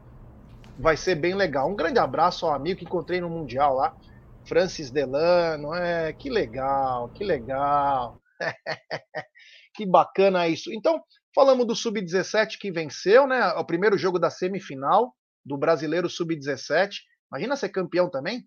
vai 0.78 0.96
ser 0.96 1.14
bem 1.14 1.34
legal. 1.34 1.70
Um 1.70 1.76
grande 1.76 1.98
abraço 1.98 2.46
ao 2.46 2.54
amigo 2.54 2.78
que 2.78 2.84
encontrei 2.84 3.20
no 3.20 3.28
Mundial 3.28 3.74
lá, 3.74 3.96
Francis 4.44 4.90
Delano. 4.90 5.74
É, 5.74 6.12
que 6.12 6.30
legal, 6.30 7.08
que 7.10 7.24
legal. 7.24 8.20
que 9.74 9.86
bacana 9.86 10.48
isso. 10.48 10.72
Então, 10.72 11.00
falamos 11.34 11.66
do 11.66 11.76
Sub-17 11.76 12.58
que 12.58 12.70
venceu, 12.70 13.26
né? 13.26 13.48
O 13.54 13.64
primeiro 13.64 13.96
jogo 13.96 14.18
da 14.18 14.30
semifinal 14.30 15.14
do 15.44 15.56
Brasileiro 15.56 16.08
Sub-17. 16.08 16.96
Imagina 17.30 17.56
ser 17.56 17.70
campeão 17.70 18.10
também? 18.10 18.44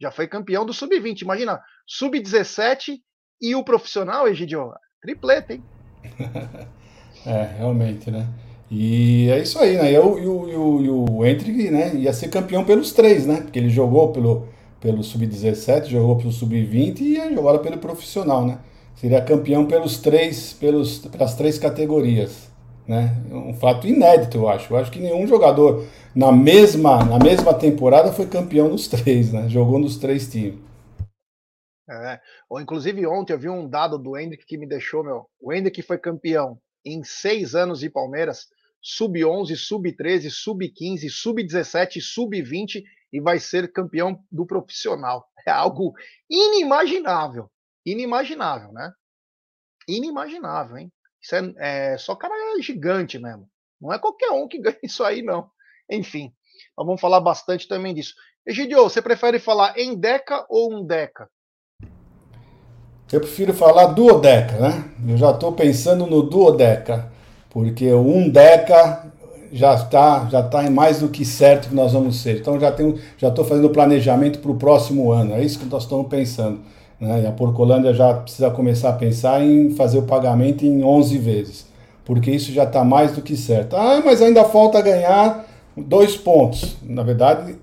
Já 0.00 0.10
foi 0.10 0.28
campeão 0.28 0.66
do 0.66 0.74
Sub-20. 0.74 1.22
Imagina, 1.22 1.62
Sub-17 1.86 2.98
e 3.40 3.54
o 3.54 3.64
profissional, 3.64 4.28
Egidio. 4.28 4.72
Tripleta, 5.00 5.54
hein? 5.54 5.64
é, 7.24 7.42
realmente, 7.56 8.10
né? 8.10 8.26
E 8.70 9.30
é 9.30 9.40
isso 9.40 9.58
aí, 9.58 9.76
né? 9.76 9.92
E 9.92 9.98
o, 9.98 10.12
o, 10.12 10.82
e 10.82 10.90
o 10.90 11.24
Hendrick 11.24 11.70
né, 11.70 11.94
ia 11.94 12.12
ser 12.12 12.28
campeão 12.28 12.64
pelos 12.64 12.92
três, 12.92 13.26
né? 13.26 13.40
Porque 13.40 13.58
ele 13.58 13.68
jogou 13.68 14.12
pelo, 14.12 14.48
pelo 14.80 15.02
Sub-17, 15.02 15.86
jogou 15.86 16.16
pelo 16.16 16.32
Sub-20 16.32 17.00
e 17.00 17.20
agora 17.20 17.58
pelo 17.58 17.78
profissional, 17.78 18.44
né? 18.44 18.58
Seria 18.96 19.20
campeão 19.20 19.66
pelos 19.66 19.98
três, 19.98 20.52
pelos, 20.54 20.98
pelas 20.98 21.34
três 21.34 21.58
categorias. 21.58 22.50
Né? 22.88 23.14
Um 23.30 23.52
fato 23.52 23.86
inédito, 23.86 24.38
eu 24.38 24.48
acho. 24.48 24.72
Eu 24.72 24.78
acho 24.78 24.90
que 24.90 25.00
nenhum 25.00 25.26
jogador 25.26 25.84
na 26.14 26.32
mesma, 26.32 27.04
na 27.04 27.18
mesma 27.18 27.52
temporada 27.52 28.12
foi 28.12 28.26
campeão 28.26 28.70
dos 28.70 28.88
três, 28.88 29.32
né? 29.32 29.48
Jogou 29.48 29.78
nos 29.78 29.96
três 29.96 30.30
times. 30.30 30.58
É. 31.88 32.20
Ou, 32.48 32.60
inclusive, 32.60 33.06
ontem 33.06 33.32
eu 33.32 33.38
vi 33.38 33.48
um 33.48 33.68
dado 33.68 33.98
do 33.98 34.16
Hendrick 34.16 34.44
que 34.44 34.58
me 34.58 34.66
deixou, 34.66 35.04
meu. 35.04 35.26
O 35.40 35.52
Hendrick 35.52 35.82
foi 35.82 35.98
campeão 35.98 36.58
em 36.84 37.02
seis 37.04 37.54
anos 37.54 37.80
de 37.80 37.90
Palmeiras, 37.90 38.46
sub-11, 38.88 39.56
sub-13, 39.56 40.30
sub-15, 40.30 41.10
sub-17, 41.10 42.00
sub-20 42.00 42.84
e 43.12 43.20
vai 43.20 43.40
ser 43.40 43.72
campeão 43.72 44.22
do 44.30 44.46
profissional. 44.46 45.26
É 45.44 45.50
algo 45.50 45.92
inimaginável. 46.30 47.50
Inimaginável, 47.84 48.72
né? 48.72 48.92
Inimaginável, 49.88 50.78
hein? 50.78 50.92
Isso 51.20 51.34
é, 51.34 51.92
é 51.94 51.98
só 51.98 52.14
cara 52.14 52.32
gigante 52.60 53.18
mesmo. 53.18 53.48
Não 53.80 53.92
é 53.92 53.98
qualquer 53.98 54.30
um 54.30 54.46
que 54.46 54.58
ganha 54.62 54.78
isso 54.84 55.02
aí, 55.02 55.20
não. 55.20 55.50
Enfim, 55.90 56.32
nós 56.78 56.86
vamos 56.86 57.00
falar 57.00 57.20
bastante 57.20 57.66
também 57.66 57.92
disso. 57.92 58.14
Egidio, 58.46 58.84
você 58.84 59.02
prefere 59.02 59.40
falar 59.40 59.76
em 59.76 59.98
deca 59.98 60.46
ou 60.48 60.72
um 60.72 60.86
deca? 60.86 61.28
Eu 63.12 63.20
prefiro 63.20 63.52
falar 63.52 63.86
duodeca, 63.86 64.60
né? 64.60 64.94
Eu 65.08 65.16
já 65.16 65.32
estou 65.32 65.52
pensando 65.52 66.06
no 66.06 66.22
duodeca, 66.22 67.12
porque 67.56 67.90
um 67.94 68.28
deca 68.28 69.06
já 69.50 69.72
está 69.72 70.28
já 70.30 70.42
tá 70.42 70.62
em 70.62 70.68
mais 70.68 71.00
do 71.00 71.08
que 71.08 71.24
certo 71.24 71.70
que 71.70 71.74
nós 71.74 71.94
vamos 71.94 72.20
ser. 72.20 72.38
Então 72.38 72.60
já 72.60 72.70
tenho, 72.70 72.98
já 73.16 73.28
estou 73.28 73.46
fazendo 73.46 73.64
o 73.64 73.70
planejamento 73.70 74.40
para 74.40 74.50
o 74.50 74.56
próximo 74.56 75.10
ano. 75.10 75.32
É 75.32 75.42
isso 75.42 75.58
que 75.60 75.64
nós 75.64 75.84
estamos 75.84 76.06
pensando. 76.06 76.58
Né? 77.00 77.22
E 77.22 77.26
a 77.26 77.32
Porcolândia 77.32 77.94
já 77.94 78.12
precisa 78.12 78.50
começar 78.50 78.90
a 78.90 78.92
pensar 78.92 79.42
em 79.42 79.70
fazer 79.70 79.96
o 79.96 80.02
pagamento 80.02 80.66
em 80.66 80.84
11 80.84 81.16
vezes, 81.16 81.66
porque 82.04 82.30
isso 82.30 82.52
já 82.52 82.64
está 82.64 82.84
mais 82.84 83.12
do 83.12 83.22
que 83.22 83.34
certo. 83.38 83.74
Ah, 83.74 84.02
mas 84.04 84.20
ainda 84.20 84.44
falta 84.44 84.78
ganhar 84.82 85.46
dois 85.74 86.14
pontos. 86.14 86.76
Na 86.82 87.02
verdade, 87.02 87.56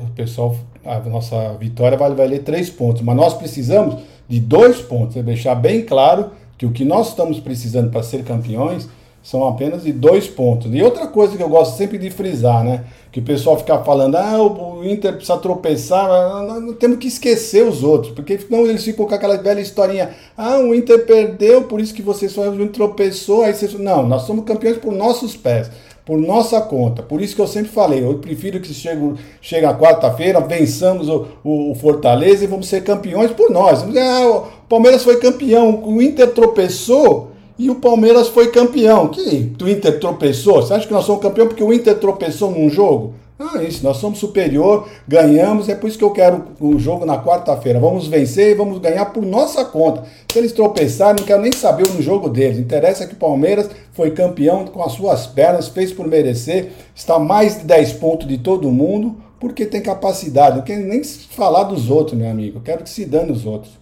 o 0.00 0.10
pessoal, 0.16 0.56
a 0.82 0.98
nossa 1.00 1.52
vitória 1.60 1.98
vai 1.98 2.10
valer 2.14 2.38
três 2.38 2.70
pontos, 2.70 3.02
mas 3.02 3.14
nós 3.14 3.34
precisamos 3.34 3.96
de 4.26 4.40
dois 4.40 4.80
pontos. 4.80 5.22
Deixar 5.22 5.56
bem 5.56 5.82
claro 5.82 6.30
que 6.56 6.66
o 6.66 6.72
que 6.72 6.84
nós 6.84 7.08
estamos 7.08 7.40
precisando 7.40 7.90
para 7.90 8.02
ser 8.02 8.24
campeões 8.24 8.88
são 9.24 9.48
apenas 9.48 9.84
de 9.84 9.92
dois 9.92 10.28
pontos. 10.28 10.70
E 10.74 10.82
outra 10.82 11.06
coisa 11.06 11.34
que 11.34 11.42
eu 11.42 11.48
gosto 11.48 11.78
sempre 11.78 11.96
de 11.96 12.10
frisar, 12.10 12.62
né? 12.62 12.84
Que 13.10 13.20
o 13.20 13.22
pessoal 13.22 13.56
fica 13.56 13.78
falando, 13.78 14.16
ah, 14.16 14.42
o 14.42 14.84
Inter 14.84 15.14
precisa 15.14 15.38
tropeçar, 15.38 16.06
nós 16.42 16.76
temos 16.76 16.98
que 16.98 17.08
esquecer 17.08 17.66
os 17.66 17.82
outros, 17.82 18.12
porque 18.12 18.36
senão 18.38 18.66
eles 18.66 18.84
ficam 18.84 19.06
com 19.06 19.14
aquela 19.14 19.38
velha 19.38 19.60
historinha, 19.60 20.10
ah, 20.36 20.58
o 20.58 20.74
Inter 20.74 21.06
perdeu, 21.06 21.62
por 21.62 21.80
isso 21.80 21.94
que 21.94 22.02
você 22.02 22.28
só 22.28 22.42
tropeçou, 22.70 23.44
aí 23.44 23.54
você... 23.54 23.68
Não, 23.78 24.06
nós 24.06 24.22
somos 24.22 24.44
campeões 24.44 24.76
por 24.76 24.92
nossos 24.92 25.34
pés 25.34 25.70
por 26.04 26.18
nossa 26.18 26.60
conta. 26.60 27.02
Por 27.02 27.22
isso 27.22 27.34
que 27.34 27.40
eu 27.40 27.46
sempre 27.46 27.70
falei, 27.70 28.04
eu 28.04 28.14
prefiro 28.18 28.60
que 28.60 28.74
chegue, 28.74 29.14
chegue 29.40 29.64
a 29.64 29.74
quarta-feira, 29.74 30.40
vençamos 30.40 31.08
o, 31.08 31.26
o, 31.42 31.74
Fortaleza 31.74 32.44
e 32.44 32.46
vamos 32.46 32.68
ser 32.68 32.84
campeões 32.84 33.30
por 33.30 33.50
nós. 33.50 33.82
Ah, 33.82 34.28
o 34.28 34.68
Palmeiras 34.68 35.02
foi 35.02 35.16
campeão, 35.16 35.82
o 35.82 36.02
Inter 36.02 36.30
tropeçou 36.32 37.30
e 37.58 37.70
o 37.70 37.76
Palmeiras 37.76 38.28
foi 38.28 38.50
campeão. 38.50 39.08
Que 39.08 39.54
o 39.62 39.68
Inter 39.68 39.98
tropeçou? 39.98 40.56
Você 40.56 40.74
acha 40.74 40.86
que 40.86 40.92
nós 40.92 41.04
somos 41.04 41.22
campeão 41.22 41.46
porque 41.46 41.64
o 41.64 41.72
Inter 41.72 41.98
tropeçou 41.98 42.50
num 42.50 42.68
jogo? 42.68 43.14
Ah, 43.36 43.60
isso, 43.64 43.82
nós 43.82 43.96
somos 43.96 44.20
superior, 44.20 44.88
ganhamos, 45.08 45.68
é 45.68 45.74
por 45.74 45.88
isso 45.88 45.98
que 45.98 46.04
eu 46.04 46.12
quero 46.12 46.54
o 46.60 46.78
jogo 46.78 47.04
na 47.04 47.20
quarta-feira. 47.20 47.80
Vamos 47.80 48.06
vencer 48.06 48.52
e 48.52 48.54
vamos 48.54 48.78
ganhar 48.78 49.06
por 49.06 49.26
nossa 49.26 49.64
conta. 49.64 50.04
Se 50.30 50.38
eles 50.38 50.52
tropeçarem, 50.52 51.16
não 51.18 51.26
quero 51.26 51.42
nem 51.42 51.50
saber 51.50 51.88
no 51.88 52.00
jogo 52.00 52.28
deles. 52.28 52.58
Interessa 52.58 53.08
que 53.08 53.14
o 53.14 53.18
Palmeiras 53.18 53.68
foi 53.92 54.12
campeão 54.12 54.64
com 54.66 54.82
as 54.84 54.92
suas 54.92 55.26
pernas, 55.26 55.66
fez 55.66 55.92
por 55.92 56.06
merecer, 56.06 56.72
está 56.94 57.18
mais 57.18 57.58
de 57.58 57.64
10 57.64 57.94
pontos 57.94 58.28
de 58.28 58.38
todo 58.38 58.70
mundo, 58.70 59.20
porque 59.40 59.66
tem 59.66 59.82
capacidade. 59.82 60.56
Não 60.56 60.64
quero 60.64 60.82
nem 60.82 61.02
falar 61.02 61.64
dos 61.64 61.90
outros, 61.90 62.16
meu 62.16 62.30
amigo. 62.30 62.58
Eu 62.58 62.62
quero 62.62 62.84
que 62.84 62.90
se 62.90 63.04
dane 63.04 63.32
os 63.32 63.44
outros. 63.44 63.76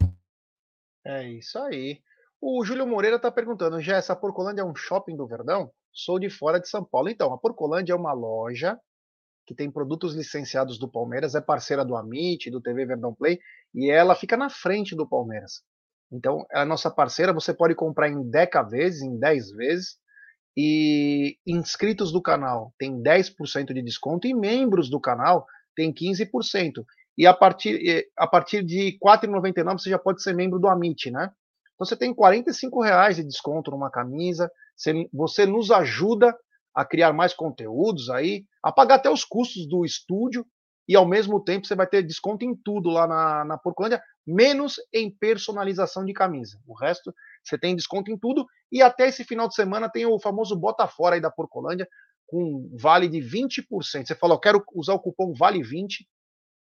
É 1.04 1.28
isso 1.28 1.58
aí. 1.58 1.98
O 2.40 2.64
Júlio 2.64 2.86
Moreira 2.86 3.16
está 3.16 3.30
perguntando: 3.30 3.82
já 3.82 3.96
essa 3.98 4.16
Porcolândia 4.16 4.62
é 4.62 4.64
um 4.64 4.74
shopping 4.74 5.14
do 5.14 5.26
Verdão? 5.26 5.70
Sou 5.92 6.18
de 6.18 6.30
fora 6.30 6.58
de 6.58 6.70
São 6.70 6.82
Paulo. 6.82 7.10
Então, 7.10 7.34
a 7.34 7.38
Porcolândia 7.38 7.92
é 7.92 7.96
uma 7.96 8.14
loja 8.14 8.78
que 9.52 9.56
tem 9.56 9.70
produtos 9.70 10.14
licenciados 10.14 10.78
do 10.78 10.90
Palmeiras, 10.90 11.34
é 11.34 11.40
parceira 11.40 11.84
do 11.84 11.94
Amit, 11.94 12.50
do 12.50 12.60
TV 12.60 12.86
Verdão 12.86 13.14
Play, 13.14 13.38
e 13.74 13.90
ela 13.90 14.14
fica 14.14 14.36
na 14.36 14.48
frente 14.48 14.96
do 14.96 15.06
Palmeiras. 15.06 15.62
Então, 16.10 16.44
é 16.50 16.60
a 16.60 16.64
nossa 16.64 16.90
parceira, 16.90 17.32
você 17.32 17.52
pode 17.52 17.74
comprar 17.74 18.08
em 18.08 18.28
10 18.28 18.48
vezes, 18.70 19.02
em 19.02 19.18
10 19.18 19.50
vezes, 19.52 19.96
e 20.56 21.36
inscritos 21.46 22.12
do 22.12 22.20
canal 22.20 22.74
tem 22.78 23.02
10% 23.02 23.72
de 23.72 23.82
desconto, 23.82 24.26
e 24.26 24.34
membros 24.34 24.90
do 24.90 25.00
canal 25.00 25.46
tem 25.76 25.92
15%. 25.92 26.84
E 27.16 27.26
a 27.26 27.34
partir, 27.34 28.08
a 28.16 28.26
partir 28.26 28.62
de 28.64 28.98
R$ 29.02 29.18
4,99 29.20 29.78
você 29.78 29.90
já 29.90 29.98
pode 29.98 30.22
ser 30.22 30.34
membro 30.34 30.58
do 30.58 30.68
Amit, 30.68 31.10
né? 31.10 31.30
Então 31.74 31.86
você 31.86 31.96
tem 31.96 32.10
R$ 32.10 32.44
reais 32.82 33.16
de 33.16 33.24
desconto 33.24 33.70
numa 33.70 33.90
camisa, 33.90 34.50
você, 34.76 35.08
você 35.12 35.46
nos 35.46 35.70
ajuda 35.70 36.34
a 36.74 36.84
criar 36.84 37.12
mais 37.12 37.34
conteúdos 37.34 38.08
aí, 38.08 38.44
a 38.62 38.72
pagar 38.72 38.96
até 38.96 39.10
os 39.10 39.24
custos 39.24 39.66
do 39.66 39.84
estúdio 39.84 40.46
e 40.88 40.96
ao 40.96 41.06
mesmo 41.06 41.42
tempo 41.42 41.66
você 41.66 41.74
vai 41.74 41.86
ter 41.86 42.02
desconto 42.02 42.44
em 42.44 42.54
tudo 42.54 42.90
lá 42.90 43.06
na, 43.06 43.44
na 43.44 43.58
Porcolândia, 43.58 44.02
menos 44.26 44.76
em 44.92 45.10
personalização 45.10 46.04
de 46.04 46.12
camisa. 46.12 46.58
O 46.66 46.74
resto 46.74 47.14
você 47.42 47.58
tem 47.58 47.74
desconto 47.74 48.10
em 48.10 48.18
tudo 48.18 48.46
e 48.70 48.82
até 48.82 49.08
esse 49.08 49.24
final 49.24 49.48
de 49.48 49.54
semana 49.54 49.88
tem 49.88 50.06
o 50.06 50.20
famoso 50.20 50.56
bota 50.56 50.86
fora 50.86 51.16
aí 51.16 51.20
da 51.20 51.30
Porcolândia 51.30 51.88
com 52.26 52.70
vale 52.80 53.08
de 53.08 53.18
20%. 53.18 54.06
Você 54.06 54.14
fala, 54.14 54.34
eu 54.34 54.40
quero 54.40 54.64
usar 54.74 54.94
o 54.94 55.00
cupom 55.00 55.34
vale 55.34 55.62
20, 55.62 56.06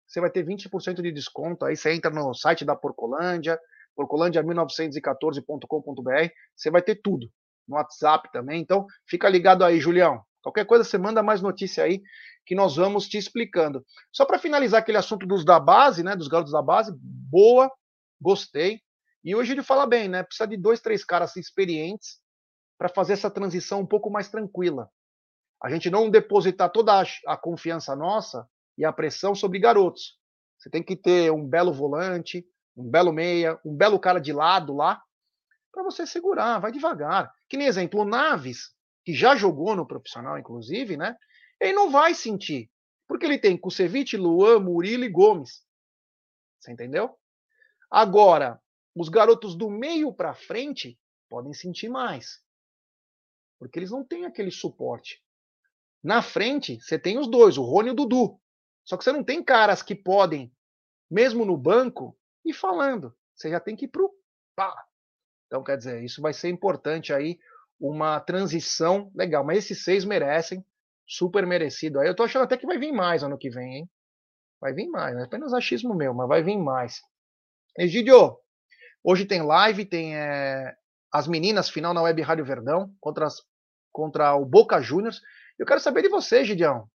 você 0.07 0.21
vai 0.21 0.31
ter 0.31 0.45
20% 0.45 1.03
de 1.03 1.11
desconto. 1.11 1.65
Aí 1.65 1.77
você 1.77 1.93
entra 1.93 2.11
no 2.11 2.35
site 2.35 2.65
da 2.65 2.77
Porcolândia, 2.77 3.59
porcolândia1914.com.br, 3.99 6.29
você 6.55 6.71
vai 6.71 6.83
ter 6.83 6.97
tudo 6.97 7.29
no 7.67 7.77
WhatsApp 7.77 8.31
também. 8.31 8.61
Então, 8.61 8.87
fica 9.09 9.29
ligado 9.29 9.65
aí, 9.65 9.81
Julião. 9.81 10.23
Qualquer 10.47 10.65
coisa 10.65 10.85
você 10.85 10.97
manda 10.97 11.25
mais 11.25 11.43
notícia 11.43 11.83
aí 11.83 12.01
que 12.47 12.55
nós 12.55 12.77
vamos 12.77 13.09
te 13.09 13.19
explicando. 13.19 13.85
Só 14.13 14.25
para 14.25 14.39
finalizar 14.39 14.81
aquele 14.81 14.97
assunto 14.97 15.27
dos 15.27 15.45
da 15.45 15.59
base, 15.59 16.05
né, 16.05 16.15
dos 16.15 16.29
garotos 16.29 16.53
da 16.53 16.63
base, 16.63 16.95
boa, 16.97 17.69
gostei. 18.21 18.81
E 19.25 19.35
hoje 19.35 19.55
ele 19.55 19.65
fala 19.65 19.89
bem, 19.89 20.09
né? 20.09 20.23
Precisa 20.23 20.47
de 20.47 20.57
dois, 20.57 20.81
três 20.81 21.05
caras 21.05 21.35
experientes 21.35 22.21
para 22.79 22.89
fazer 22.89 23.15
essa 23.15 23.29
transição 23.29 23.81
um 23.81 23.87
pouco 23.87 24.09
mais 24.09 24.29
tranquila. 24.29 24.89
A 25.61 25.69
gente 25.69 25.91
não 25.91 26.09
depositar 26.09 26.71
toda 26.71 27.03
a, 27.03 27.05
a 27.27 27.37
confiança 27.37 27.97
nossa 27.97 28.47
e 28.79 28.85
a 28.85 28.93
pressão 28.93 29.35
sobre 29.35 29.59
garotos. 29.59 30.17
Você 30.57 30.71
tem 30.71 30.81
que 30.81 30.95
ter 30.95 31.33
um 31.33 31.45
belo 31.45 31.73
volante, 31.73 32.47
um 32.77 32.89
belo 32.89 33.13
meia, 33.13 33.59
um 33.65 33.75
belo 33.75 33.99
cara 33.99 34.21
de 34.21 34.33
lado 34.33 34.77
lá, 34.77 35.03
para 35.73 35.83
você 35.83 36.07
segurar, 36.07 36.61
vai 36.61 36.71
devagar. 36.71 37.33
Que 37.49 37.57
nem 37.57 37.67
exemplo, 37.67 38.03
o 38.03 38.05
Naves, 38.05 38.76
que 39.07 39.15
já 39.15 39.37
jogou 39.37 39.77
no 39.77 39.87
profissional, 39.87 40.37
inclusive, 40.37 40.97
né? 40.97 41.17
Ele 41.61 41.73
não 41.75 41.93
vai 41.93 42.13
sentir. 42.13 42.69
Porque 43.07 43.25
ele 43.25 43.39
tem 43.39 43.57
Kusevich, 43.57 44.17
Luan, 44.17 44.59
Murilo 44.59 45.05
e 45.05 45.09
Gomes. 45.09 45.65
Você 46.59 46.73
entendeu? 46.73 47.17
Agora, 47.89 48.61
os 48.97 49.09
garotos 49.09 49.55
do 49.55 49.71
meio 49.71 50.13
para 50.13 50.35
frente 50.35 50.99
podem 51.29 51.55
sentir 51.55 51.89
mais. 51.89 52.43
Porque 53.61 53.79
eles 53.79 53.93
não 53.93 54.05
têm 54.05 54.27
aquele 54.27 54.51
suporte. 54.51 55.23
Na 56.03 56.21
frente, 56.21 56.81
você 56.81 56.99
tem 56.99 57.17
os 57.17 57.31
dois, 57.31 57.57
o 57.57 57.63
Rony 57.63 57.91
e 57.91 57.93
o 57.93 57.95
Dudu. 57.95 58.41
Só 58.85 58.97
que 58.97 59.05
você 59.05 59.13
não 59.13 59.23
tem 59.23 59.41
caras 59.41 59.85
que 59.85 59.95
podem, 59.95 60.53
mesmo 61.09 61.45
no 61.45 61.57
banco, 61.57 62.19
ir 62.45 62.53
falando. 62.53 63.17
Você 63.37 63.51
já 63.51 63.61
tem 63.61 63.77
que 63.77 63.85
ir 63.85 63.89
pro 63.89 64.13
pá, 64.57 64.85
então, 65.47 65.63
quer 65.63 65.77
dizer, 65.77 66.03
isso 66.03 66.21
vai 66.21 66.33
ser 66.33 66.49
importante 66.49 67.13
aí, 67.13 67.39
uma 67.81 68.19
transição 68.21 69.11
legal. 69.15 69.45
Mas 69.45 69.59
esses 69.59 69.85
seis 69.85 70.05
merecem, 70.05 70.65
super 71.07 71.47
merecido. 71.47 72.01
Aí 72.01 72.09
eu 72.09 72.17
tô 72.17 72.23
achando 72.23 72.43
até 72.43 72.57
que 72.57 72.67
vai 72.67 72.79
vir 72.79 72.93
mais 72.93 73.23
ano 73.23 73.39
que 73.39 73.51
vem, 73.51 73.77
hein? 73.77 73.91
Vai 74.61 74.73
vir 74.73 74.89
mais, 74.89 75.17
é 75.17 75.23
apenas 75.23 75.53
achismo 75.53 75.95
meu, 75.95 76.15
mas 76.15 76.29
vai 76.29 76.43
vir 76.43 76.57
mais. 76.57 77.01
Egidio, 77.79 78.39
hoje 79.05 79.27
tem 79.27 79.43
live, 79.43 79.85
tem 79.85 80.17
é, 80.17 80.75
as 81.13 81.29
meninas 81.29 81.69
final 81.69 81.93
na 81.93 82.03
Web 82.03 82.23
Rádio 82.23 82.45
Verdão 82.45 82.91
contra, 83.01 83.27
as, 83.27 83.43
contra 83.93 84.35
o 84.35 84.47
Boca 84.47 84.81
Juniors. 84.81 85.21
Eu 85.59 85.67
quero 85.67 85.81
saber 85.81 86.03
de 86.03 86.09
você, 86.09 86.45
Gidião. 86.45 86.89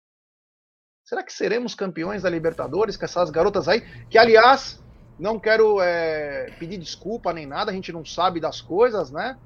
Será 1.04 1.22
que 1.22 1.32
seremos 1.32 1.74
campeões 1.74 2.22
da 2.22 2.30
Libertadores 2.30 2.96
com 2.96 3.04
essas 3.04 3.30
garotas 3.30 3.66
aí? 3.66 3.80
Que, 4.08 4.18
aliás, 4.18 4.80
não 5.18 5.38
quero 5.38 5.80
é, 5.80 6.50
pedir 6.58 6.78
desculpa 6.78 7.32
nem 7.32 7.46
nada, 7.46 7.70
a 7.70 7.74
gente 7.74 7.92
não 7.92 8.04
sabe 8.04 8.40
das 8.40 8.60
coisas, 8.60 9.10
né? 9.10 9.38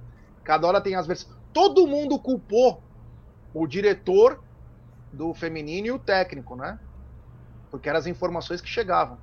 Cada 0.45 0.67
hora 0.67 0.81
tem 0.81 0.95
as 0.95 1.07
versões. 1.07 1.33
Todo 1.53 1.87
mundo 1.87 2.19
culpou 2.19 2.83
o 3.55 3.67
diretor 3.67 4.43
do 5.13 5.35
feminino 5.35 5.87
e 5.87 5.91
o 5.91 5.99
técnico, 5.99 6.57
né? 6.57 6.79
Porque 7.71 7.89
eram 7.89 7.99
as 7.99 8.07
informações 8.07 8.61
que 8.61 8.69
chegavam. 8.69 9.19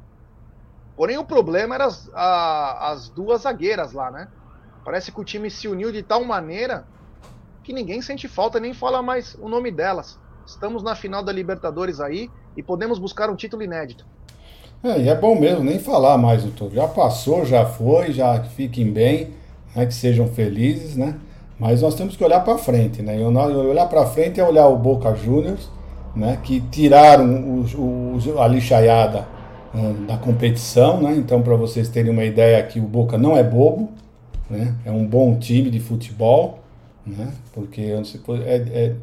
Porém, 0.96 1.18
o 1.18 1.24
problema 1.24 1.76
eram 1.76 1.86
as, 1.86 2.10
a, 2.14 2.92
as 2.92 3.10
duas 3.10 3.42
zagueiras 3.42 3.94
lá, 3.94 4.12
né? 4.12 4.28
Parece 4.84 5.12
que 5.12 5.20
o 5.20 5.24
time 5.24 5.50
se 5.50 5.68
uniu 5.68 5.92
de 5.92 6.04
tal 6.04 6.24
maneira 6.24 6.86
que 7.64 7.74
ninguém 7.74 8.02
sente 8.02 8.28
falta 8.28 8.60
nem 8.60 8.74
fala 8.74 9.02
mais 9.02 9.36
o 9.36 9.48
nome 9.48 9.72
delas. 9.72 10.20
Estamos 10.46 10.82
na 10.82 10.96
final 10.96 11.24
da 11.24 11.32
Libertadores 11.32 12.00
aí 12.00 12.30
e 12.58 12.64
podemos 12.64 12.98
buscar 12.98 13.30
um 13.30 13.36
título 13.36 13.62
inédito. 13.62 14.06
É, 14.84 15.00
e 15.00 15.10
é 15.10 15.16
bom 15.16 15.40
mesmo 15.40 15.64
nem 15.64 15.78
falar 15.78 16.18
mais, 16.18 16.44
doutor. 16.44 16.72
Já 16.72 16.88
passou, 16.88 17.46
já 17.46 17.66
foi, 17.66 18.12
já 18.12 18.44
fiquem 18.44 18.92
bem, 18.92 19.34
né, 19.76 19.86
que 19.86 19.94
sejam 19.94 20.28
felizes, 20.28 20.96
né? 20.96 21.16
Mas 21.60 21.82
nós 21.82 21.96
temos 21.96 22.16
que 22.16 22.24
olhar 22.24 22.40
para 22.40 22.58
frente, 22.58 23.02
né? 23.02 23.20
E 23.20 23.24
olhar 23.24 23.86
para 23.88 24.06
frente 24.06 24.40
é 24.40 24.44
olhar 24.44 24.68
o 24.68 24.78
Boca 24.78 25.14
Juniors, 25.14 25.70
né? 26.16 26.38
Que 26.42 26.62
tiraram 26.62 27.60
os, 27.60 27.76
os, 27.76 28.38
a 28.38 28.48
lixaiada 28.48 29.28
da 30.08 30.18
competição, 30.18 31.02
né? 31.02 31.16
Então, 31.16 31.42
para 31.42 31.56
vocês 31.56 31.90
terem 31.90 32.12
uma 32.12 32.24
ideia, 32.24 32.64
que 32.64 32.80
o 32.80 32.84
Boca 32.84 33.18
não 33.18 33.38
é 33.38 33.44
bobo, 33.44 33.90
né? 34.50 34.76
É 34.86 34.92
um 34.92 35.06
bom 35.06 35.38
time 35.38 35.70
de 35.70 35.80
futebol, 35.80 36.60
né? 37.06 37.32
Porque 37.54 37.82
é, 37.82 38.56
é, 38.56 38.94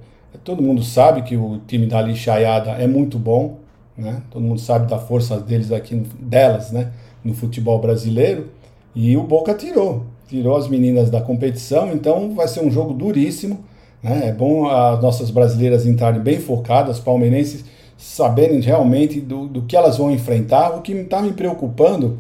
todo 0.43 0.63
mundo 0.63 0.83
sabe 0.83 1.23
que 1.23 1.37
o 1.37 1.61
time 1.67 1.87
da 1.87 2.01
lixaiada 2.03 2.71
é 2.73 2.87
muito 2.87 3.19
bom, 3.19 3.59
né? 3.97 4.23
Todo 4.31 4.43
mundo 4.43 4.61
sabe 4.61 4.89
da 4.89 4.99
força 4.99 5.39
deles 5.39 5.71
aqui, 5.71 5.95
delas, 6.19 6.73
né? 6.73 6.91
No 7.25 7.35
futebol 7.35 7.79
brasileiro. 7.81 8.49
E 8.95 9.17
o 9.17 9.23
Boca 9.23 9.55
tirou, 9.55 10.05
tirou 10.29 10.57
as 10.57 10.69
meninas 10.69 11.11
da 11.11 11.21
competição, 11.21 11.93
então 11.93 12.35
vai 12.35 12.49
ser 12.49 12.61
um 12.61 12.71
jogo 12.71 12.93
duríssimo. 12.93 13.65
Né? 14.03 14.29
É 14.29 14.33
bom 14.33 14.69
as 14.69 15.01
nossas 15.01 15.31
brasileiras 15.31 15.87
entrarem 15.87 16.21
bem 16.21 16.39
focadas, 16.39 16.99
palmeirenses 16.99 17.65
saberem 17.97 18.61
realmente 18.61 19.21
do, 19.21 19.47
do 19.47 19.63
que 19.63 19.77
elas 19.77 19.97
vão 19.97 20.11
enfrentar. 20.11 20.77
O 20.77 20.83
que 20.83 20.93
está 20.93 21.23
me 21.23 21.33
preocupando 21.33 22.19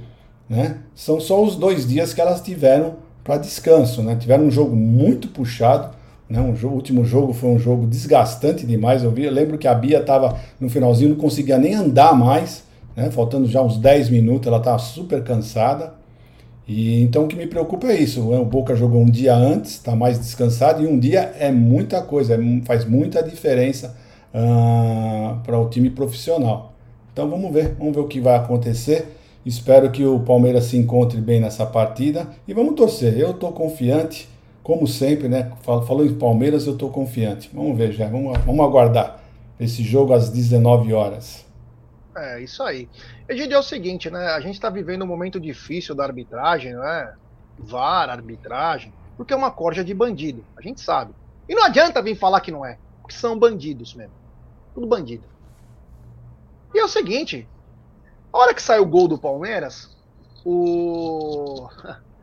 né, 0.49 0.79
são 0.95 1.21
só 1.21 1.43
os 1.43 1.57
dois 1.57 1.87
dias 1.87 2.15
que 2.15 2.21
elas 2.21 2.41
tiveram 2.41 2.95
para 3.23 3.39
descanso. 3.39 4.03
Né? 4.03 4.17
Tiveram 4.17 4.45
um 4.45 4.51
jogo 4.51 4.75
muito 4.75 5.29
puxado. 5.29 5.95
Né? 6.29 6.41
Um 6.41 6.57
jogo, 6.57 6.75
o 6.75 6.77
último 6.77 7.05
jogo 7.05 7.33
foi 7.33 7.51
um 7.51 7.59
jogo 7.59 7.87
desgastante 7.87 8.67
demais. 8.67 9.03
Eu, 9.03 9.11
vi, 9.11 9.25
eu 9.25 9.33
lembro 9.33 9.59
que 9.59 9.69
a 9.69 9.75
Bia 9.75 10.01
estava 10.01 10.39
no 10.59 10.71
finalzinho, 10.71 11.11
não 11.11 11.17
conseguia 11.17 11.59
nem 11.59 11.75
andar 11.75 12.15
mais, 12.15 12.65
né? 12.97 13.11
faltando 13.11 13.47
já 13.47 13.63
uns 13.63 13.79
10 13.79 14.11
minutos, 14.11 14.47
ela 14.47 14.59
estava 14.59 14.79
super 14.79 15.23
cansada. 15.23 15.95
E 16.67 17.01
então 17.03 17.25
o 17.25 17.29
que 17.29 17.37
me 17.37 17.47
preocupa 17.47 17.87
é 17.87 18.01
isso. 18.01 18.29
O 18.29 18.45
Boca 18.45 18.75
jogou 18.75 19.01
um 19.01 19.11
dia 19.11 19.35
antes, 19.35 19.73
está 19.73 19.95
mais 19.95 20.19
descansado, 20.19 20.83
e 20.83 20.87
um 20.87 20.99
dia 20.99 21.33
é 21.39 21.53
muita 21.53 22.03
coisa, 22.03 22.35
é, 22.35 22.39
faz 22.64 22.85
muita 22.85 23.23
diferença 23.23 23.97
uh, 24.35 25.41
para 25.45 25.59
o 25.59 25.69
time 25.69 25.91
profissional. 25.91 26.73
Então 27.12 27.31
vamos 27.31 27.53
ver, 27.53 27.75
vamos 27.79 27.95
ver 27.95 28.01
o 28.01 28.09
que 28.09 28.21
vai 28.21 28.37
acontecer. 28.37 29.17
Espero 29.45 29.93
que 29.93 30.05
o 30.05 30.19
Palmeiras 30.19 30.64
se 30.64 30.77
encontre 30.77 31.21
bem 31.21 31.41
nessa 31.41 31.64
partida 31.64 32.27
e 32.49 32.53
vamos 32.53 32.75
torcer. 32.75 33.17
Eu 33.17 33.31
estou 33.31 33.53
confiante, 33.53 34.29
como 34.61 34.89
sempre, 34.89 35.29
né? 35.29 35.53
Falou 35.62 36.05
em 36.05 36.14
Palmeiras, 36.14 36.67
eu 36.67 36.73
estou 36.73 36.91
confiante. 36.91 37.49
Vamos 37.55 37.79
ver, 37.79 37.93
já, 37.93 38.09
vamos, 38.09 38.37
vamos 38.45 38.67
aguardar 38.67 39.23
esse 39.59 39.85
jogo 39.85 40.12
às 40.12 40.31
19 40.31 40.93
horas. 40.93 41.45
É, 42.17 42.41
isso 42.41 42.62
aí. 42.62 42.89
Egidio, 43.29 43.57
é 43.57 43.59
o 43.59 43.62
seguinte, 43.62 44.11
né? 44.11 44.29
A 44.29 44.41
gente 44.41 44.55
está 44.55 44.71
vivendo 44.71 45.03
um 45.03 45.07
momento 45.07 45.39
difícil 45.39 45.95
da 45.95 46.05
arbitragem, 46.05 46.75
né? 46.75 47.14
VAR, 47.59 48.09
arbitragem, 48.09 48.93
porque 49.17 49.35
é 49.35 49.37
uma 49.37 49.51
corja 49.51 49.85
de 49.85 49.93
bandido, 49.93 50.45
a 50.57 50.62
gente 50.62 50.81
sabe. 50.81 51.14
E 51.49 51.55
não 51.55 51.64
adianta 51.64 52.03
vir 52.03 52.17
falar 52.17 52.41
que 52.41 52.51
não 52.51 52.64
é, 52.64 52.79
porque 53.03 53.14
são 53.14 53.39
bandidos 53.39 53.95
mesmo. 53.95 54.14
Tudo 54.75 54.87
bandido. 54.87 55.25
E 56.75 56.79
é 56.79 56.85
o 56.85 56.89
seguinte, 56.89 57.47
a 58.33 58.39
hora 58.39 58.55
que 58.55 58.62
sai 58.62 58.79
o 58.79 58.87
gol 58.87 59.09
do 59.09 59.19
Palmeiras, 59.19 59.95
o... 60.45 61.69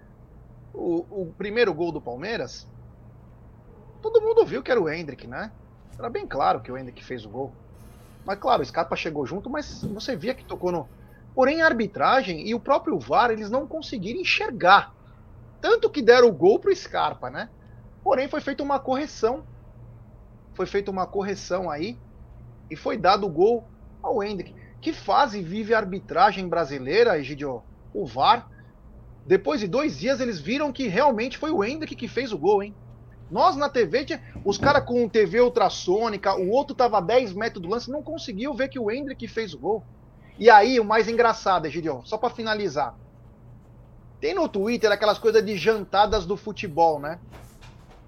o, 0.74 1.22
o 1.22 1.34
primeiro 1.38 1.74
gol 1.74 1.91
do 1.91 2.02
Palmeiras, 2.02 2.68
todo 4.02 4.22
mundo 4.22 4.46
viu 4.46 4.64
que 4.64 4.72
era 4.72 4.82
o 4.82 4.89
Hendrick, 4.89 5.28
né? 5.28 5.52
Era 5.98 6.10
bem 6.10 6.26
claro 6.26 6.62
que 6.62 6.72
o 6.72 6.78
Hendrick 6.78 7.04
fez 7.04 7.26
o 7.26 7.30
gol. 7.30 7.54
Mas 8.26 8.39
claro, 8.39 8.61
o 8.61 8.65
Scarpa 8.65 8.95
chegou 8.95 9.26
junto, 9.26 9.49
mas 9.49 9.82
você 9.84 10.15
via 10.15 10.34
que 10.34 10.45
tocou 10.45 10.71
no. 10.71 10.88
Porém, 11.36 11.61
a 11.61 11.65
arbitragem 11.65 12.47
e 12.47 12.53
o 12.53 12.59
próprio 12.59 12.99
VAR, 12.99 13.32
eles 13.32 13.49
não 13.49 13.67
conseguiram 13.67 14.21
enxergar. 14.21 14.91
Tanto 15.59 15.89
que 15.89 16.01
deram 16.01 16.28
o 16.28 16.34
gol 16.34 16.59
pro 16.59 16.76
Scarpa, 16.76 17.30
né? 17.30 17.49
Porém, 18.03 18.28
foi 18.28 18.39
feita 18.39 18.61
uma 18.61 18.80
correção. 18.80 19.43
Foi 20.53 20.65
feita 20.65 20.91
uma 20.91 21.07
correção 21.07 21.69
aí. 21.69 21.97
E 22.69 22.76
foi 22.76 22.97
dado 22.97 23.26
o 23.26 23.30
gol 23.30 23.67
ao 24.01 24.24
Hendrick. 24.24 24.53
Que 24.82 24.93
fase 24.93 25.41
vive 25.41 25.74
a 25.74 25.80
arbitragem 25.80 26.47
brasileira, 26.47 27.17
Egidio? 27.17 27.63
O 27.93 28.05
VAR. 28.05 28.47
Depois 29.26 29.59
de 29.59 29.67
dois 29.67 29.97
dias, 29.97 30.19
eles 30.19 30.39
viram 30.39 30.71
que 30.71 30.88
realmente 30.88 31.38
foi 31.38 31.49
o 31.49 31.63
Hendrick 31.63 31.95
que 31.95 32.07
fez 32.07 32.32
o 32.34 32.38
gol, 32.38 32.61
hein? 32.61 32.76
Nós 33.34 33.56
na 33.56 33.68
TV, 33.68 34.06
os 34.46 34.60
caras 34.60 34.86
com 34.86 35.10
TV 35.10 35.42
ultrassônica, 35.42 36.36
o 36.36 36.52
outro 36.52 36.76
tava 36.76 37.00
a 37.00 37.02
10 37.02 37.34
metros 37.34 37.64
do 37.64 37.68
lance, 37.68 37.90
não 37.90 38.04
conseguiu 38.04 38.54
ver 38.54 38.70
que 38.70 38.78
o 38.78 38.92
Hendrick 38.92 39.28
fez 39.28 39.56
o 39.56 39.60
gol. 39.60 39.84
E 40.38 40.52
aí, 40.52 40.80
o 40.80 40.86
mais 40.86 41.08
engraçado, 41.08 41.68
Gideon, 41.68 42.06
só 42.06 42.16
para 42.16 42.30
finalizar. 42.30 42.94
Tem 44.22 44.36
no 44.36 44.48
Twitter 44.48 44.92
aquelas 44.92 45.18
coisas 45.18 45.44
de 45.44 45.58
jantadas 45.58 46.28
do 46.28 46.38
futebol, 46.38 47.00
né? 47.00 47.18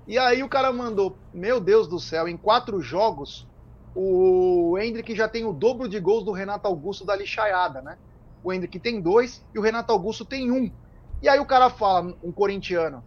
E 0.07 0.15
aí 0.19 0.43
o 0.43 0.47
cara 0.47 0.71
mandou, 0.71 1.17
meu 1.33 1.59
Deus 1.59 1.87
do 1.87 1.99
céu, 1.99 2.27
em 2.27 2.37
quatro 2.37 2.79
jogos, 2.79 3.47
o 3.95 4.77
Hendrick 4.77 5.15
já 5.15 5.27
tem 5.27 5.43
o 5.43 5.51
dobro 5.51 5.89
de 5.89 5.99
gols 5.99 6.23
do 6.23 6.33
Renato 6.33 6.67
Augusto 6.67 7.03
da 7.03 7.15
lixaiada, 7.15 7.81
né? 7.81 7.97
O 8.43 8.53
Hendrick 8.53 8.79
tem 8.79 9.01
dois 9.01 9.43
e 9.55 9.57
o 9.57 9.61
Renato 9.63 9.91
Augusto 9.91 10.23
tem 10.23 10.51
um. 10.51 10.71
E 11.19 11.27
aí 11.27 11.39
o 11.39 11.47
cara 11.47 11.71
fala, 11.71 12.15
um 12.21 12.31
corintiano, 12.31 13.03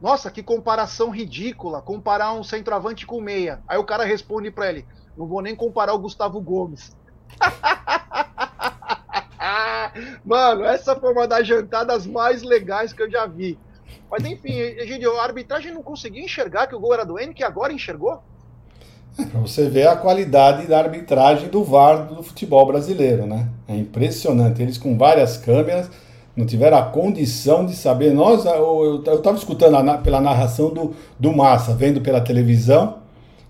nossa, 0.00 0.30
que 0.30 0.42
comparação 0.42 1.10
ridícula, 1.10 1.82
comparar 1.82 2.32
um 2.32 2.42
centroavante 2.42 3.04
com 3.04 3.20
meia. 3.20 3.60
Aí 3.68 3.78
o 3.78 3.84
cara 3.84 4.04
responde 4.04 4.50
para 4.50 4.70
ele: 4.70 4.86
Não 5.16 5.26
vou 5.26 5.42
nem 5.42 5.54
comparar 5.54 5.92
o 5.92 5.98
Gustavo 5.98 6.40
Gomes. 6.40 6.96
Mano, 10.24 10.64
essa 10.64 10.96
foi 10.96 11.12
uma 11.12 11.26
das 11.26 11.46
jantadas 11.46 12.06
mais 12.06 12.42
legais 12.42 12.92
que 12.92 13.02
eu 13.02 13.10
já 13.10 13.26
vi. 13.26 13.58
Mas 14.10 14.24
enfim, 14.24 14.52
Egidio, 14.52 15.18
a 15.18 15.24
arbitragem 15.24 15.72
não 15.72 15.82
conseguia 15.82 16.24
enxergar 16.24 16.66
que 16.66 16.74
o 16.74 16.80
gol 16.80 16.94
era 16.94 17.04
do 17.04 17.18
N, 17.18 17.34
que 17.34 17.44
agora 17.44 17.72
enxergou? 17.72 18.22
Para 19.16 19.40
você 19.40 19.68
ver 19.68 19.88
a 19.88 19.96
qualidade 19.96 20.66
da 20.66 20.78
arbitragem 20.78 21.48
do 21.48 21.64
VAR 21.64 22.06
do 22.06 22.22
futebol 22.22 22.64
brasileiro, 22.66 23.26
né? 23.26 23.48
É 23.68 23.76
impressionante. 23.76 24.62
Eles 24.62 24.78
com 24.78 24.96
várias 24.96 25.36
câmeras 25.36 25.90
não 26.40 26.46
tiveram 26.46 26.78
a 26.78 26.82
condição 26.82 27.64
de 27.66 27.76
saber. 27.76 28.12
Nós, 28.12 28.44
eu 28.44 29.02
estava 29.06 29.36
escutando 29.36 29.76
a, 29.76 29.98
pela 29.98 30.20
narração 30.20 30.70
do, 30.70 30.92
do 31.18 31.32
Massa, 31.32 31.74
vendo 31.74 32.00
pela 32.00 32.20
televisão, 32.20 32.96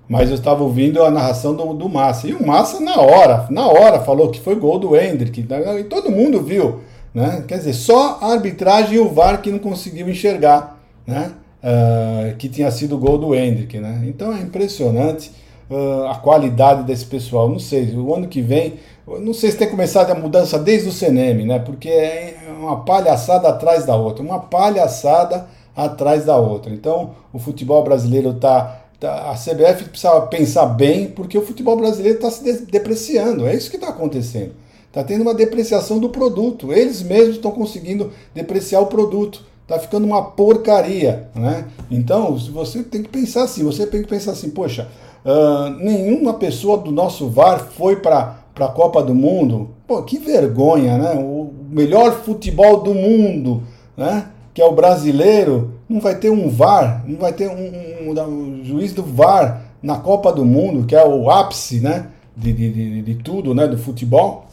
mas 0.09 0.29
eu 0.29 0.35
estava 0.35 0.63
ouvindo 0.63 1.03
a 1.03 1.11
narração 1.11 1.55
do, 1.55 1.73
do 1.73 1.89
Massa. 1.89 2.27
E 2.27 2.35
o 2.35 2.45
Massa, 2.45 2.81
na 2.81 3.01
hora, 3.01 3.47
na 3.49 3.67
hora, 3.67 4.01
falou 4.01 4.31
que 4.31 4.41
foi 4.41 4.57
gol 4.57 4.79
do 4.79 4.97
Hendrick. 4.97 5.47
Né? 5.49 5.81
E 5.81 5.85
todo 5.85 6.11
mundo 6.11 6.43
viu. 6.43 6.81
Né? 7.15 7.45
Quer 7.47 7.59
dizer, 7.59 7.75
só 7.75 8.19
a 8.21 8.33
arbitragem 8.33 8.97
e 8.97 8.99
o 8.99 9.09
VAR 9.09 9.41
que 9.41 9.51
não 9.51 9.59
conseguiu 9.59 10.09
enxergar 10.09 10.81
né? 11.07 11.33
Uh, 11.63 12.37
que 12.37 12.49
tinha 12.49 12.71
sido 12.71 12.97
gol 12.97 13.19
do 13.19 13.35
Hendrick. 13.35 13.79
Né? 13.79 14.05
Então 14.07 14.33
é 14.33 14.41
impressionante 14.41 15.31
uh, 15.71 16.07
a 16.09 16.17
qualidade 16.17 16.83
desse 16.83 17.07
pessoal. 17.07 17.49
Não 17.49 17.59
sei, 17.59 17.95
o 17.95 18.15
ano 18.15 18.29
que 18.29 18.43
vem 18.43 18.79
não 19.19 19.35
sei 19.35 19.51
se 19.51 19.57
tem 19.57 19.69
começado 19.69 20.11
a 20.11 20.15
mudança 20.15 20.59
desde 20.59 20.89
o 20.89 20.93
CNM, 20.93 21.45
né? 21.45 21.59
Porque 21.59 21.89
é 21.89 22.37
uma 22.59 22.85
palhaçada 22.85 23.49
atrás 23.49 23.85
da 23.85 23.97
outra, 23.97 24.23
uma 24.23 24.39
palhaçada 24.39 25.49
atrás 25.75 26.25
da 26.25 26.37
outra. 26.37 26.73
Então, 26.73 27.13
o 27.33 27.39
futebol 27.39 27.83
brasileiro 27.83 28.31
está 28.31 28.83
tá, 29.01 29.31
a 29.31 29.35
CBF 29.35 29.85
precisava 29.89 30.27
pensar 30.27 30.67
bem, 30.67 31.09
porque 31.09 31.37
o 31.37 31.45
futebol 31.45 31.77
brasileiro 31.77 32.19
está 32.19 32.31
se 32.31 32.67
depreciando. 32.67 33.47
É 33.47 33.55
isso 33.55 33.71
que 33.71 33.77
está 33.77 33.89
acontecendo. 33.89 34.53
Está 34.87 35.03
tendo 35.03 35.23
uma 35.23 35.35
depreciação 35.35 35.99
do 35.99 36.09
produto. 36.09 36.73
Eles 36.73 37.03
mesmos 37.03 37.37
estão 37.37 37.51
conseguindo 37.51 38.13
depreciar 38.35 38.81
o 38.81 38.87
produto. 38.87 39.45
Está 39.63 39.79
ficando 39.79 40.05
uma 40.05 40.23
porcaria, 40.23 41.29
né? 41.35 41.67
Então, 41.91 42.37
você 42.37 42.83
tem 42.83 43.03
que 43.03 43.09
pensar 43.09 43.45
assim. 43.45 43.63
Você 43.65 43.87
tem 43.87 44.03
que 44.03 44.09
pensar 44.09 44.33
assim, 44.33 44.51
poxa, 44.51 44.89
uh, 45.25 45.71
nenhuma 45.71 46.35
pessoa 46.35 46.79
do 46.79 46.91
nosso 46.91 47.29
VAR 47.29 47.61
foi 47.77 47.97
para 47.97 48.41
a 48.59 48.69
Copa 48.69 49.03
do 49.03 49.15
Mundo. 49.15 49.71
Pô, 49.87 50.03
que 50.03 50.19
vergonha, 50.19 50.99
né? 50.99 51.15
O 51.15 51.51
melhor 51.69 52.13
futebol 52.23 52.83
do 52.83 52.95
mundo, 52.95 53.63
né? 53.97 54.27
Que 54.53 54.61
é 54.61 54.65
o 54.65 54.73
brasileiro, 54.73 55.75
não 55.89 56.01
vai 56.01 56.17
ter 56.17 56.31
um 56.31 56.49
VAR, 56.49 57.05
não 57.07 57.19
vai 57.19 57.33
ter 57.33 57.49
um, 57.49 58.11
um, 58.11 58.21
um, 58.21 58.65
juiz 58.65 58.93
do 58.93 59.03
VAR 59.03 59.63
na 59.83 59.97
Copa 59.97 60.33
do 60.33 60.45
Mundo, 60.45 60.87
que 60.87 60.95
é 60.95 61.07
o 61.07 61.31
ápice, 61.31 61.81
né? 61.81 62.09
De, 62.37 62.53
de, 62.53 62.71
de, 62.71 63.03
de 63.03 63.15
tudo, 63.17 63.55
né? 63.55 63.67
Do 63.67 63.79
futebol. 63.79 64.47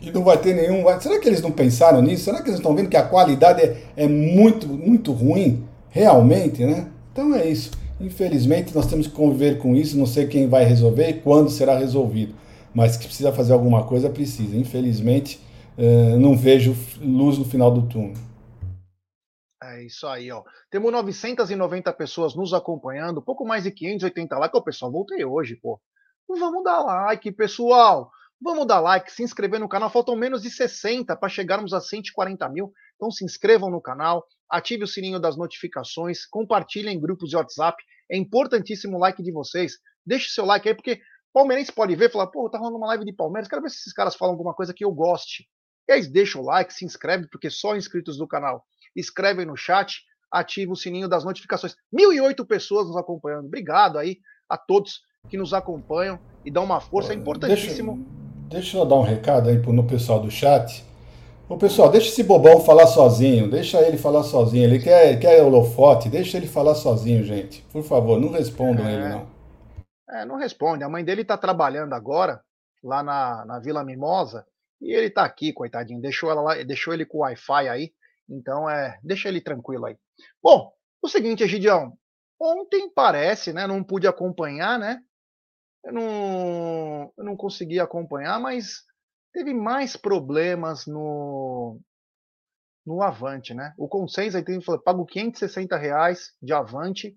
E 0.00 0.10
não 0.10 0.24
vai 0.24 0.36
ter 0.36 0.54
nenhum. 0.54 0.84
Será 1.00 1.18
que 1.20 1.28
eles 1.28 1.40
não 1.40 1.52
pensaram 1.52 2.02
nisso? 2.02 2.24
Será 2.24 2.42
que 2.42 2.48
eles 2.48 2.58
estão 2.58 2.74
vendo 2.74 2.88
que 2.88 2.96
a 2.96 3.04
qualidade 3.04 3.62
é, 3.62 3.76
é 3.96 4.08
muito, 4.08 4.66
muito 4.66 5.12
ruim? 5.12 5.62
Realmente, 5.90 6.64
né? 6.64 6.86
Então 7.12 7.34
é 7.34 7.46
isso. 7.46 7.70
Infelizmente, 8.02 8.74
nós 8.74 8.86
temos 8.86 9.06
que 9.06 9.12
conviver 9.14 9.58
com 9.58 9.74
isso. 9.74 9.96
Não 9.96 10.06
sei 10.06 10.26
quem 10.26 10.48
vai 10.48 10.64
resolver 10.64 11.08
e 11.08 11.20
quando 11.20 11.50
será 11.50 11.78
resolvido 11.78 12.34
mas 12.74 12.96
que 12.96 13.06
precisa 13.06 13.32
fazer 13.32 13.52
alguma 13.52 13.86
coisa, 13.86 14.08
precisa. 14.08 14.56
Infelizmente, 14.56 15.40
uh, 15.76 16.18
não 16.18 16.36
vejo 16.36 16.74
luz 17.00 17.38
no 17.38 17.44
final 17.44 17.70
do 17.70 17.86
túnel. 17.88 18.14
É 19.62 19.84
isso 19.84 20.06
aí, 20.06 20.30
ó. 20.30 20.42
Temos 20.70 20.90
990 20.90 21.92
pessoas 21.92 22.34
nos 22.34 22.52
acompanhando, 22.52 23.22
pouco 23.22 23.46
mais 23.46 23.64
de 23.64 23.70
580 23.70 24.38
likes. 24.38 24.58
Ô, 24.58 24.62
pessoal, 24.62 24.90
voltei 24.90 25.24
hoje, 25.24 25.56
pô. 25.56 25.80
Vamos 26.28 26.64
dar 26.64 26.80
like, 26.80 27.30
pessoal. 27.32 28.10
Vamos 28.42 28.66
dar 28.66 28.80
like, 28.80 29.12
se 29.12 29.22
inscrever 29.22 29.60
no 29.60 29.68
canal. 29.68 29.88
Faltam 29.88 30.16
menos 30.16 30.42
de 30.42 30.50
60 30.50 31.14
para 31.16 31.28
chegarmos 31.28 31.72
a 31.72 31.80
140 31.80 32.48
mil. 32.48 32.72
Então 32.96 33.10
se 33.10 33.24
inscrevam 33.24 33.70
no 33.70 33.80
canal, 33.80 34.26
ative 34.50 34.82
o 34.82 34.86
sininho 34.86 35.20
das 35.20 35.36
notificações, 35.36 36.26
compartilhem 36.26 36.96
em 36.96 37.00
grupos 37.00 37.30
de 37.30 37.36
WhatsApp. 37.36 37.80
É 38.10 38.16
importantíssimo 38.16 38.96
o 38.96 39.00
like 39.00 39.22
de 39.22 39.30
vocês. 39.30 39.74
Deixe 40.04 40.28
seu 40.30 40.44
like 40.44 40.68
aí, 40.68 40.74
porque 40.74 41.00
palmeirense 41.32 41.72
pode 41.72 41.94
ver 41.94 42.08
e 42.08 42.12
falar, 42.12 42.26
pô, 42.26 42.50
tá 42.50 42.58
rolando 42.58 42.78
uma 42.78 42.88
live 42.88 43.04
de 43.04 43.12
Palmeiras, 43.12 43.48
quero 43.48 43.62
ver 43.62 43.70
se 43.70 43.76
esses 43.76 43.92
caras 43.92 44.16
falam 44.16 44.34
alguma 44.34 44.52
coisa 44.52 44.74
que 44.74 44.84
eu 44.84 44.90
goste. 44.92 45.48
E 45.88 45.92
aí 45.92 46.06
deixa 46.06 46.38
o 46.38 46.42
like, 46.42 46.74
se 46.74 46.84
inscreve, 46.84 47.28
porque 47.28 47.48
só 47.48 47.76
inscritos 47.76 48.18
do 48.18 48.26
canal 48.26 48.64
escrevem 48.94 49.46
no 49.46 49.56
chat, 49.56 50.02
ativa 50.30 50.72
o 50.72 50.76
sininho 50.76 51.08
das 51.08 51.24
notificações. 51.24 51.76
1.008 51.94 52.46
pessoas 52.46 52.88
nos 52.88 52.96
acompanhando. 52.96 53.46
Obrigado 53.46 53.98
aí 53.98 54.18
a 54.48 54.58
todos 54.58 55.00
que 55.28 55.36
nos 55.36 55.54
acompanham 55.54 56.20
e 56.44 56.50
dão 56.50 56.64
uma 56.64 56.80
força, 56.80 57.12
é 57.12 57.16
importantíssimo. 57.16 57.96
Deixa, 57.96 58.21
deixa 58.52 58.76
eu 58.76 58.84
dar 58.84 58.96
um 58.96 59.02
recado 59.02 59.48
aí 59.48 59.56
no 59.56 59.84
pessoal 59.84 60.20
do 60.20 60.30
chat. 60.30 60.84
Ô 61.48 61.56
pessoal, 61.56 61.90
deixa 61.90 62.08
esse 62.08 62.22
bobão 62.22 62.60
falar 62.60 62.86
sozinho, 62.86 63.50
deixa 63.50 63.80
ele 63.80 63.96
falar 63.96 64.22
sozinho. 64.22 64.64
Ele 64.64 64.78
quer, 64.78 65.18
quer 65.18 65.42
holofote, 65.42 66.08
deixa 66.08 66.36
ele 66.36 66.46
falar 66.46 66.74
sozinho, 66.74 67.24
gente. 67.24 67.62
Por 67.72 67.82
favor, 67.82 68.20
não 68.20 68.30
respondam 68.30 68.86
é, 68.86 68.94
ele, 68.94 69.08
não. 69.08 69.26
É, 70.10 70.24
não 70.24 70.36
responde. 70.36 70.84
A 70.84 70.88
mãe 70.88 71.04
dele 71.04 71.22
está 71.22 71.36
trabalhando 71.36 71.94
agora, 71.94 72.40
lá 72.82 73.02
na, 73.02 73.44
na 73.44 73.58
Vila 73.58 73.82
Mimosa, 73.82 74.46
e 74.80 74.94
ele 74.94 75.06
está 75.06 75.24
aqui, 75.24 75.52
coitadinho. 75.52 76.00
Deixou, 76.00 76.30
ela 76.30 76.42
lá, 76.42 76.62
deixou 76.62 76.94
ele 76.94 77.04
com 77.04 77.18
o 77.18 77.20
Wi-Fi 77.22 77.68
aí. 77.68 77.92
Então, 78.28 78.68
é, 78.68 78.98
deixa 79.02 79.28
ele 79.28 79.40
tranquilo 79.40 79.86
aí. 79.86 79.96
Bom, 80.42 80.72
o 81.02 81.08
seguinte, 81.08 81.42
Egidião. 81.42 81.92
Ontem 82.40 82.90
parece, 82.94 83.52
né? 83.52 83.66
Não 83.66 83.84
pude 83.84 84.06
acompanhar, 84.06 84.78
né? 84.78 85.00
Eu 85.84 85.92
não, 85.92 87.12
eu 87.16 87.24
não 87.24 87.36
consegui 87.36 87.80
acompanhar, 87.80 88.38
mas 88.40 88.84
teve 89.32 89.52
mais 89.52 89.96
problemas 89.96 90.86
no, 90.86 91.80
no 92.86 93.02
Avante, 93.02 93.54
né? 93.54 93.72
O 93.76 93.88
Consenso 93.88 94.36
aí 94.36 94.44
tem 94.44 94.60
falou, 94.60 94.80
pago 94.80 95.06
560 95.06 95.76
reais 95.76 96.32
de 96.40 96.52
Avante 96.52 97.16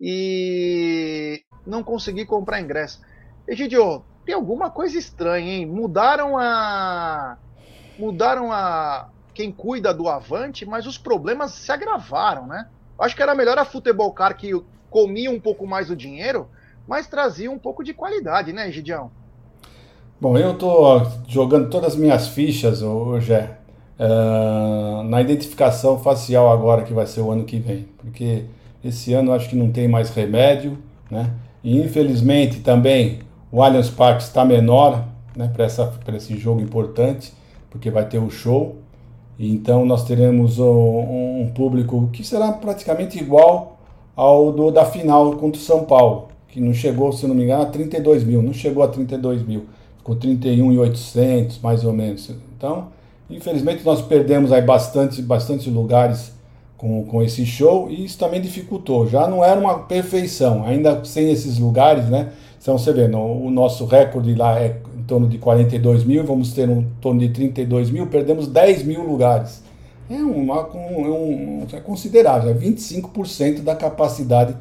e 0.00 1.44
não 1.66 1.82
consegui 1.82 2.24
comprar 2.24 2.60
ingresso. 2.60 3.00
Egidio, 3.48 4.04
tem 4.24 4.34
alguma 4.34 4.70
coisa 4.70 4.98
estranha, 4.98 5.52
hein? 5.52 5.66
Mudaram 5.66 6.38
a 6.38 7.38
mudaram 7.98 8.52
a 8.52 9.10
quem 9.32 9.52
cuida 9.52 9.92
do 9.92 10.08
Avante, 10.08 10.64
mas 10.64 10.86
os 10.86 10.98
problemas 10.98 11.52
se 11.52 11.70
agravaram, 11.70 12.46
né? 12.46 12.68
Acho 12.98 13.14
que 13.14 13.22
era 13.22 13.34
melhor 13.34 13.58
a 13.58 13.64
Futebol 13.64 14.12
Car 14.12 14.36
que 14.36 14.50
comia 14.88 15.30
um 15.30 15.40
pouco 15.40 15.66
mais 15.66 15.90
o 15.90 15.96
dinheiro, 15.96 16.48
mas 16.86 17.06
trazia 17.06 17.50
um 17.50 17.58
pouco 17.58 17.82
de 17.82 17.94
qualidade, 17.94 18.52
né, 18.52 18.70
Gidião? 18.70 19.10
Bom, 20.20 20.38
eu 20.38 20.52
estou 20.52 21.06
jogando 21.26 21.68
todas 21.68 21.92
as 21.92 21.96
minhas 21.96 22.28
fichas, 22.28 22.82
hoje 22.82 23.34
uh, 23.34 25.02
na 25.04 25.20
identificação 25.20 25.98
facial 25.98 26.50
agora, 26.50 26.82
que 26.82 26.92
vai 26.92 27.06
ser 27.06 27.20
o 27.20 27.30
ano 27.30 27.44
que 27.44 27.58
vem. 27.58 27.88
Porque 27.98 28.44
esse 28.82 29.12
ano 29.12 29.32
acho 29.32 29.48
que 29.48 29.56
não 29.56 29.70
tem 29.70 29.88
mais 29.88 30.10
remédio, 30.10 30.78
né? 31.10 31.30
E 31.62 31.80
infelizmente 31.80 32.60
também 32.60 33.20
o 33.50 33.62
Allianz 33.62 33.88
Parque 33.88 34.22
está 34.22 34.44
menor 34.44 35.04
né, 35.36 35.50
para 35.54 36.16
esse 36.16 36.36
jogo 36.36 36.60
importante, 36.60 37.32
porque 37.70 37.90
vai 37.90 38.06
ter 38.06 38.18
o 38.18 38.30
show. 38.30 38.76
Então 39.38 39.84
nós 39.84 40.04
teremos 40.04 40.58
um, 40.58 41.42
um, 41.42 41.52
público 41.54 42.08
que 42.12 42.22
será 42.22 42.52
praticamente 42.52 43.18
igual 43.18 43.78
ao 44.14 44.52
do, 44.52 44.70
da 44.70 44.84
final 44.84 45.32
contra 45.32 45.60
o 45.60 45.64
São 45.64 45.84
Paulo, 45.84 46.28
que 46.54 46.60
não 46.60 46.72
chegou, 46.72 47.10
se 47.10 47.26
não 47.26 47.34
me 47.34 47.42
engano, 47.42 47.64
a 47.64 47.66
32 47.66 48.22
mil, 48.22 48.40
não 48.40 48.52
chegou 48.52 48.84
a 48.84 48.86
32 48.86 49.44
mil, 49.44 49.64
ficou 49.98 50.14
31.800 50.14 51.60
mais 51.60 51.84
ou 51.84 51.92
menos. 51.92 52.30
Então, 52.56 52.90
infelizmente 53.28 53.84
nós 53.84 54.00
perdemos 54.00 54.52
aí 54.52 54.62
bastante, 54.62 55.20
bastante 55.20 55.68
lugares 55.68 56.32
com, 56.76 57.04
com 57.06 57.20
esse 57.24 57.44
show 57.44 57.90
e 57.90 58.04
isso 58.04 58.16
também 58.16 58.40
dificultou. 58.40 59.08
Já 59.08 59.26
não 59.26 59.42
era 59.42 59.58
uma 59.58 59.80
perfeição, 59.80 60.64
ainda 60.64 61.04
sem 61.04 61.28
esses 61.32 61.58
lugares, 61.58 62.08
né? 62.08 62.30
Então 62.62 62.78
você 62.78 62.92
vê, 62.92 63.08
no, 63.08 63.46
o 63.46 63.50
nosso 63.50 63.84
recorde 63.84 64.32
lá 64.32 64.60
é 64.60 64.80
em 64.96 65.02
torno 65.02 65.28
de 65.28 65.38
42 65.38 66.04
mil, 66.04 66.22
vamos 66.22 66.52
ter 66.52 66.68
um 66.70 66.84
torno 67.00 67.18
de 67.18 67.30
32 67.30 67.90
mil, 67.90 68.06
perdemos 68.06 68.46
10 68.46 68.84
mil 68.84 69.02
lugares. 69.02 69.60
É, 70.08 70.14
uma, 70.14 70.68
um, 70.72 71.04
é 71.04 71.10
um, 71.10 71.66
é 71.72 71.80
considerável, 71.80 72.48
é 72.48 72.54
25% 72.54 73.62
da 73.62 73.74
capacidade 73.74 74.54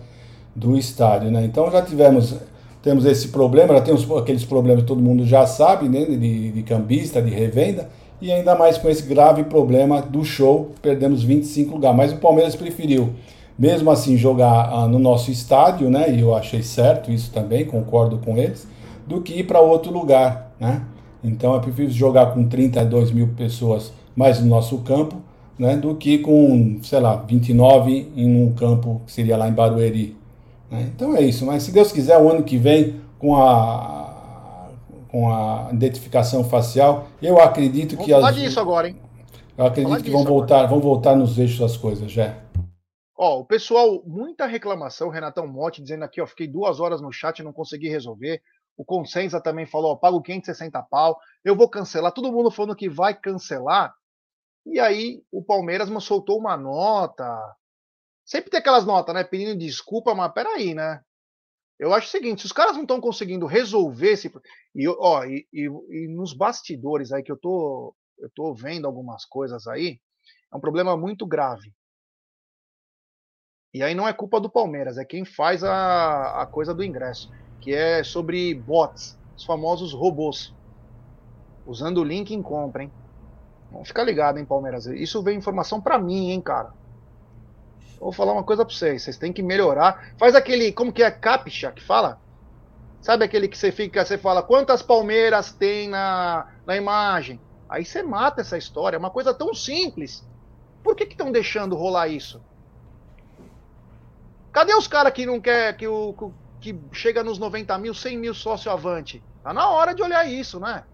do 0.56 0.78
estádio. 0.78 1.32
Né? 1.32 1.46
Então 1.46 1.70
já 1.72 1.82
tivemos 1.82 2.36
temos 2.82 3.06
esse 3.06 3.30
problema, 3.30 3.76
já 3.76 3.82
temos 3.82 4.06
aqueles 4.12 4.44
problemas 4.44 4.82
que 4.82 4.88
todo 4.88 5.02
mundo 5.02 5.26
já 5.26 5.48
sabe, 5.48 5.88
né? 5.88 6.04
de, 6.04 6.52
de 6.52 6.64
cambista, 6.64 7.22
de 7.22 7.30
revenda, 7.30 7.90
e 8.22 8.30
ainda 8.30 8.56
mais 8.56 8.78
com 8.78 8.90
esse 8.90 9.04
grave 9.04 9.46
problema 9.46 10.02
do 10.02 10.24
show, 10.26 10.72
perdemos 10.82 11.24
25 11.24 11.76
lugares. 11.76 11.96
Mas 11.96 12.12
o 12.12 12.18
Palmeiras 12.18 12.58
preferiu, 12.58 13.12
mesmo 13.58 13.90
assim, 13.90 14.18
jogar 14.18 14.70
ah, 14.70 14.86
no 14.86 15.00
nosso 15.00 15.32
estádio, 15.32 15.90
né? 15.90 16.14
e 16.14 16.20
eu 16.20 16.36
achei 16.36 16.62
certo 16.62 17.10
isso 17.10 17.32
também, 17.32 17.64
concordo 17.64 18.18
com 18.18 18.38
eles 18.38 18.68
do 19.08 19.22
que 19.22 19.40
ir 19.40 19.44
para 19.44 19.60
outro 19.60 19.92
lugar, 19.92 20.52
né? 20.60 20.82
Então 21.24 21.56
é 21.56 21.60
prefiro 21.60 21.90
jogar 21.90 22.28
com 22.28 22.48
32 22.48 23.12
mil 23.12 23.30
pessoas 23.30 23.94
mais 24.16 24.40
no 24.40 24.48
nosso 24.48 24.78
campo, 24.80 25.18
né? 25.58 25.76
Do 25.76 25.96
que 25.96 26.18
com, 26.18 26.80
sei 26.84 27.00
lá, 27.00 27.16
29 27.16 28.12
em 28.16 28.44
um 28.44 28.52
campo 28.54 29.02
que 29.06 29.12
seria 29.12 29.38
lá 29.38 29.48
em 29.48 29.54
Barueri. 29.54 30.16
Né? 30.74 30.92
Então 30.94 31.16
é 31.16 31.22
isso. 31.22 31.46
Mas 31.46 31.64
se 31.64 31.72
Deus 31.72 31.92
quiser, 31.92 32.18
o 32.18 32.30
ano 32.30 32.44
que 32.44 32.58
vem, 32.58 33.02
com 33.20 33.36
a 33.36 34.04
com 35.14 35.32
a 35.32 35.70
identificação 35.72 36.44
facial, 36.44 37.06
eu 37.22 37.40
acredito 37.40 37.92
Vamos 37.92 38.06
que 38.08 38.12
falar 38.14 38.30
as, 38.30 38.36
disso 38.36 38.60
agora, 38.60 38.90
hein? 38.90 39.00
Eu 39.56 39.68
acredito 39.68 40.04
que 40.04 40.10
vão 40.10 40.24
voltar, 40.24 40.56
agora. 40.56 40.70
vão 40.70 40.80
voltar 40.80 41.16
nos 41.16 41.38
eixos 41.38 41.60
das 41.60 41.78
coisas, 41.78 42.12
já. 42.12 42.36
Ó, 43.16 43.42
o 43.42 43.46
pessoal, 43.46 44.02
muita 44.08 44.48
reclamação, 44.48 45.10
Renatão 45.10 45.46
Motti 45.46 45.84
dizendo 45.84 46.04
aqui, 46.04 46.20
ó, 46.20 46.26
fiquei 46.26 46.48
duas 46.48 46.80
horas 46.80 47.00
no 47.00 47.12
chat 47.12 47.38
e 47.38 47.44
não 47.44 47.54
consegui 47.54 47.90
resolver. 47.90 48.42
O 48.76 48.84
Consensa 48.84 49.40
também 49.40 49.68
falou, 49.68 49.92
ó, 49.92 49.96
pago 49.96 50.20
560 50.20 50.82
pau, 50.90 51.20
eu 51.46 51.56
vou 51.56 51.70
cancelar. 51.70 52.12
Todo 52.12 52.32
mundo 52.32 52.50
falando 52.50 52.76
que 52.76 52.90
vai 52.90 53.14
cancelar. 53.14 53.94
E 54.66 54.80
aí 54.80 55.22
o 55.32 55.44
Palmeiras 55.44 55.90
soltou 56.04 56.40
uma 56.40 56.58
nota. 56.58 57.38
Sempre 58.34 58.50
tem 58.50 58.60
aquelas 58.60 58.84
notas, 58.84 59.14
né? 59.14 59.24
Pedindo 59.24 59.56
desculpa, 59.56 60.16
mas 60.16 60.34
peraí, 60.34 60.74
né? 60.74 61.00
Eu 61.78 61.94
acho 61.94 62.08
o 62.08 62.10
seguinte, 62.10 62.42
se 62.42 62.48
os 62.48 62.52
caras 62.52 62.74
não 62.74 62.82
estão 62.82 63.00
conseguindo 63.00 63.46
resolver 63.46 64.14
esse. 64.14 64.34
E, 64.74 64.88
ó, 64.88 65.24
e, 65.24 65.48
e, 65.54 65.70
e, 65.92 66.08
nos 66.08 66.34
bastidores 66.34 67.12
aí 67.12 67.22
que 67.22 67.32
eu 67.32 67.38
tô, 67.38 67.96
eu 68.18 68.32
tô 68.34 68.52
vendo 68.52 68.88
algumas 68.88 69.24
coisas 69.24 69.68
aí, 69.68 70.00
é 70.52 70.58
um 70.58 70.60
problema 70.60 70.98
muito 70.98 71.28
grave. 71.28 71.72
E 73.72 73.84
aí 73.84 73.94
não 73.94 74.08
é 74.08 74.14
culpa 74.14 74.42
do 74.42 74.50
Palmeiras, 74.50 74.98
é 74.98 75.06
quem 75.06 75.24
faz 75.24 75.64
a, 75.64 76.42
a 76.42 76.48
coisa 76.48 76.74
do 76.74 76.84
ingresso 76.84 77.30
que 77.62 77.72
é 77.72 78.04
sobre 78.04 78.56
bots, 78.56 79.16
os 79.38 79.46
famosos 79.46 79.94
robôs. 79.94 80.52
Usando 81.68 82.00
o 82.00 82.04
link 82.04 82.34
em 82.34 82.42
compra, 82.42 82.82
hein? 82.82 82.92
Vamos 83.72 83.90
ficar 83.90 84.04
ligado, 84.04 84.40
hein, 84.40 84.46
Palmeiras? 84.46 84.88
Isso 84.88 85.22
vem 85.22 85.38
informação 85.38 85.80
para 85.80 86.00
mim, 86.00 86.32
hein, 86.32 86.42
cara? 86.42 86.74
Vou 88.00 88.12
falar 88.12 88.34
uma 88.34 88.44
coisa 88.44 88.66
para 88.66 88.74
vocês, 88.74 89.04
vocês 89.04 89.18
têm 89.18 89.32
que 89.32 89.42
melhorar. 89.42 90.14
Faz 90.18 90.36
aquele, 90.36 90.72
como 90.72 90.92
que 90.92 91.04
é, 91.04 91.12
captcha 91.12 91.72
que 91.72 91.82
fala? 91.84 92.20
Sabe 93.02 93.26
aquele 93.26 93.48
que 93.48 93.58
você 93.58 93.72
fica, 93.72 94.04
você 94.04 94.18
fala, 94.18 94.42
quantas 94.42 94.82
palmeiras 94.82 95.52
tem 95.52 95.90
na, 95.90 96.48
na 96.66 96.76
imagem? 96.76 97.40
Aí 97.68 97.84
você 97.84 98.04
mata 98.04 98.42
essa 98.42 98.58
história, 98.58 98.96
é 98.96 99.00
uma 99.00 99.10
coisa 99.10 99.34
tão 99.34 99.54
simples. 99.54 100.26
Por 100.84 100.96
que 100.96 101.04
estão 101.04 101.32
deixando 101.32 101.76
rolar 101.76 102.08
isso? 102.08 102.42
Cadê 104.52 104.76
os 104.76 104.88
caras 104.88 105.12
que 105.12 105.26
não 105.26 105.42
quer 105.42 105.76
que 105.76 105.88
o, 105.88 106.14
que 106.62 106.80
chega 106.92 107.24
nos 107.24 107.40
90 107.40 107.78
mil, 107.78 107.94
100 107.94 108.18
mil 108.18 108.34
sócio 108.34 108.72
avante. 108.72 109.24
Tá 109.44 109.54
na 109.54 109.70
hora 109.70 109.94
de 109.94 110.02
olhar 110.02 110.26
isso, 110.26 110.60
né? 110.60 110.86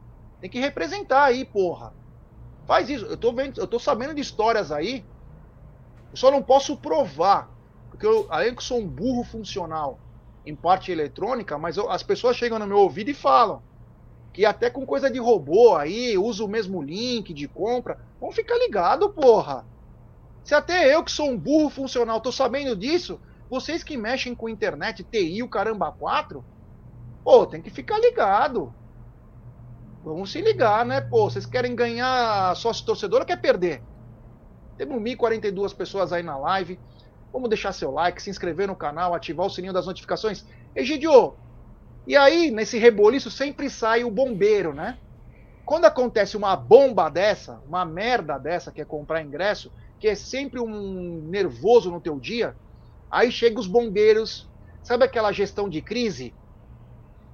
Tem 0.42 0.50
que 0.50 0.60
representar 0.60 1.26
aí, 1.26 1.46
porra. 1.46 1.94
Faz 2.66 2.90
isso. 2.90 3.06
Eu 3.06 3.18
tô, 3.18 3.32
vendo, 3.34 3.60
eu 3.60 3.68
tô 3.68 3.78
sabendo 3.78 4.16
de 4.16 4.22
histórias 4.22 4.72
aí. 4.72 5.06
Eu 6.12 6.18
só 6.18 6.32
não 6.32 6.42
posso 6.42 6.76
provar. 6.78 7.50
Porque 7.90 8.06
eu, 8.06 8.28
além 8.30 8.56
que 8.56 8.64
sou 8.64 8.80
um 8.80 8.88
burro 8.88 9.24
funcional 9.24 10.00
em 10.46 10.56
parte 10.56 10.92
eletrônica, 10.92 11.58
mas 11.58 11.78
eu, 11.78 11.90
as 11.90 12.04
pessoas 12.04 12.38
chegam 12.38 12.60
no 12.60 12.68
meu 12.68 12.78
ouvido 12.78 13.10
e 13.10 13.14
falam 13.14 13.62
que 14.32 14.46
até 14.46 14.70
com 14.70 14.86
coisa 14.86 15.10
de 15.10 15.20
robô 15.20 15.76
aí, 15.76 16.18
usa 16.18 16.44
o 16.44 16.48
mesmo 16.48 16.82
link 16.82 17.34
de 17.34 17.48
compra. 17.48 18.00
Vamos 18.20 18.36
ficar 18.36 18.58
ligado, 18.58 19.10
porra. 19.10 19.66
Se 20.44 20.54
até 20.56 20.94
eu 20.94 21.04
que 21.04 21.12
sou 21.12 21.30
um 21.30 21.38
burro 21.38 21.70
funcional 21.70 22.22
tô 22.22 22.32
sabendo 22.32 22.76
disso, 22.76 23.20
vocês 23.50 23.84
que 23.84 23.98
mexem 23.98 24.36
com 24.36 24.48
internet, 24.48 25.04
TI, 25.04 25.44
o 25.44 25.50
caramba 25.50 25.92
4, 25.92 26.44
pô, 27.24 27.46
tem 27.46 27.62
que 27.62 27.70
ficar 27.70 28.00
ligado. 28.00 28.74
Vamos 30.04 30.32
se 30.32 30.42
ligar, 30.42 30.86
né? 30.86 31.02
Pô, 31.02 31.30
vocês 31.30 31.46
querem 31.46 31.76
ganhar 31.76 32.56
sócio 32.56 32.86
torcedor 32.86 33.22
ou 33.22 33.26
quer 33.26 33.42
perder? 33.42 33.82
Temos 34.80 35.02
1.042 35.02 35.76
pessoas 35.76 36.14
aí 36.14 36.24
na 36.24 36.38
live. 36.38 36.80
Vamos 37.34 37.50
deixar 37.50 37.74
seu 37.74 37.92
like, 37.92 38.22
se 38.22 38.30
inscrever 38.30 38.66
no 38.66 38.78
canal, 38.78 39.14
ativar 39.14 39.46
o 39.46 39.50
sininho 39.50 39.74
das 39.74 39.86
notificações. 39.86 40.46
Egidio, 40.74 41.36
e 42.08 42.16
aí, 42.16 42.50
nesse 42.50 42.78
reboliço, 42.78 43.30
sempre 43.30 43.70
sai 43.70 44.06
o 44.06 44.10
bombeiro, 44.10 44.74
né? 44.74 44.98
Quando 45.66 45.84
acontece 45.84 46.38
uma 46.38 46.56
bomba 46.56 47.10
dessa, 47.10 47.62
uma 47.68 47.84
merda 47.84 48.38
dessa, 48.38 48.72
que 48.72 48.80
é 48.80 48.86
comprar 48.86 49.22
ingresso, 49.22 49.70
que 50.00 50.08
é 50.08 50.16
sempre 50.16 50.62
um 50.62 51.28
nervoso 51.30 51.92
no 51.92 52.00
teu 52.00 52.18
dia, 52.18 52.56
aí 53.12 53.30
chega 53.30 53.60
os 53.60 53.68
bombeiros, 53.68 54.48
sabe 54.82 55.04
aquela 55.04 55.34
gestão 55.34 55.68
de 55.68 55.82
crise? 55.82 56.34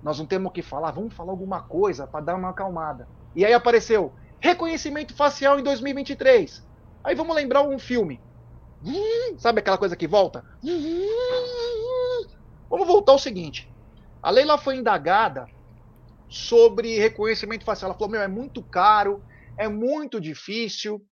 Nós 0.02 0.18
não 0.18 0.26
temos 0.26 0.50
o 0.50 0.52
que 0.52 0.64
falar, 0.64 0.90
vamos 0.90 1.14
falar 1.14 1.32
alguma 1.32 1.62
coisa 1.62 2.08
para 2.08 2.26
dar 2.26 2.36
uma 2.36 2.50
acalmada. 2.50 3.08
E 3.36 3.46
aí 3.46 3.54
apareceu 3.54 4.12
reconhecimento 4.40 5.14
facial 5.14 5.60
em 5.60 5.64
2023. 5.64 6.66
Aí 7.06 7.14
vamos 7.14 7.36
lembrar 7.36 7.62
um 7.62 7.78
filme. 7.78 8.20
Sabe 9.38 9.60
aquela 9.60 9.78
coisa 9.78 9.96
que 9.96 10.08
volta? 10.08 10.44
Vamos 12.68 12.88
voltar 12.88 13.12
ao 13.12 13.20
seguinte. 13.20 13.70
A 14.24 14.32
Leila 14.32 14.58
foi 14.58 14.76
indagada 14.76 15.46
sobre 16.28 16.98
reconhecimento 16.98 17.64
facial. 17.64 17.90
Ela 17.90 17.98
falou: 17.98 18.12
Meu, 18.12 18.22
é 18.22 18.28
muito 18.28 18.64
caro, 18.64 19.24
é 19.58 19.68
muito 19.68 20.20
difícil. 20.20 21.06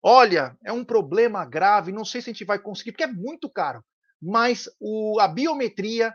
Olha, 0.00 0.56
é 0.64 0.72
um 0.72 0.84
problema 0.84 1.44
grave. 1.44 1.90
Não 1.90 2.04
sei 2.04 2.22
se 2.22 2.30
a 2.30 2.32
gente 2.32 2.44
vai 2.44 2.60
conseguir, 2.60 2.92
porque 2.92 3.04
é 3.04 3.08
muito 3.08 3.50
caro. 3.50 3.84
Mas 4.20 4.68
o, 4.80 5.18
a 5.20 5.26
biometria 5.26 6.14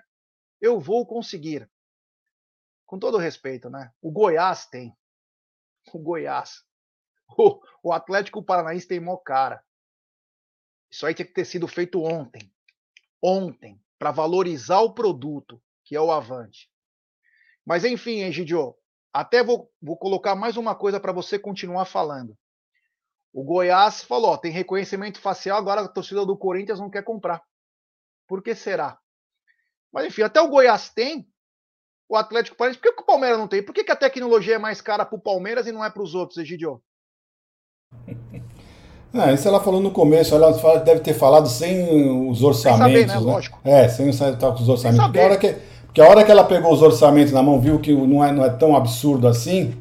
eu 0.62 0.80
vou 0.80 1.06
conseguir. 1.06 1.70
Com 2.86 2.98
todo 2.98 3.18
respeito, 3.18 3.70
né? 3.70 3.92
O 4.02 4.10
Goiás 4.10 4.66
tem. 4.68 4.94
O 5.94 6.00
Goiás. 6.00 6.67
O, 7.84 7.94
Atlético 7.94 8.44
Paranaense 8.44 8.88
tem 8.88 9.00
mó 9.00 9.16
cara. 9.18 9.64
Isso 10.92 11.06
aí 11.06 11.14
tinha 11.14 11.26
que 11.26 11.34
ter 11.34 11.46
sido 11.46 11.68
feito 11.68 12.02
ontem. 12.02 12.52
Ontem, 13.22 13.80
para 13.98 14.12
valorizar 14.12 14.82
o 14.82 14.94
produto, 14.94 15.62
que 15.86 15.96
é 15.96 16.02
o 16.02 16.12
Avante. 16.12 16.70
Mas 17.66 17.86
enfim, 17.86 18.22
Egidio, 18.22 18.76
até 19.14 19.44
vou, 19.44 19.72
vou 19.82 19.98
colocar 19.98 20.36
mais 20.36 20.58
uma 20.58 20.76
coisa 20.76 21.00
para 21.00 21.12
você 21.12 21.38
continuar 21.40 21.86
falando. 21.86 22.38
O 23.34 23.44
Goiás 23.44 24.04
falou: 24.04 24.32
ó, 24.32 24.38
tem 24.38 24.52
reconhecimento 24.52 25.20
facial, 25.20 25.58
agora 25.58 25.82
a 25.82 25.88
torcida 25.88 26.26
do 26.26 26.38
Corinthians 26.38 26.80
não 26.80 26.90
quer 26.90 27.04
comprar. 27.04 27.42
Por 28.28 28.42
que 28.42 28.56
será? 28.56 29.00
Mas 29.92 30.06
enfim, 30.06 30.24
até 30.24 30.42
o 30.42 30.50
Goiás 30.50 30.90
tem, 30.90 31.30
o 32.10 32.16
Atlético 32.16 32.56
Paranaense. 32.56 32.80
Por 32.80 32.90
que, 32.90 32.96
que 32.96 33.02
o 33.02 33.06
Palmeiras 33.06 33.38
não 33.38 33.48
tem? 33.48 33.64
Por 33.64 33.74
que, 33.74 33.84
que 33.84 33.92
a 33.92 33.96
tecnologia 33.96 34.56
é 34.56 34.60
mais 34.60 34.82
cara 34.82 35.06
para 35.06 35.18
o 35.18 35.22
Palmeiras 35.22 35.68
e 35.68 35.72
não 35.72 35.84
é 35.84 35.90
para 35.90 36.04
os 36.04 36.16
outros, 36.16 36.38
Egidio? 36.38 36.82
Ah, 39.14 39.32
isso 39.34 39.48
ela 39.48 39.60
falou 39.60 39.82
no 39.82 39.92
começo, 39.92 40.34
ela 40.36 40.52
deve 40.80 41.02
ter 41.02 41.14
falado 41.14 41.48
sem 41.48 42.30
os 42.30 42.44
orçamentos. 42.44 42.94
Sem 42.94 43.08
saber, 43.08 43.08
né? 43.08 43.14
né? 43.14 43.20
Lógico. 43.20 43.60
É, 43.64 43.88
sem 43.88 44.10
estar 44.10 44.36
com 44.38 44.62
os 44.62 44.70
orçamentos. 44.70 45.06
Porque 45.06 45.20
a, 45.20 45.26
hora 45.26 45.38
que, 45.38 45.56
porque 45.86 46.02
a 46.02 46.08
hora 46.08 46.24
que 46.24 46.32
ela 46.32 46.44
pegou 46.44 46.72
os 46.74 46.82
orçamentos 46.82 47.34
na 47.34 47.42
mão, 47.42 47.60
viu 47.60 47.80
que 47.80 47.94
não 47.94 48.24
é, 48.24 48.32
não 48.32 48.46
é 48.46 48.50
tão 48.50 48.76
absurdo 48.76 49.28
assim, 49.28 49.74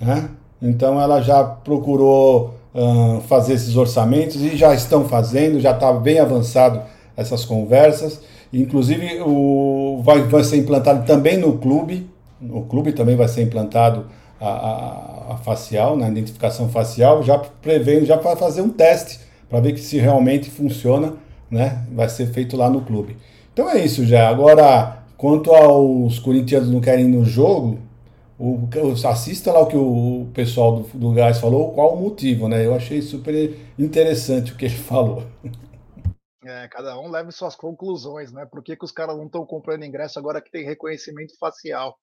né? 0.00 0.28
Então 0.60 1.00
ela 1.00 1.20
já 1.20 1.42
procurou 1.42 2.54
uh, 2.74 3.20
fazer 3.22 3.54
esses 3.54 3.76
orçamentos 3.76 4.36
e 4.36 4.56
já 4.56 4.72
estão 4.74 5.04
fazendo, 5.08 5.58
já 5.58 5.72
está 5.72 5.92
bem 5.92 6.20
avançado 6.20 6.80
essas 7.16 7.44
conversas. 7.44 8.20
Inclusive 8.52 9.22
o, 9.22 10.00
vai, 10.04 10.22
vai 10.22 10.44
ser 10.44 10.58
implantado 10.58 11.04
também 11.04 11.36
no 11.36 11.58
clube, 11.58 12.08
no 12.40 12.62
clube 12.62 12.92
também 12.92 13.16
vai 13.16 13.26
ser 13.26 13.42
implantado 13.42 14.06
a, 14.40 14.48
a, 14.48 15.11
a 15.28 15.36
facial, 15.36 15.96
na 15.96 16.06
né, 16.06 16.12
identificação 16.12 16.68
facial, 16.68 17.22
já 17.22 17.38
prevendo, 17.38 18.06
já 18.06 18.16
para 18.16 18.36
fazer 18.36 18.60
um 18.62 18.70
teste, 18.70 19.20
para 19.48 19.60
ver 19.60 19.72
que 19.72 19.80
se 19.80 19.98
realmente 19.98 20.50
funciona, 20.50 21.14
né? 21.50 21.84
Vai 21.92 22.08
ser 22.08 22.26
feito 22.26 22.56
lá 22.56 22.70
no 22.70 22.82
clube. 22.82 23.16
Então 23.52 23.68
é 23.68 23.84
isso 23.84 24.06
já. 24.06 24.28
Agora, 24.28 25.04
quanto 25.16 25.52
aos 25.52 26.18
corintianos 26.18 26.70
não 26.70 26.80
querem 26.80 27.04
ir 27.04 27.08
no 27.08 27.24
jogo, 27.24 27.78
o, 28.38 28.68
assista 29.06 29.52
lá 29.52 29.60
o 29.60 29.66
que 29.66 29.76
o 29.76 30.26
pessoal 30.34 30.80
do, 30.80 30.98
do 30.98 31.12
Gás 31.12 31.38
falou, 31.38 31.72
qual 31.72 31.94
o 31.94 32.00
motivo, 32.00 32.48
né? 32.48 32.64
Eu 32.64 32.74
achei 32.74 33.00
super 33.00 33.56
interessante 33.78 34.52
o 34.52 34.56
que 34.56 34.64
ele 34.64 34.74
falou. 34.74 35.24
É, 36.44 36.66
cada 36.66 36.98
um 36.98 37.08
leve 37.08 37.30
suas 37.30 37.54
conclusões, 37.54 38.32
né? 38.32 38.44
Por 38.46 38.62
que, 38.64 38.74
que 38.74 38.84
os 38.84 38.90
caras 38.90 39.16
não 39.16 39.26
estão 39.26 39.46
comprando 39.46 39.84
ingresso 39.84 40.18
agora 40.18 40.40
que 40.40 40.50
tem 40.50 40.64
reconhecimento 40.64 41.38
facial? 41.38 41.96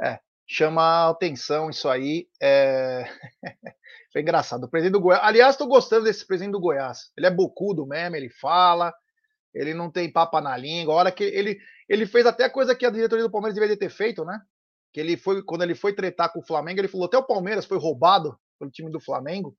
É, 0.00 0.18
chama 0.48 1.10
atenção 1.10 1.68
isso 1.68 1.88
aí. 1.88 2.26
É... 2.40 3.04
Foi 4.10 4.22
engraçado. 4.22 4.64
O 4.64 4.68
presidente 4.68 4.94
do 4.94 5.00
Goiás. 5.00 5.22
Aliás, 5.22 5.54
estou 5.54 5.68
gostando 5.68 6.04
desse 6.04 6.26
presidente 6.26 6.52
do 6.52 6.60
Goiás. 6.60 7.12
Ele 7.16 7.26
é 7.26 7.30
bocudo 7.30 7.86
mesmo, 7.86 8.16
ele 8.16 8.30
fala, 8.30 8.92
ele 9.54 9.74
não 9.74 9.90
tem 9.90 10.10
papa 10.10 10.40
na 10.40 10.56
língua. 10.56 10.94
A 10.94 10.96
hora 10.96 11.12
que 11.12 11.22
ele, 11.22 11.58
ele 11.86 12.06
fez 12.06 12.24
até 12.24 12.48
coisa 12.48 12.74
que 12.74 12.86
a 12.86 12.90
diretoria 12.90 13.24
do 13.24 13.30
Palmeiras 13.30 13.54
deveria 13.54 13.78
ter 13.78 13.90
feito, 13.90 14.24
né? 14.24 14.40
Que 14.92 15.00
ele 15.00 15.18
foi, 15.18 15.42
quando 15.44 15.62
ele 15.62 15.74
foi 15.74 15.94
tretar 15.94 16.32
com 16.32 16.40
o 16.40 16.46
Flamengo, 16.46 16.80
ele 16.80 16.88
falou 16.88 17.06
até 17.06 17.18
o 17.18 17.26
Palmeiras 17.26 17.66
foi 17.66 17.78
roubado 17.78 18.38
pelo 18.58 18.70
time 18.70 18.90
do 18.90 18.98
Flamengo. 18.98 19.54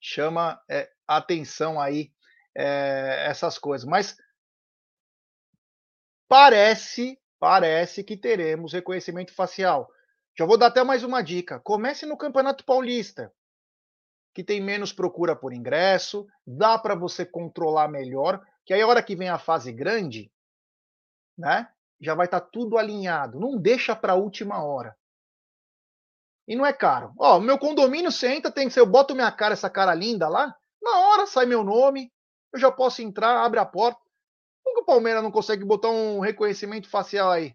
Chama 0.00 0.60
é, 0.70 0.88
atenção 1.08 1.80
aí 1.80 2.12
é, 2.56 3.26
essas 3.28 3.58
coisas. 3.58 3.84
Mas 3.84 4.16
parece 6.28 7.18
parece 7.38 8.02
que 8.02 8.16
teremos 8.16 8.72
reconhecimento 8.72 9.34
facial. 9.34 9.90
Já 10.36 10.44
vou 10.44 10.56
dar 10.56 10.66
até 10.66 10.82
mais 10.84 11.02
uma 11.02 11.22
dica. 11.22 11.60
Comece 11.60 12.06
no 12.06 12.16
Campeonato 12.16 12.64
Paulista, 12.64 13.32
que 14.34 14.44
tem 14.44 14.60
menos 14.60 14.92
procura 14.92 15.34
por 15.34 15.52
ingresso, 15.52 16.26
dá 16.46 16.78
para 16.78 16.94
você 16.94 17.26
controlar 17.26 17.88
melhor, 17.88 18.40
que 18.64 18.72
aí 18.72 18.80
a 18.80 18.86
hora 18.86 19.02
que 19.02 19.16
vem 19.16 19.28
a 19.28 19.38
fase 19.38 19.72
grande, 19.72 20.30
né, 21.36 21.68
já 22.00 22.14
vai 22.14 22.26
estar 22.26 22.40
tá 22.40 22.48
tudo 22.52 22.78
alinhado. 22.78 23.38
Não 23.38 23.56
deixa 23.56 23.96
para 23.96 24.12
a 24.12 24.16
última 24.16 24.62
hora. 24.62 24.96
E 26.46 26.56
não 26.56 26.64
é 26.64 26.72
caro. 26.72 27.12
Ó, 27.18 27.38
meu 27.40 27.58
condomínio 27.58 28.10
você 28.10 28.28
entra, 28.28 28.50
tem 28.50 28.68
que 28.68 28.74
ser, 28.74 28.80
eu 28.80 28.86
boto 28.86 29.14
minha 29.14 29.30
cara, 29.30 29.52
essa 29.52 29.68
cara 29.68 29.94
linda 29.94 30.28
lá, 30.28 30.56
na 30.80 30.98
hora 31.00 31.26
sai 31.26 31.44
meu 31.44 31.62
nome, 31.62 32.12
eu 32.52 32.58
já 32.58 32.70
posso 32.70 33.02
entrar, 33.02 33.44
abre 33.44 33.60
a 33.60 33.66
porta. 33.66 34.00
Palmeiras 34.88 35.22
não 35.22 35.30
consegue 35.30 35.66
botar 35.66 35.90
um 35.90 36.18
reconhecimento 36.18 36.88
facial 36.88 37.30
aí? 37.30 37.54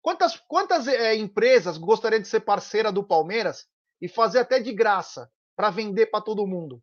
Quantas, 0.00 0.36
quantas 0.36 0.86
é, 0.86 1.16
empresas 1.16 1.76
gostariam 1.76 2.22
de 2.22 2.28
ser 2.28 2.40
parceira 2.40 2.92
do 2.92 3.02
Palmeiras 3.02 3.66
e 4.00 4.06
fazer 4.06 4.38
até 4.38 4.60
de 4.60 4.72
graça 4.72 5.28
para 5.56 5.68
vender 5.68 6.06
para 6.06 6.22
todo 6.22 6.46
mundo? 6.46 6.80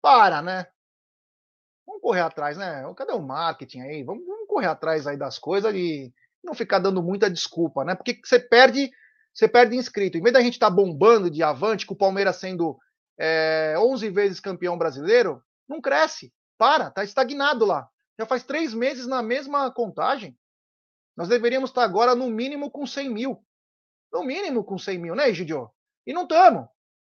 Para, 0.00 0.40
né? 0.40 0.66
Vamos 1.86 2.00
correr 2.00 2.22
atrás, 2.22 2.56
né? 2.56 2.82
Cadê 2.96 3.12
o 3.12 3.20
marketing 3.20 3.80
aí? 3.80 4.02
Vamos, 4.02 4.24
vamos 4.26 4.48
correr 4.48 4.68
atrás 4.68 5.06
aí 5.06 5.18
das 5.18 5.38
coisas 5.38 5.74
e 5.74 6.10
não 6.42 6.54
ficar 6.54 6.78
dando 6.78 7.02
muita 7.02 7.28
desculpa, 7.28 7.84
né? 7.84 7.94
Porque 7.94 8.18
você 8.24 8.40
perde, 8.40 8.90
você 9.34 9.46
perde 9.46 9.76
inscrito. 9.76 10.16
Em 10.16 10.22
vez 10.22 10.32
da 10.32 10.40
gente 10.40 10.54
estar 10.54 10.70
tá 10.70 10.74
bombando 10.74 11.30
de 11.30 11.42
avante, 11.42 11.84
com 11.84 11.92
o 11.92 11.98
Palmeiras 11.98 12.36
sendo 12.36 12.78
é, 13.20 13.74
11 13.76 14.08
vezes 14.08 14.40
campeão 14.40 14.78
brasileiro, 14.78 15.42
não 15.68 15.82
cresce. 15.82 16.32
Para, 16.56 16.90
tá 16.90 17.04
estagnado 17.04 17.66
lá. 17.66 17.90
Já 18.18 18.26
faz 18.26 18.44
três 18.44 18.72
meses 18.72 19.06
na 19.06 19.22
mesma 19.22 19.70
contagem. 19.70 20.36
Nós 21.16 21.28
deveríamos 21.28 21.70
estar 21.70 21.84
agora 21.84 22.14
no 22.14 22.28
mínimo 22.28 22.70
com 22.70 22.86
100 22.86 23.08
mil. 23.08 23.44
No 24.12 24.24
mínimo 24.24 24.64
com 24.64 24.78
100 24.78 24.98
mil, 24.98 25.14
né, 25.14 25.28
Egidio? 25.28 25.70
E 26.06 26.12
não 26.12 26.22
estamos. 26.22 26.66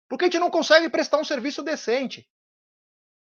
Porque 0.10 0.26
a 0.26 0.28
gente 0.28 0.40
não 0.40 0.52
consegue 0.52 0.90
prestar 0.90 1.18
um 1.18 1.24
serviço 1.24 1.64
decente. 1.64 2.28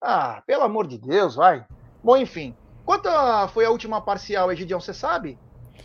Ah, 0.03 0.43
pelo 0.47 0.65
amor 0.65 0.87
de 0.87 0.99
Deus, 0.99 1.35
vai. 1.35 1.67
Bom, 2.03 2.17
enfim. 2.17 2.55
Quanto 2.85 3.09
foi 3.53 3.65
a 3.65 3.71
última 3.71 4.01
parcial, 4.01 4.53
Egidião, 4.53 4.81
você 4.81 4.93
sabe? 4.93 5.39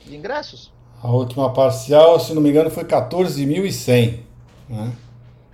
De 0.03 0.15
ingressos? 0.15 0.73
A 1.01 1.09
última 1.09 1.53
parcial, 1.53 2.19
se 2.19 2.33
não 2.33 2.41
me 2.41 2.49
engano, 2.49 2.69
foi 2.69 2.83
14.100. 2.83 4.23
Né? 4.67 4.97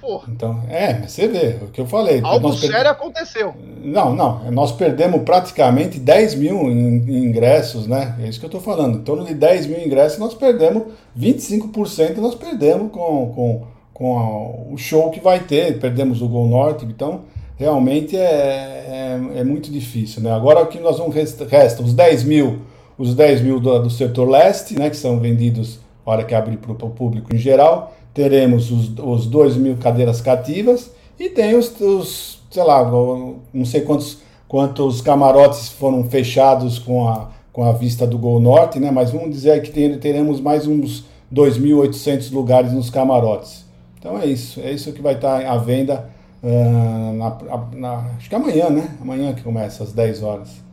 Porra. 0.06 0.28
Então, 0.32 0.62
é, 0.70 1.02
você 1.02 1.28
vê, 1.28 1.58
o 1.64 1.68
que 1.70 1.82
eu 1.82 1.88
falei. 1.88 2.22
Algo 2.24 2.54
sério 2.54 2.76
per... 2.76 2.88
aconteceu. 2.88 3.56
Não, 3.84 4.14
não. 4.14 4.52
Nós 4.52 4.72
perdemos 4.72 5.24
praticamente 5.24 5.98
10 5.98 6.36
mil 6.36 6.70
ingressos, 6.70 7.88
né? 7.88 8.16
É 8.22 8.28
isso 8.28 8.40
que 8.40 8.46
eu 8.46 8.50
estou 8.50 8.62
falando. 8.62 9.00
Em 9.00 9.02
torno 9.02 9.26
de 9.26 9.34
10 9.34 9.66
mil 9.66 9.84
ingressos, 9.84 10.20
nós 10.20 10.36
perdemos 10.36 10.84
25% 11.20 12.18
nós 12.18 12.36
perdemos 12.36 12.92
com, 12.92 13.32
com, 13.34 13.64
com 13.92 14.20
a, 14.20 14.74
o 14.74 14.78
show 14.78 15.10
que 15.10 15.20
vai 15.20 15.40
ter. 15.40 15.80
Perdemos 15.80 16.22
o 16.22 16.28
Gol 16.28 16.48
Norte, 16.50 16.86
então 16.86 17.22
realmente 17.58 18.16
é, 18.16 18.22
é, 18.22 19.40
é, 19.40 19.44
muito 19.44 19.72
difícil, 19.72 20.22
né? 20.22 20.32
Agora 20.32 20.62
o 20.62 20.68
que 20.68 20.80
nós 20.80 21.00
vamos 21.00 21.16
resta, 21.16 21.48
resta 21.48 21.82
os 21.82 21.96
10 21.96 22.26
mil, 22.26 22.62
os 22.96 23.16
10 23.16 23.42
mil 23.42 23.60
do, 23.60 23.80
do 23.82 23.90
setor 23.90 24.30
leste, 24.30 24.78
né? 24.78 24.88
Que 24.92 24.98
são 24.98 25.20
vendidos 25.20 25.80
na 26.06 26.14
hora 26.14 26.24
que 26.24 26.36
abrir 26.36 26.58
para 26.58 26.74
o 26.74 26.92
público 26.92 27.36
em 27.36 27.40
geral 27.40 27.96
teremos 28.16 28.72
os, 28.72 28.98
os 28.98 29.28
2 29.28 29.58
mil 29.58 29.76
cadeiras 29.76 30.22
cativas 30.22 30.90
e 31.20 31.30
tem 31.30 31.56
os, 31.56 31.80
os, 31.82 32.42
sei 32.50 32.64
lá, 32.64 32.90
não 32.90 33.66
sei 33.66 33.82
quantos, 33.82 34.20
quantos 34.48 35.02
camarotes 35.02 35.70
foram 35.70 36.06
fechados 36.06 36.80
com 36.80 37.08
a, 37.08 37.30
com 37.52 37.64
a 37.64 37.74
vista 37.74 38.08
do 38.08 38.18
Gol 38.18 38.40
Norte, 38.40 38.80
né? 38.80 38.90
Mas 38.90 39.12
vamos 39.12 39.32
dizer 39.32 39.62
que 39.62 39.70
tem, 39.70 40.00
teremos 40.00 40.40
mais 40.40 40.66
uns 40.66 41.06
2.800 41.32 42.32
lugares 42.32 42.72
nos 42.72 42.90
camarotes. 42.90 43.66
Então 44.00 44.18
é 44.18 44.26
isso, 44.26 44.62
é 44.62 44.72
isso 44.72 44.94
que 44.94 45.02
vai 45.02 45.16
estar 45.16 45.46
à 45.46 45.58
venda 45.58 46.10
uh, 46.42 47.14
na, 47.14 47.68
na, 47.74 48.12
acho 48.16 48.30
que 48.30 48.36
amanhã, 48.36 48.70
né? 48.70 48.96
Amanhã 49.02 49.34
que 49.34 49.44
começa, 49.44 49.84
às 49.84 49.92
10 49.92 50.24
horas. 50.24 50.64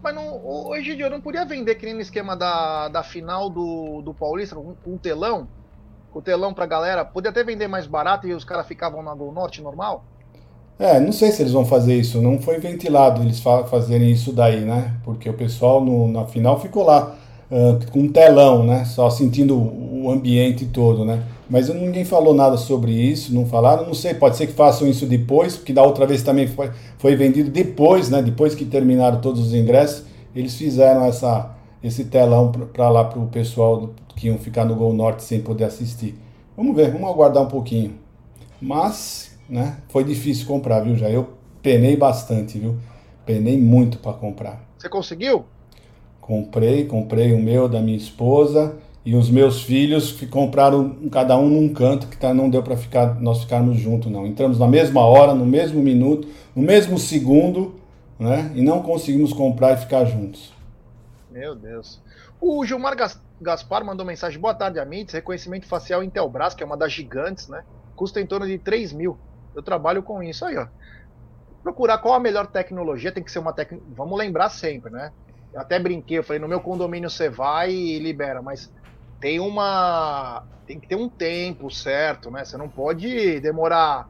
Mas 0.00 0.14
não, 0.14 0.44
hoje 0.44 0.98
eu 0.98 1.10
não 1.10 1.20
podia 1.20 1.44
vender 1.44 1.74
que 1.74 1.84
nem 1.84 1.94
no 1.94 2.00
esquema 2.00 2.36
da, 2.36 2.88
da 2.88 3.02
final 3.02 3.50
do, 3.50 4.02
do 4.02 4.14
Paulista, 4.14 4.54
com, 4.54 4.74
com 4.74 4.96
telão, 4.96 5.48
com 6.12 6.20
telão 6.20 6.52
pra 6.52 6.66
galera. 6.66 7.04
Podia 7.04 7.30
até 7.30 7.42
vender 7.42 7.66
mais 7.66 7.86
barato 7.86 8.28
e 8.28 8.34
os 8.34 8.44
caras 8.44 8.66
ficavam 8.66 9.02
na 9.02 9.14
Gol 9.14 9.32
Norte 9.32 9.62
normal? 9.62 10.04
É, 10.78 10.98
não 10.98 11.12
sei 11.12 11.30
se 11.30 11.42
eles 11.42 11.52
vão 11.52 11.64
fazer 11.64 11.94
isso. 11.94 12.20
Não 12.20 12.38
foi 12.38 12.58
ventilado 12.58 13.22
eles 13.22 13.40
fa 13.40 13.64
fazerem 13.64 14.10
isso 14.10 14.32
daí, 14.32 14.60
né? 14.60 14.94
Porque 15.04 15.28
o 15.28 15.34
pessoal 15.34 15.82
no, 15.84 16.08
na 16.08 16.26
final 16.26 16.60
ficou 16.60 16.84
lá 16.84 17.14
uh, 17.50 17.90
com 17.90 18.00
um 18.00 18.08
telão, 18.08 18.64
né? 18.64 18.84
Só 18.84 19.08
sentindo 19.08 19.56
o 19.56 20.10
ambiente 20.10 20.66
todo, 20.66 21.04
né? 21.04 21.22
Mas 21.48 21.68
ninguém 21.68 22.04
falou 22.04 22.34
nada 22.34 22.56
sobre 22.56 22.92
isso, 22.92 23.34
não 23.34 23.46
falaram. 23.46 23.86
Não 23.86 23.94
sei, 23.94 24.14
pode 24.14 24.36
ser 24.36 24.46
que 24.46 24.54
façam 24.54 24.88
isso 24.88 25.06
depois, 25.06 25.56
porque 25.56 25.72
da 25.72 25.82
outra 25.82 26.06
vez 26.06 26.22
também 26.22 26.46
foi, 26.46 26.70
foi 26.98 27.14
vendido 27.14 27.50
depois, 27.50 28.08
né? 28.08 28.22
Depois 28.22 28.54
que 28.54 28.64
terminaram 28.64 29.20
todos 29.20 29.40
os 29.40 29.54
ingressos, 29.54 30.04
eles 30.34 30.54
fizeram 30.54 31.04
essa, 31.04 31.50
esse 31.82 32.04
telão 32.06 32.50
para 32.50 32.88
lá 32.88 33.04
para 33.04 33.20
o 33.20 33.26
pessoal 33.26 33.90
que 34.22 34.28
iam 34.28 34.38
ficar 34.38 34.64
no 34.64 34.74
Gol 34.74 34.94
Norte 34.94 35.22
sem 35.22 35.40
poder 35.40 35.64
assistir. 35.64 36.14
Vamos 36.56 36.74
ver, 36.76 36.92
vamos 36.92 37.10
aguardar 37.10 37.42
um 37.42 37.48
pouquinho. 37.48 37.98
Mas 38.60 39.32
né? 39.48 39.76
Foi 39.88 40.02
difícil 40.02 40.46
comprar, 40.46 40.80
viu, 40.80 40.96
já. 40.96 41.10
Eu 41.10 41.28
penei 41.60 41.94
bastante, 41.94 42.58
viu? 42.58 42.76
Penei 43.26 43.58
muito 43.58 43.98
para 43.98 44.14
comprar. 44.14 44.64
Você 44.78 44.88
conseguiu? 44.88 45.44
Comprei, 46.20 46.86
comprei 46.86 47.34
o 47.34 47.38
meu 47.38 47.68
da 47.68 47.80
minha 47.80 47.96
esposa 47.96 48.76
e 49.04 49.14
os 49.14 49.28
meus 49.28 49.62
filhos 49.62 50.12
que 50.12 50.26
compraram 50.26 50.96
cada 51.10 51.36
um 51.36 51.48
num 51.48 51.68
canto 51.68 52.06
que 52.06 52.16
tá, 52.16 52.32
não 52.32 52.48
deu 52.48 52.62
para 52.62 52.76
ficar 52.76 53.20
nós 53.20 53.42
ficarmos 53.42 53.78
juntos 53.78 54.10
não. 54.10 54.26
Entramos 54.26 54.58
na 54.58 54.66
mesma 54.66 55.04
hora, 55.04 55.34
no 55.34 55.44
mesmo 55.44 55.82
minuto, 55.82 56.28
no 56.54 56.62
mesmo 56.62 56.98
segundo, 56.98 57.74
né? 58.18 58.50
E 58.54 58.62
não 58.62 58.82
conseguimos 58.82 59.32
comprar 59.32 59.74
e 59.74 59.76
ficar 59.76 60.04
juntos. 60.04 60.52
Meu 61.30 61.54
Deus. 61.54 62.00
O 62.40 62.64
Gilmar 62.64 62.96
Gaspar 63.42 63.84
mandou 63.84 64.06
mensagem: 64.06 64.40
Boa 64.40 64.54
tarde, 64.54 64.78
Amites. 64.78 65.14
Reconhecimento 65.14 65.66
facial 65.66 66.02
Intelbras, 66.02 66.54
que 66.54 66.62
é 66.62 66.66
uma 66.66 66.76
das 66.76 66.92
gigantes, 66.92 67.48
né? 67.48 67.62
Custa 67.94 68.20
em 68.20 68.26
torno 68.26 68.46
de 68.46 68.58
3 68.58 68.92
mil. 68.92 69.18
Eu 69.54 69.62
trabalho 69.62 70.02
com 70.02 70.22
isso 70.22 70.44
aí, 70.44 70.56
ó. 70.56 70.66
Procurar 71.62 71.98
qual 71.98 72.14
a 72.14 72.20
melhor 72.20 72.46
tecnologia, 72.46 73.12
tem 73.12 73.22
que 73.22 73.30
ser 73.30 73.38
uma 73.38 73.52
tecnologia. 73.52 73.94
Vamos 73.96 74.18
lembrar 74.18 74.48
sempre, 74.48 74.90
né? 74.90 75.12
Eu 75.52 75.60
até 75.60 75.78
brinquei, 75.78 76.18
eu 76.18 76.24
falei, 76.24 76.40
no 76.40 76.48
meu 76.48 76.60
condomínio 76.60 77.10
você 77.10 77.28
vai 77.28 77.70
e 77.70 77.98
libera, 77.98 78.40
mas 78.40 78.72
tem 79.20 79.38
uma. 79.38 80.42
Tem 80.66 80.80
que 80.80 80.88
ter 80.88 80.96
um 80.96 81.08
tempo 81.08 81.70
certo, 81.70 82.30
né? 82.30 82.44
Você 82.44 82.56
não 82.56 82.68
pode 82.68 83.40
demorar 83.40 84.08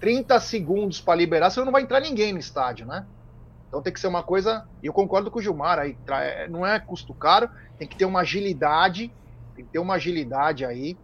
30 0.00 0.40
segundos 0.40 1.00
para 1.00 1.14
liberar, 1.14 1.50
senão 1.50 1.66
não 1.66 1.72
vai 1.72 1.82
entrar 1.82 2.00
ninguém 2.00 2.32
no 2.32 2.38
estádio, 2.38 2.86
né? 2.86 3.06
Então 3.68 3.82
tem 3.82 3.92
que 3.92 4.00
ser 4.00 4.08
uma 4.08 4.22
coisa. 4.22 4.64
E 4.82 4.86
eu 4.86 4.92
concordo 4.92 5.30
com 5.30 5.38
o 5.38 5.42
Gilmar, 5.42 5.78
aí 5.78 5.96
não 6.48 6.66
é 6.66 6.80
custo 6.80 7.14
caro, 7.14 7.48
tem 7.80 7.88
que 7.88 7.96
ter 7.96 8.04
uma 8.04 8.20
agilidade, 8.20 9.10
tem 9.56 9.64
que 9.64 9.72
ter 9.72 9.78
uma 9.78 9.94
agilidade 9.94 10.66
aí. 10.66 10.98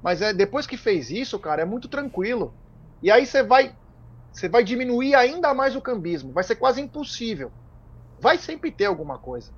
Mas 0.00 0.22
é 0.22 0.32
depois 0.32 0.64
que 0.64 0.76
fez 0.76 1.10
isso, 1.10 1.36
cara, 1.40 1.62
é 1.62 1.64
muito 1.64 1.88
tranquilo. 1.88 2.54
E 3.02 3.10
aí 3.10 3.26
você 3.26 3.42
vai 3.42 3.74
você 4.32 4.48
vai 4.48 4.62
diminuir 4.62 5.16
ainda 5.16 5.52
mais 5.52 5.74
o 5.74 5.80
cambismo, 5.80 6.32
vai 6.32 6.44
ser 6.44 6.54
quase 6.54 6.80
impossível. 6.80 7.50
Vai 8.20 8.38
sempre 8.38 8.70
ter 8.70 8.84
alguma 8.84 9.18
coisa, 9.18 9.50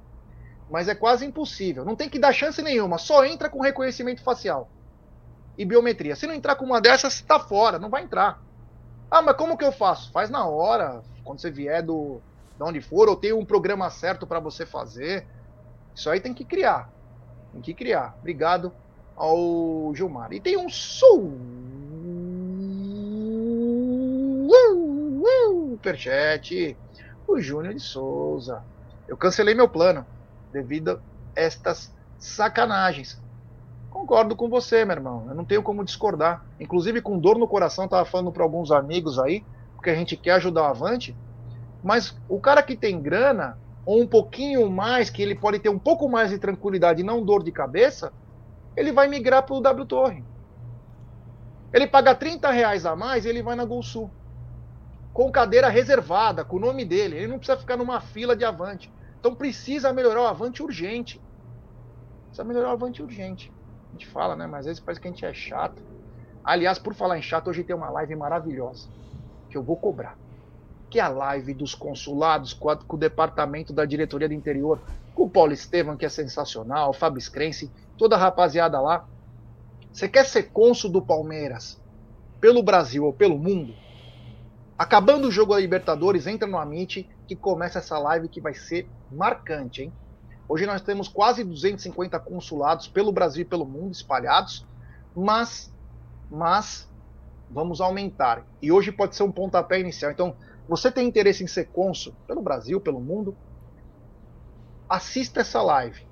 mas 0.70 0.89
é 0.89 0.95
quase 0.95 1.27
impossível. 1.27 1.85
Não 1.85 1.95
tem 1.95 2.09
que 2.09 2.18
dar 2.18 2.33
chance 2.33 2.62
nenhuma, 2.62 2.97
só 2.97 3.23
entra 3.23 3.51
com 3.51 3.61
reconhecimento 3.61 4.23
facial 4.23 4.70
e 5.59 5.66
biometria. 5.66 6.16
Se 6.16 6.27
não 6.27 6.35
entrar 6.35 6.57
com 6.57 6.64
uma 6.64 6.81
dessas, 6.81 7.16
está 7.16 7.39
fora, 7.39 7.79
não 7.79 7.91
vai 7.91 8.03
entrar. 8.03 8.41
Ah, 9.11 9.20
mas 9.20 9.37
como 9.37 9.59
que 9.59 9.64
eu 9.64 9.73
faço? 9.73 10.11
Faz 10.11 10.31
na 10.31 10.47
hora, 10.47 11.03
quando 11.23 11.39
você 11.39 11.51
vier 11.51 11.83
do 11.83 12.23
de 12.57 12.64
onde 12.64 12.81
for, 12.81 13.11
ou 13.11 13.16
tem 13.16 13.35
um 13.35 13.45
programa 13.45 13.91
certo 13.91 14.27
para 14.27 14.41
você 14.41 14.64
fazer. 14.64 15.29
Isso 15.95 16.11
aí 16.11 16.20
tem 16.20 16.34
que 16.34 16.45
criar. 16.45 16.90
Tem 17.53 17.61
que 17.61 17.74
criar. 17.74 18.16
Obrigado 18.18 18.72
ao 19.16 19.93
Gilmar. 19.95 20.32
E 20.32 20.40
tem 20.40 20.57
um 20.57 20.68
superchat. 25.82 26.76
O 27.26 27.40
Júnior 27.40 27.74
de 27.74 27.80
Souza. 27.80 28.64
Eu 29.07 29.16
cancelei 29.16 29.55
meu 29.55 29.68
plano 29.68 30.07
devido 30.53 30.90
a 30.90 31.40
estas 31.40 31.95
sacanagens. 32.18 33.20
Concordo 33.90 34.34
com 34.34 34.49
você, 34.49 34.84
meu 34.84 34.97
irmão. 34.97 35.26
Eu 35.28 35.34
não 35.34 35.45
tenho 35.45 35.62
como 35.62 35.84
discordar. 35.84 36.45
Inclusive, 36.59 37.03
com 37.03 37.18
dor 37.18 37.38
no 37.38 37.47
coração, 37.47 37.84
estava 37.84 38.05
falando 38.05 38.32
para 38.32 38.43
alguns 38.43 38.70
amigos 38.70 39.18
aí, 39.18 39.45
porque 39.74 39.90
a 39.90 39.95
gente 39.95 40.16
quer 40.16 40.32
ajudar 40.32 40.62
o 40.62 40.66
Avante. 40.66 41.16
Mas 41.82 42.16
o 42.28 42.40
cara 42.40 42.62
que 42.62 42.76
tem 42.76 43.01
grana, 43.01 43.59
ou 43.85 44.01
um 44.01 44.07
pouquinho 44.07 44.70
mais, 44.70 45.11
que 45.11 45.22
ele 45.22 45.35
pode 45.35 45.59
ter 45.59 45.68
um 45.68 45.78
pouco 45.78 46.09
mais 46.09 46.30
de 46.30 46.39
tranquilidade 46.39 47.01
e 47.01 47.05
não 47.05 47.24
dor 47.24 47.43
de 47.43 47.53
cabeça, 47.53 48.12
ele 48.76 48.93
vai 48.93 49.09
migrar 49.09 49.45
para 49.45 49.55
o 49.55 49.61
W 49.61 49.87
Torre. 49.87 50.24
Ele 51.72 51.87
paga 51.87 52.14
30 52.14 52.51
reais 52.51 52.85
a 52.87 52.95
mais 52.95 53.24
ele 53.24 53.43
vai 53.43 53.57
na 53.57 53.64
Gol 53.64 53.83
Sul 53.83 54.11
com 55.12 55.30
cadeira 55.30 55.68
reservada, 55.68 56.45
com 56.45 56.57
o 56.57 56.61
nome 56.61 56.85
dele. 56.85 57.16
Ele 57.16 57.26
não 57.26 57.39
precisa 57.39 57.59
ficar 57.59 57.76
numa 57.76 58.01
fila 58.01 58.35
de 58.35 58.45
Avante. 58.45 58.91
Então 59.18 59.35
precisa 59.35 59.93
melhorar 59.93 60.22
o 60.22 60.26
Avante 60.26 60.62
urgente. 60.62 61.20
Precisa 62.26 62.45
melhorar 62.45 62.70
o 62.70 62.72
Avante 62.72 63.03
urgente. 63.03 63.53
A 63.89 63.93
gente 63.93 64.09
fala, 64.09 64.35
né? 64.35 64.47
Mas 64.47 64.61
às 64.61 64.66
vezes 64.66 64.80
parece 64.80 65.01
que 65.01 65.09
a 65.09 65.11
gente 65.11 65.24
é 65.24 65.35
chato. 65.35 65.83
Aliás, 66.43 66.78
por 66.78 66.95
falar 66.95 67.18
em 67.18 67.22
chato, 67.22 67.49
hoje 67.49 67.62
tem 67.62 67.76
uma 67.76 67.91
live 67.91 68.16
maravilhosa 68.16 68.89
que 69.51 69.57
eu 69.57 69.62
vou 69.62 69.76
cobrar. 69.76 70.22
Que 70.93 71.01
a 71.01 71.09
live 71.09 71.55
dos 71.55 71.74
consulados 71.74 72.53
com, 72.53 72.68
a, 72.68 72.76
com 72.76 72.97
o 72.97 72.99
departamento 72.99 73.72
da 73.72 73.86
diretoria 73.86 74.28
do 74.28 74.34
interior, 74.34 74.78
com 75.14 75.22
o 75.22 75.30
Paulo 75.30 75.55
Estevam, 75.55 75.97
que 75.97 76.05
é 76.05 76.09
sensacional, 76.11 76.90
o 76.90 76.93
Fábio 76.93 77.18
Scrense, 77.18 77.70
toda 77.97 78.14
a 78.14 78.18
rapaziada 78.18 78.78
lá. 78.78 79.09
Você 79.90 80.07
quer 80.07 80.26
ser 80.26 80.51
cônsul 80.51 80.90
do 80.90 81.01
Palmeiras 81.01 81.80
pelo 82.38 82.62
Brasil 82.62 83.07
ou 83.07 83.12
pelo 83.14 83.38
mundo? 83.38 83.74
Acabando 84.76 85.28
o 85.28 85.30
jogo 85.30 85.55
da 85.55 85.61
Libertadores, 85.61 86.26
entra 86.26 86.47
no 86.47 86.59
Amit 86.59 87.09
que 87.26 87.34
começa 87.34 87.78
essa 87.78 87.99
live 87.99 88.28
que 88.28 88.43
vai 88.43 88.53
ser 88.53 88.86
marcante, 89.11 89.84
hein? 89.84 89.93
Hoje 90.47 90.66
nós 90.66 90.82
temos 90.82 91.09
quase 91.09 91.43
250 91.43 92.20
consulados 92.20 92.86
pelo 92.86 93.12
Brasil 93.12 93.40
e 93.40 93.47
pelo 93.47 93.64
mundo 93.64 93.93
espalhados, 93.93 94.66
mas, 95.16 95.72
mas 96.30 96.86
vamos 97.51 97.80
aumentar. 97.80 98.45
E 98.61 98.70
hoje 98.70 98.93
pode 98.93 99.16
ser 99.16 99.22
um 99.22 99.32
pontapé 99.32 99.80
inicial. 99.80 100.12
Então, 100.12 100.36
você 100.69 100.91
tem 100.91 101.07
interesse 101.07 101.43
em 101.43 101.47
ser 101.47 101.67
cônsul 101.67 102.15
pelo 102.27 102.43
Brasil, 102.43 102.81
pelo 102.81 103.01
mundo? 103.01 103.37
Assista 104.89 105.41
essa 105.41 105.63
live, 105.63 106.07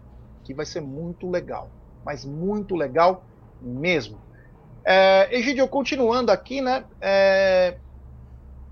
que 0.44 0.54
vai 0.54 0.66
ser 0.66 0.80
muito 0.80 1.28
legal, 1.28 1.70
mas 2.04 2.24
muito 2.24 2.74
legal 2.74 3.24
mesmo. 3.60 4.18
É, 4.84 5.28
Egidio, 5.36 5.68
continuando 5.68 6.32
aqui, 6.32 6.60
né? 6.60 6.84
É, 7.00 7.76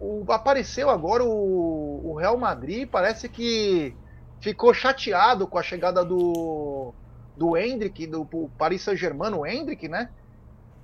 o, 0.01 0.25
apareceu 0.29 0.89
agora 0.89 1.25
o, 1.25 2.11
o, 2.11 2.15
Real 2.15 2.37
Madrid, 2.37 2.89
parece 2.89 3.29
que 3.29 3.95
ficou 4.41 4.73
chateado 4.73 5.47
com 5.47 5.59
a 5.59 5.63
chegada 5.63 6.05
do, 6.05 6.95
do 7.37 7.57
Hendrick, 7.57 8.07
do, 8.07 8.25
do 8.25 8.51
Paris 8.57 8.83
Saint-Germain, 8.83 9.35
o 9.35 9.47
Hendrick, 9.47 9.89
né? 9.89 10.11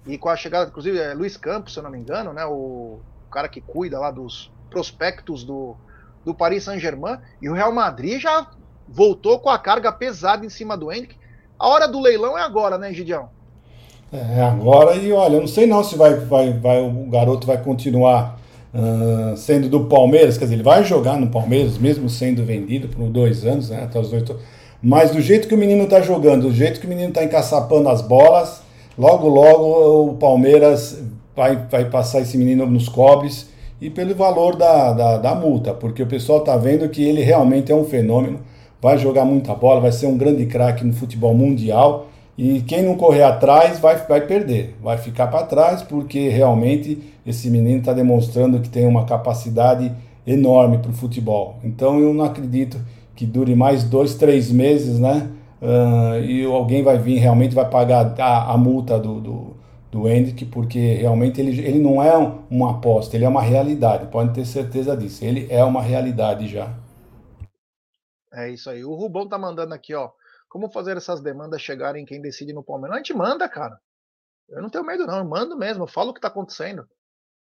E 0.07 0.19
com 0.19 0.29
a 0.29 0.37
chegada, 0.37 0.69
inclusive, 0.69 0.99
é 0.99 1.15
Luiz 1.15 1.37
Campos, 1.37 1.73
se 1.73 1.79
eu 1.79 1.83
não 1.83 1.91
me 1.91 1.99
engano, 1.99 2.33
né? 2.33 2.45
O, 2.45 3.01
o 3.27 3.31
cara 3.31 3.49
que 3.49 3.61
cuida 3.61 3.99
lá 3.99 4.11
dos 4.11 4.53
prospectos 4.75 5.45
do, 5.45 5.77
do 6.25 6.35
Paris 6.35 6.65
Saint-Germain. 6.65 7.19
E 7.41 7.49
o 7.49 7.55
Real 7.55 7.73
Madrid 7.73 8.21
já 8.21 8.49
voltou 8.89 9.39
com 9.39 9.49
a 9.49 9.57
carga 9.59 9.93
pesada 9.93 10.45
em 10.45 10.49
cima 10.49 10.77
do 10.77 10.93
Hendrick. 10.93 11.15
A 11.57 11.69
hora 11.69 11.87
do 11.87 12.01
leilão 12.01 12.37
é 12.37 12.43
agora, 12.43 12.77
né, 12.77 12.93
Gidião? 12.93 13.29
É 14.13 14.43
agora 14.43 14.97
e 14.97 15.13
olha, 15.13 15.37
eu 15.37 15.41
não 15.41 15.47
sei 15.47 15.67
não 15.67 15.83
se 15.83 15.97
vai, 15.97 16.15
vai, 16.15 16.53
vai, 16.53 16.81
o 16.81 17.09
garoto 17.09 17.47
vai 17.47 17.63
continuar 17.63 18.39
uh, 18.73 19.37
sendo 19.37 19.69
do 19.69 19.87
Palmeiras, 19.87 20.37
quer 20.37 20.45
dizer, 20.45 20.57
ele 20.57 20.63
vai 20.63 20.85
jogar 20.85 21.17
no 21.19 21.29
Palmeiras, 21.29 21.79
mesmo 21.79 22.09
sendo 22.09 22.45
vendido 22.45 22.89
por 22.89 23.09
dois 23.09 23.45
anos, 23.45 23.71
né, 23.71 23.83
até 23.83 23.99
os 23.99 24.11
dois. 24.11 24.25
Mas 24.83 25.11
do 25.11 25.21
jeito 25.21 25.49
que 25.49 25.55
o 25.55 25.59
menino 25.59 25.85
está 25.85 26.01
jogando, 26.01 26.43
do 26.43 26.53
jeito 26.53 26.79
que 26.81 26.87
o 26.87 26.89
menino 26.89 27.09
está 27.09 27.25
encaçapando 27.25 27.89
as 27.89 28.03
bolas, 28.03 28.63
logo, 28.97 29.29
logo 29.29 30.11
o 30.11 30.15
Palmeiras 30.17 31.03
vai, 31.35 31.57
vai 31.57 31.85
passar 31.87 32.21
esse 32.21 32.37
menino 32.37 32.67
nos 32.67 32.89
cobres 32.89 33.54
e 33.85 33.91
pelo 33.91 34.15
valor 34.15 34.57
da, 34.57 34.95
da, 34.95 35.19
da 35.19 35.35
multa, 35.35 35.75
porque 35.75 36.03
o 36.03 36.07
pessoal 36.07 36.39
está 36.39 36.57
vendo 36.57 36.89
que 36.89 37.05
ele 37.05 37.21
realmente 37.21 37.71
é 37.71 37.75
um 37.75 37.85
fenômeno, 37.85 38.41
vai 38.81 38.97
jogar 38.97 39.27
muita 39.27 39.55
bola, 39.55 39.79
vai 39.79 39.93
ser 39.93 40.07
um 40.07 40.17
grande 40.17 40.47
craque 40.47 40.83
no 40.83 40.95
futebol 40.95 41.35
mundial. 41.35 42.07
E 42.37 42.63
quem 42.63 42.83
não 42.83 42.97
correr 42.97 43.25
atrás 43.25 43.79
vai, 43.79 43.97
vai 44.07 44.23
perder, 44.23 44.75
vai 44.83 44.97
ficar 44.97 45.27
para 45.27 45.45
trás, 45.45 45.83
porque 45.83 46.31
realmente 46.31 46.99
esse 47.27 47.51
menino 47.51 47.81
está 47.81 47.93
demonstrando 47.93 48.59
que 48.59 48.71
tem 48.71 48.87
uma 48.87 49.05
capacidade 49.05 49.93
enorme 50.27 50.79
para 50.79 50.91
o 50.91 50.95
futebol. 50.95 51.57
Então 51.63 52.01
eu 52.01 52.15
não 52.15 52.25
acredito 52.25 52.79
que 53.15 53.27
dure 53.27 53.55
mais 53.55 53.85
dois, 53.85 54.15
três 54.15 54.51
meses, 54.51 54.99
né? 54.99 55.29
Uh, 55.61 56.25
e 56.25 56.43
alguém 56.47 56.83
vai 56.83 56.99
vir 56.99 57.19
realmente 57.19 57.55
vai 57.55 57.69
pagar 57.69 58.15
a, 58.19 58.53
a 58.53 58.57
multa 58.57 58.99
do, 58.99 59.21
do, 59.21 59.54
do 59.95 60.09
Hendrick, 60.09 60.45
porque 60.47 60.95
realmente 60.95 61.41
ele, 61.41 61.57
ele 61.61 61.79
não 61.79 62.03
é 62.03 62.19
um, 62.19 62.45
uma 62.51 62.73
aposta, 62.73 63.15
ele 63.15 63.25
é 63.25 63.29
uma 63.29 63.41
realidade, 63.41 64.11
pode 64.11 64.35
ter 64.35 64.45
certeza 64.45 64.97
disso. 64.97 65.25
Ele 65.25 65.47
é 65.49 65.63
uma 65.63 65.81
realidade 65.81 66.49
já. 66.49 66.77
É 68.33 68.51
isso 68.51 68.69
aí. 68.69 68.85
O 68.85 68.93
Rubão 68.93 69.29
tá 69.29 69.39
mandando 69.39 69.73
aqui, 69.73 69.95
ó. 69.95 70.11
Como 70.49 70.69
fazer 70.69 70.97
essas 70.97 71.21
demandas 71.21 71.63
chegarem 71.63 72.05
quem 72.05 72.21
decide 72.21 72.53
no 72.53 72.65
Palmeiras? 72.65 72.97
A 72.97 72.99
gente 72.99 73.15
manda, 73.15 73.49
cara. 73.49 73.79
Eu 74.49 74.61
não 74.61 74.69
tenho 74.69 74.85
medo, 74.85 75.07
não. 75.07 75.19
Eu 75.19 75.25
mando 75.25 75.57
mesmo. 75.57 75.85
Eu 75.85 75.89
falo 75.89 76.11
o 76.11 76.15
que 76.15 76.21
tá 76.21 76.27
acontecendo. 76.27 76.89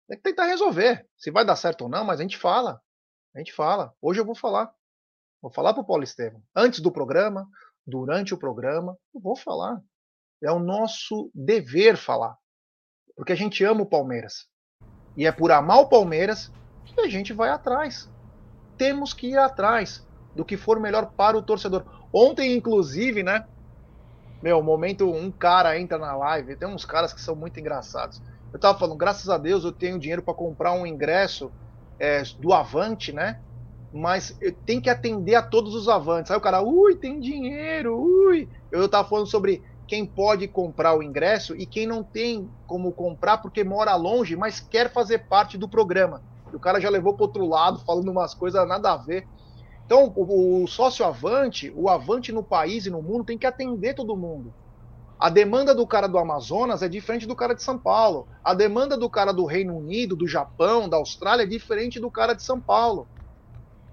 Tem 0.08 0.16
que 0.16 0.24
tentar 0.24 0.45
resolver. 0.45 1.06
Se 1.18 1.30
vai 1.30 1.43
dar 1.43 1.58
certo 1.58 1.82
ou 1.82 1.89
não, 1.89 2.06
mas 2.06 2.22
a 2.22 2.24
gente 2.24 2.38
fala. 2.38 2.82
A 3.36 3.39
gente 3.39 3.52
fala. 3.52 3.93
Hoje 4.02 4.22
eu 4.22 4.26
vou 4.26 4.36
falar. 4.36 4.74
Vou 5.41 5.52
falar 5.52 5.74
pro 5.74 5.86
Paulo 5.86 6.04
Estevam. 6.04 6.41
Antes 6.56 6.80
do 6.80 6.93
programa, 6.93 7.45
durante 7.86 8.34
o 8.34 8.38
programa, 8.38 8.98
eu 9.14 9.20
vou 9.20 9.36
falar. 9.36 9.82
É 10.43 10.51
o 10.51 10.59
nosso 10.59 11.31
dever 11.33 11.97
falar. 11.97 12.35
Porque 13.15 13.33
a 13.33 13.38
gente 13.38 13.63
ama 13.63 13.81
o 13.81 13.89
Palmeiras. 13.89 14.47
E 15.15 15.25
é 15.25 15.31
por 15.31 15.51
amar 15.51 15.79
o 15.79 15.89
Palmeiras 15.89 16.51
que 16.85 17.01
a 17.01 17.07
gente 17.07 17.33
vai 17.33 17.49
atrás. 17.49 18.09
Temos 18.77 19.13
que 19.13 19.27
ir 19.27 19.38
atrás 19.38 20.05
do 20.35 20.45
que 20.45 20.55
for 20.55 20.79
melhor 20.79 21.11
para 21.13 21.38
o 21.38 21.41
torcedor. 21.41 21.83
Ontem, 22.13 22.55
inclusive, 22.55 23.23
né? 23.23 23.47
Meu, 24.41 24.61
momento, 24.61 25.11
um 25.11 25.31
cara 25.31 25.79
entra 25.79 25.97
na 25.97 26.15
live, 26.15 26.55
tem 26.55 26.67
uns 26.67 26.85
caras 26.85 27.11
que 27.11 27.19
são 27.19 27.35
muito 27.35 27.59
engraçados. 27.59 28.21
Eu 28.53 28.59
tava 28.59 28.77
falando, 28.77 28.97
graças 28.97 29.27
a 29.29 29.38
Deus 29.38 29.63
eu 29.63 29.71
tenho 29.71 29.99
dinheiro 29.99 30.21
para 30.21 30.33
comprar 30.33 30.73
um 30.73 30.85
ingresso 30.85 31.51
é, 31.99 32.21
do 32.39 32.53
Avante, 32.53 33.11
né? 33.11 33.41
Mas 33.91 34.38
tenho 34.65 34.81
que 34.81 34.89
atender 34.89 35.35
a 35.35 35.41
todos 35.41 35.73
os 35.73 35.89
Avantes. 35.89 36.29
Aí 36.29 36.38
o 36.38 36.41
cara, 36.41 36.61
ui, 36.61 36.95
tem 36.95 37.19
dinheiro, 37.19 37.97
ui. 37.99 38.47
Eu 38.71 38.88
tava 38.88 39.07
falando 39.07 39.27
sobre 39.27 39.63
quem 39.88 40.05
pode 40.05 40.47
comprar 40.47 40.95
o 40.95 41.01
ingresso 41.01 41.55
e 41.55 41.65
quem 41.65 41.88
não 41.88 42.03
tem 42.03 42.49
como 42.65 42.91
comprar 42.91 43.38
porque 43.38 43.63
mora 43.63 43.95
longe, 43.95 44.35
mas 44.35 44.59
quer 44.59 44.91
fazer 44.91 45.27
parte 45.27 45.57
do 45.57 45.69
programa. 45.69 46.21
E 46.51 46.55
o 46.55 46.59
cara 46.59 46.79
já 46.79 46.89
levou 46.89 47.15
para 47.15 47.25
outro 47.25 47.45
lado, 47.45 47.79
falando 47.85 48.11
umas 48.11 48.33
coisas 48.33 48.67
nada 48.67 48.93
a 48.93 48.97
ver. 48.97 49.25
Então, 49.85 50.11
o, 50.15 50.63
o 50.63 50.67
sócio 50.67 51.05
avante, 51.05 51.71
o 51.75 51.89
avante 51.89 52.31
no 52.31 52.43
país 52.43 52.85
e 52.85 52.89
no 52.89 53.01
mundo 53.01 53.23
tem 53.23 53.38
que 53.38 53.47
atender 53.47 53.95
todo 53.95 54.17
mundo. 54.17 54.53
A 55.19 55.29
demanda 55.29 55.73
do 55.73 55.88
cara 55.88 56.07
do 56.07 56.17
Amazonas 56.17 56.83
é 56.83 56.89
diferente 56.89 57.25
do 57.25 57.35
cara 57.35 57.55
de 57.55 57.63
São 57.63 57.79
Paulo. 57.79 58.27
A 58.43 58.53
demanda 58.53 58.97
do 58.97 59.09
cara 59.09 59.31
do 59.31 59.45
Reino 59.45 59.75
Unido, 59.75 60.15
do 60.15 60.27
Japão, 60.27 60.88
da 60.88 60.97
Austrália 60.97 61.43
é 61.43 61.47
diferente 61.47 61.99
do 61.99 62.11
cara 62.11 62.33
de 62.33 62.43
São 62.43 62.61
Paulo. 62.61 63.07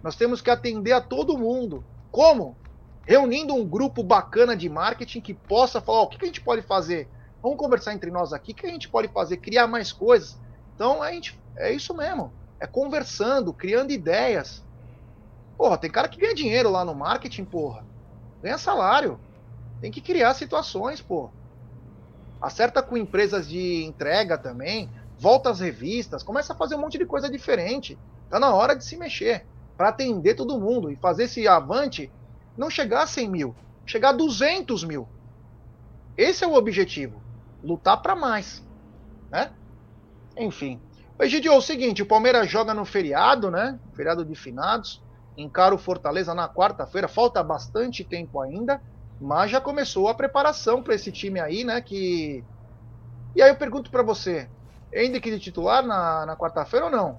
Nós 0.02 0.16
temos 0.16 0.42
que 0.42 0.50
atender 0.50 0.92
a 0.92 1.00
todo 1.00 1.38
mundo. 1.38 1.86
Como? 2.10 2.58
Reunindo 3.06 3.54
um 3.54 3.66
grupo 3.66 4.02
bacana 4.02 4.56
de 4.56 4.68
marketing 4.68 5.20
que 5.20 5.34
possa 5.34 5.80
falar: 5.80 6.00
oh, 6.00 6.04
o 6.04 6.08
que 6.08 6.22
a 6.22 6.26
gente 6.26 6.40
pode 6.40 6.62
fazer? 6.62 7.08
Vamos 7.42 7.58
conversar 7.58 7.92
entre 7.92 8.10
nós 8.10 8.32
aqui, 8.32 8.52
o 8.52 8.54
que 8.54 8.66
a 8.66 8.70
gente 8.70 8.88
pode 8.88 9.08
fazer? 9.08 9.36
Criar 9.36 9.66
mais 9.66 9.92
coisas. 9.92 10.38
Então, 10.74 11.02
a 11.02 11.12
gente, 11.12 11.38
é 11.56 11.70
isso 11.70 11.94
mesmo. 11.94 12.32
É 12.58 12.66
conversando, 12.66 13.52
criando 13.52 13.92
ideias. 13.92 14.64
Porra, 15.56 15.76
tem 15.76 15.90
cara 15.90 16.08
que 16.08 16.18
ganha 16.18 16.34
dinheiro 16.34 16.70
lá 16.70 16.84
no 16.84 16.94
marketing, 16.94 17.44
porra. 17.44 17.84
Ganha 18.42 18.56
salário. 18.56 19.20
Tem 19.80 19.90
que 19.90 20.00
criar 20.00 20.32
situações, 20.32 21.02
porra. 21.02 21.30
Acerta 22.40 22.82
com 22.82 22.96
empresas 22.96 23.46
de 23.46 23.84
entrega 23.84 24.38
também. 24.38 24.90
Volta 25.18 25.50
às 25.50 25.60
revistas. 25.60 26.22
Começa 26.22 26.54
a 26.54 26.56
fazer 26.56 26.74
um 26.74 26.80
monte 26.80 26.98
de 26.98 27.06
coisa 27.06 27.30
diferente. 27.30 27.98
Tá 28.30 28.40
na 28.40 28.54
hora 28.54 28.74
de 28.74 28.84
se 28.84 28.96
mexer. 28.96 29.46
para 29.76 29.90
atender 29.90 30.34
todo 30.34 30.58
mundo. 30.58 30.90
E 30.90 30.96
fazer 30.96 31.24
esse 31.24 31.46
avante 31.46 32.10
não 32.56 32.70
chegar 32.70 33.02
a 33.02 33.06
100 33.06 33.28
mil. 33.28 33.54
Chegar 33.86 34.10
a 34.10 34.12
200 34.12 34.84
mil. 34.84 35.08
Esse 36.16 36.44
é 36.44 36.46
o 36.46 36.54
objetivo. 36.54 37.20
Lutar 37.62 38.00
para 38.00 38.14
mais. 38.14 38.62
Né? 39.30 39.50
Enfim. 40.36 40.80
Egidio, 41.20 41.52
é 41.52 41.56
o 41.56 41.60
seguinte, 41.60 42.02
o 42.02 42.06
Palmeiras 42.06 42.50
joga 42.50 42.74
no 42.74 42.84
feriado, 42.84 43.50
né? 43.50 43.78
Feriado 43.94 44.24
de 44.24 44.34
finados 44.34 45.00
encara 45.36 45.74
o 45.74 45.78
Fortaleza 45.78 46.34
na 46.34 46.48
quarta-feira. 46.48 47.08
Falta 47.08 47.42
bastante 47.42 48.04
tempo 48.04 48.40
ainda, 48.40 48.80
mas 49.20 49.50
já 49.50 49.60
começou 49.60 50.08
a 50.08 50.14
preparação 50.14 50.82
para 50.82 50.94
esse 50.94 51.10
time 51.10 51.40
aí, 51.40 51.64
né? 51.64 51.80
Que 51.80 52.44
e 53.34 53.42
aí 53.42 53.50
eu 53.50 53.56
pergunto 53.56 53.90
para 53.90 54.02
você, 54.02 54.48
Hendrick 54.92 55.28
de 55.28 55.40
titular 55.40 55.84
na, 55.84 56.24
na 56.24 56.36
quarta-feira 56.36 56.86
ou 56.86 56.92
não? 56.92 57.16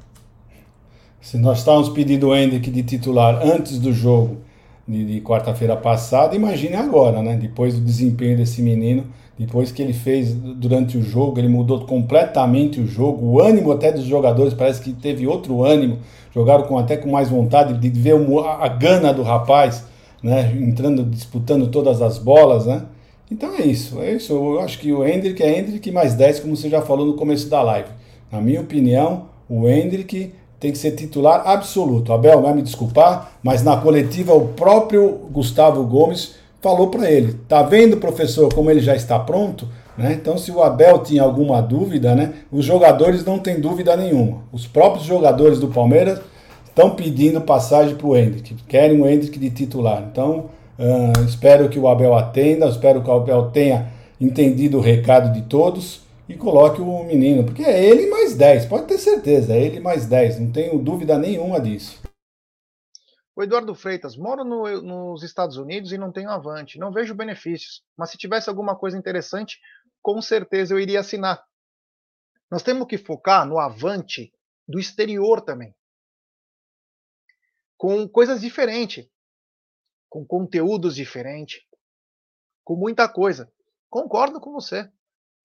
Se 1.20 1.38
nós 1.38 1.60
estávamos 1.60 1.90
pedindo 1.90 2.30
o 2.30 2.36
Hendrick 2.36 2.72
de 2.72 2.84
titular 2.84 3.42
antes 3.44 3.80
do 3.80 3.92
jogo 3.92 4.42
de, 4.88 5.06
de 5.06 5.22
quarta-feira 5.22 5.76
passada, 5.76 6.36
imagine 6.36 6.76
agora, 6.76 7.22
né? 7.22 7.36
Depois 7.36 7.74
do 7.74 7.82
desempenho 7.82 8.38
desse 8.38 8.62
menino, 8.62 9.06
depois 9.38 9.72
que 9.72 9.82
ele 9.82 9.94
fez 9.94 10.34
durante 10.34 10.98
o 10.98 11.02
jogo, 11.02 11.40
ele 11.40 11.50
mudou 11.50 11.86
completamente 11.86 12.80
o 12.80 12.88
jogo, 12.88 13.26
o 13.26 13.42
ânimo 13.42 13.72
até 13.72 13.92
dos 13.92 14.06
jogadores 14.06 14.54
parece 14.54 14.82
que 14.82 14.94
teve 14.94 15.28
outro 15.28 15.64
ânimo, 15.64 15.98
jogaram 16.34 16.64
com 16.64 16.78
até 16.78 16.96
com 16.96 17.10
mais 17.10 17.30
vontade 17.30 17.74
de 17.74 17.90
ver 18.00 18.16
a 18.60 18.68
gana 18.68 19.14
do 19.14 19.24
rapaz, 19.24 19.84
né? 20.24 20.54
Entrando, 20.56 21.04
disputando 21.04 21.68
todas 21.68 22.02
as 22.02 22.18
bolas, 22.18 22.66
né? 22.66 22.84
Então 23.30 23.56
é 23.56 23.66
isso, 23.66 24.00
é 24.00 24.14
isso. 24.14 24.34
Eu 24.34 24.60
acho 24.60 24.80
que 24.80 24.94
o 24.94 25.06
Hendrick 25.06 25.42
é 25.42 25.60
Hendrick 25.60 25.92
mais 25.92 26.14
10, 26.14 26.42
como 26.42 26.56
você 26.56 26.70
já 26.70 26.82
falou 26.82 27.06
no 27.06 27.16
começo 27.16 27.50
da 27.50 27.62
live. 27.62 27.90
Na 28.32 28.40
minha 28.40 28.62
opinião, 28.62 29.26
o 29.50 29.68
Hendrick 29.68 30.32
tem 30.66 30.72
que 30.72 30.80
ser 30.80 30.92
titular 30.92 31.48
absoluto. 31.48 32.12
Abel 32.12 32.42
vai 32.42 32.56
me 32.56 32.64
desculpar, 32.64 33.34
mas 33.44 33.62
na 33.62 33.78
coletiva 33.78 34.34
o 34.34 34.48
próprio 34.48 35.12
Gustavo 35.32 35.84
Gomes 35.84 36.38
falou 36.60 36.88
para 36.88 37.10
ele: 37.10 37.34
"Tá 37.48 37.62
vendo, 37.62 37.98
professor, 37.98 38.52
como 38.52 38.72
ele 38.72 38.80
já 38.80 38.96
está 38.96 39.20
pronto?" 39.20 39.68
Né? 39.96 40.14
Então, 40.20 40.40
se 40.40 40.52
o 40.52 40.64
Abel 40.64 41.00
tinha 41.04 41.22
alguma 41.22 41.62
dúvida, 41.62 42.16
né, 42.16 42.34
os 42.52 42.66
jogadores 42.66 43.24
não 43.24 43.38
têm 43.38 43.62
dúvida 43.62 43.96
nenhuma. 43.96 44.40
Os 44.52 44.66
próprios 44.66 45.06
jogadores 45.06 45.60
do 45.60 45.68
Palmeiras 45.68 46.20
estão 46.68 46.90
pedindo 46.96 47.40
passagem 47.42 47.96
para 47.96 48.08
o 48.08 48.18
Hendrick, 48.18 48.56
querem 48.68 49.00
o 49.00 49.08
Hendrick 49.08 49.38
de 49.38 49.52
titular. 49.52 50.04
Então, 50.12 50.46
uh, 50.80 51.24
espero 51.26 51.70
que 51.70 51.80
o 51.80 51.88
Abel 51.88 52.16
atenda, 52.16 52.66
espero 52.66 53.02
que 53.02 53.10
o 53.10 53.14
Abel 53.14 53.52
tenha 53.54 53.88
entendido 54.20 54.80
o 54.80 54.82
recado 54.82 55.32
de 55.32 55.44
todos 55.44 56.02
e 56.28 56.36
coloque 56.36 56.82
o 56.82 57.04
menino, 57.04 57.46
porque 57.46 57.64
é 57.64 57.84
ele 57.84 58.10
mais 58.10 58.36
10, 58.36 58.66
pode 58.66 58.88
ter 58.88 58.98
certeza, 58.98 59.54
é 59.54 59.62
ele 59.62 59.80
mais 59.80 60.08
10, 60.08 60.40
não 60.40 60.52
tenho 60.52 60.80
dúvida 60.80 61.18
nenhuma 61.18 61.60
disso. 61.60 62.02
O 63.36 63.44
Eduardo 63.44 63.76
Freitas, 63.76 64.16
moro 64.16 64.44
no, 64.44 64.82
nos 64.82 65.22
Estados 65.22 65.58
Unidos 65.58 65.92
e 65.92 65.98
não 65.98 66.12
tenho 66.12 66.30
avante, 66.30 66.80
não 66.80 66.92
vejo 66.92 67.14
benefícios, 67.14 67.84
mas 67.98 68.10
se 68.10 68.18
tivesse 68.18 68.50
alguma 68.50 68.76
coisa 68.76 68.98
interessante, 68.98 69.60
com 70.02 70.22
certeza 70.22 70.74
eu 70.74 70.80
iria 70.80 71.02
assinar. 71.02 71.44
Nós 72.50 72.64
temos 72.64 72.88
que 72.88 72.98
focar 72.98 73.46
no 73.46 73.60
avante 73.60 74.32
do 74.68 74.80
exterior 74.80 75.42
também, 75.42 75.76
com 77.78 78.08
coisas 78.08 78.40
diferentes, 78.40 79.08
com 80.10 80.26
conteúdos 80.26 80.96
diferentes, 80.96 81.62
com 82.64 82.76
muita 82.76 83.10
coisa. 83.10 83.52
Concordo 83.90 84.40
com 84.40 84.54
você. 84.54 84.90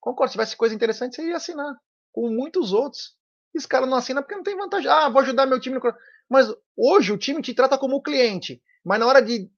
Concordo, 0.01 0.31
se 0.31 0.33
tivesse 0.33 0.57
coisa 0.57 0.75
interessante, 0.75 1.17
você 1.17 1.29
ia 1.29 1.37
assinar. 1.37 1.75
Com 2.13 2.31
muitos 2.31 2.73
outros. 2.73 3.15
Esse 3.55 3.69
cara 3.69 3.87
não 3.87 3.97
assina 3.97 4.23
porque 4.23 4.35
não 4.35 4.43
tem 4.43 4.57
vantagem. 4.57 4.91
Ah, 4.91 5.09
vou 5.09 5.21
ajudar 5.21 5.47
meu 5.47 5.61
time. 5.61 5.77
No... 5.77 5.83
Mas 6.29 6.49
hoje 6.77 7.13
o 7.13 7.19
time 7.19 7.43
te 7.43 7.53
trata 7.53 7.77
como 7.77 8.03
cliente. 8.03 8.63
Mas 8.85 8.99
na 8.99 9.07
hora 9.07 9.21
de, 9.21 9.51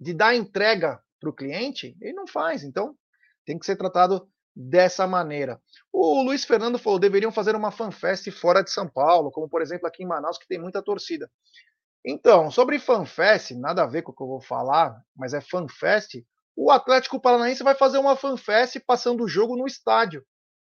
de 0.00 0.14
dar 0.14 0.34
entrega 0.34 1.00
para 1.20 1.30
o 1.30 1.34
cliente, 1.34 1.96
ele 2.00 2.12
não 2.12 2.26
faz. 2.26 2.64
Então, 2.64 2.96
tem 3.44 3.58
que 3.58 3.66
ser 3.66 3.76
tratado 3.76 4.28
dessa 4.54 5.06
maneira. 5.06 5.60
O 5.92 6.22
Luiz 6.22 6.44
Fernando 6.44 6.78
falou: 6.78 6.98
deveriam 6.98 7.32
fazer 7.32 7.54
uma 7.54 7.70
fanfest 7.70 8.30
fora 8.30 8.62
de 8.62 8.70
São 8.70 8.88
Paulo, 8.88 9.30
como 9.30 9.48
por 9.48 9.62
exemplo 9.62 9.86
aqui 9.86 10.02
em 10.02 10.06
Manaus, 10.06 10.38
que 10.38 10.48
tem 10.48 10.58
muita 10.58 10.82
torcida. 10.82 11.30
Então, 12.04 12.50
sobre 12.50 12.78
fanfest, 12.78 13.52
nada 13.52 13.84
a 13.84 13.86
ver 13.86 14.02
com 14.02 14.12
o 14.12 14.14
que 14.14 14.22
eu 14.22 14.26
vou 14.26 14.40
falar, 14.40 15.00
mas 15.16 15.34
é 15.34 15.40
fanfest 15.40 16.22
o 16.56 16.70
Atlético 16.70 17.20
Paranaense 17.20 17.62
vai 17.62 17.74
fazer 17.74 17.98
uma 17.98 18.16
fanfest 18.16 18.78
passando 18.86 19.24
o 19.24 19.28
jogo 19.28 19.56
no 19.56 19.66
estádio 19.66 20.24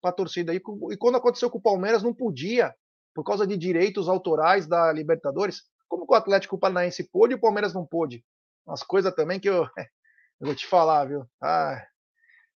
para 0.01 0.11
a 0.11 0.15
torcida. 0.15 0.55
E, 0.55 0.57
e 0.57 0.97
quando 0.97 1.17
aconteceu 1.17 1.51
com 1.51 1.59
o 1.59 1.63
Palmeiras, 1.63 2.03
não 2.03 2.15
podia, 2.15 2.75
por 3.15 3.25
causa 3.25 3.47
de 3.47 3.57
direitos 3.57 4.09
autorais 4.09 4.67
da 4.67 4.93
Libertadores. 4.93 5.63
Como 5.89 6.07
que 6.07 6.13
o 6.13 6.17
Atlético 6.17 6.59
Paranaense 6.59 7.09
pôde 7.11 7.35
e 7.35 7.37
o 7.37 7.41
Palmeiras 7.41 7.73
não 7.73 7.87
pôde? 7.87 8.25
Umas 8.67 8.83
coisas 8.83 9.15
também 9.15 9.41
que 9.41 9.49
eu, 9.49 9.65
eu, 10.41 10.47
vou 10.47 10.55
te 10.55 10.67
falar, 10.67 11.07
viu? 11.07 11.25
Ah. 11.43 11.85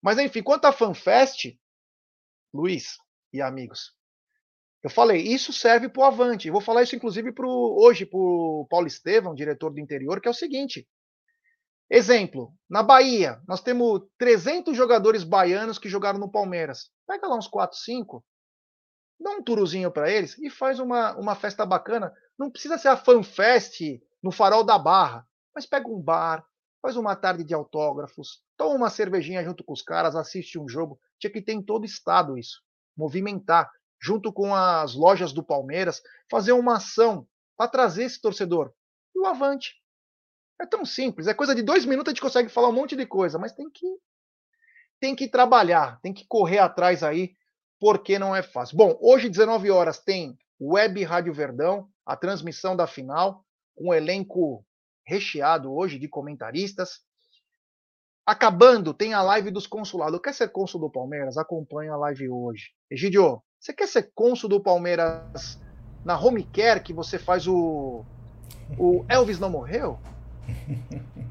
Mas 0.00 0.18
enfim, 0.18 0.42
quanto 0.42 0.66
à 0.66 0.72
FanFest, 0.72 1.56
Luiz 2.52 2.98
e 3.32 3.40
amigos, 3.40 3.94
eu 4.82 4.90
falei, 4.90 5.22
isso 5.22 5.52
serve 5.52 5.88
para 5.88 6.02
o 6.02 6.04
Avante. 6.04 6.48
Eu 6.48 6.52
vou 6.52 6.60
falar 6.60 6.82
isso 6.82 6.96
inclusive 6.96 7.32
pro, 7.32 7.48
hoje 7.48 8.04
para 8.04 8.18
o 8.18 8.66
Paulo 8.68 8.86
Estevam, 8.86 9.34
diretor 9.34 9.72
do 9.72 9.80
interior, 9.80 10.20
que 10.20 10.26
é 10.26 10.30
o 10.30 10.34
seguinte: 10.34 10.86
Exemplo, 11.94 12.54
na 12.70 12.82
Bahia, 12.82 13.38
nós 13.46 13.60
temos 13.60 14.00
300 14.16 14.74
jogadores 14.74 15.24
baianos 15.24 15.78
que 15.78 15.90
jogaram 15.90 16.18
no 16.18 16.32
Palmeiras. 16.32 16.90
Pega 17.06 17.28
lá 17.28 17.36
uns 17.36 17.46
4, 17.46 17.76
5, 17.76 18.24
dá 19.20 19.30
um 19.32 19.42
turuzinho 19.42 19.92
para 19.92 20.10
eles 20.10 20.38
e 20.38 20.48
faz 20.48 20.78
uma, 20.78 21.14
uma 21.18 21.34
festa 21.34 21.66
bacana. 21.66 22.10
Não 22.38 22.50
precisa 22.50 22.78
ser 22.78 22.88
a 22.88 22.96
fanfest 22.96 24.00
no 24.22 24.32
farol 24.32 24.64
da 24.64 24.78
Barra, 24.78 25.28
mas 25.54 25.66
pega 25.66 25.86
um 25.86 26.00
bar, 26.00 26.42
faz 26.80 26.96
uma 26.96 27.14
tarde 27.14 27.44
de 27.44 27.52
autógrafos, 27.52 28.42
toma 28.56 28.74
uma 28.74 28.88
cervejinha 28.88 29.44
junto 29.44 29.62
com 29.62 29.74
os 29.74 29.82
caras, 29.82 30.16
assiste 30.16 30.58
um 30.58 30.66
jogo. 30.66 30.98
Tinha 31.20 31.30
que 31.30 31.42
ter 31.42 31.52
em 31.52 31.62
todo 31.62 31.84
estado 31.84 32.38
isso. 32.38 32.62
Movimentar, 32.96 33.70
junto 34.00 34.32
com 34.32 34.54
as 34.54 34.94
lojas 34.94 35.30
do 35.34 35.44
Palmeiras, 35.44 36.00
fazer 36.30 36.52
uma 36.52 36.76
ação 36.76 37.28
para 37.54 37.68
trazer 37.68 38.04
esse 38.04 38.18
torcedor. 38.18 38.72
E 39.14 39.20
o 39.20 39.26
Avante. 39.26 39.81
É 40.62 40.66
tão 40.66 40.84
simples, 40.84 41.26
é 41.26 41.34
coisa 41.34 41.56
de 41.56 41.62
dois 41.62 41.84
minutos 41.84 42.10
a 42.10 42.14
gente 42.14 42.22
consegue 42.22 42.48
falar 42.48 42.68
um 42.68 42.72
monte 42.72 42.94
de 42.94 43.04
coisa, 43.04 43.36
mas 43.36 43.52
tem 43.52 43.68
que 43.68 43.98
tem 45.00 45.16
que 45.16 45.26
trabalhar, 45.26 46.00
tem 46.00 46.14
que 46.14 46.24
correr 46.24 46.58
atrás 46.58 47.02
aí, 47.02 47.34
porque 47.80 48.16
não 48.16 48.36
é 48.36 48.40
fácil. 48.40 48.76
Bom, 48.76 48.96
hoje 49.00 49.28
19 49.28 49.68
horas 49.72 49.98
tem 49.98 50.38
Web 50.60 51.02
Rádio 51.02 51.34
Verdão, 51.34 51.88
a 52.06 52.16
transmissão 52.16 52.76
da 52.76 52.86
final, 52.86 53.44
um 53.76 53.92
elenco 53.92 54.64
recheado 55.04 55.74
hoje 55.74 55.98
de 55.98 56.06
comentaristas. 56.06 57.00
Acabando, 58.24 58.94
tem 58.94 59.12
a 59.12 59.22
live 59.22 59.50
dos 59.50 59.66
consulados. 59.66 60.20
Quer 60.20 60.32
ser 60.32 60.48
cônsul 60.52 60.80
do 60.80 60.88
Palmeiras? 60.88 61.36
Acompanha 61.36 61.94
a 61.94 61.96
live 61.96 62.30
hoje. 62.30 62.70
Egidio, 62.88 63.42
você 63.58 63.72
quer 63.72 63.88
ser 63.88 64.12
cônsul 64.14 64.48
do 64.48 64.62
Palmeiras 64.62 65.60
na 66.04 66.16
Home 66.16 66.44
Care 66.44 66.80
que 66.80 66.92
você 66.92 67.18
faz 67.18 67.48
o. 67.48 68.04
O 68.78 69.04
Elvis 69.08 69.40
não 69.40 69.50
morreu? 69.50 69.98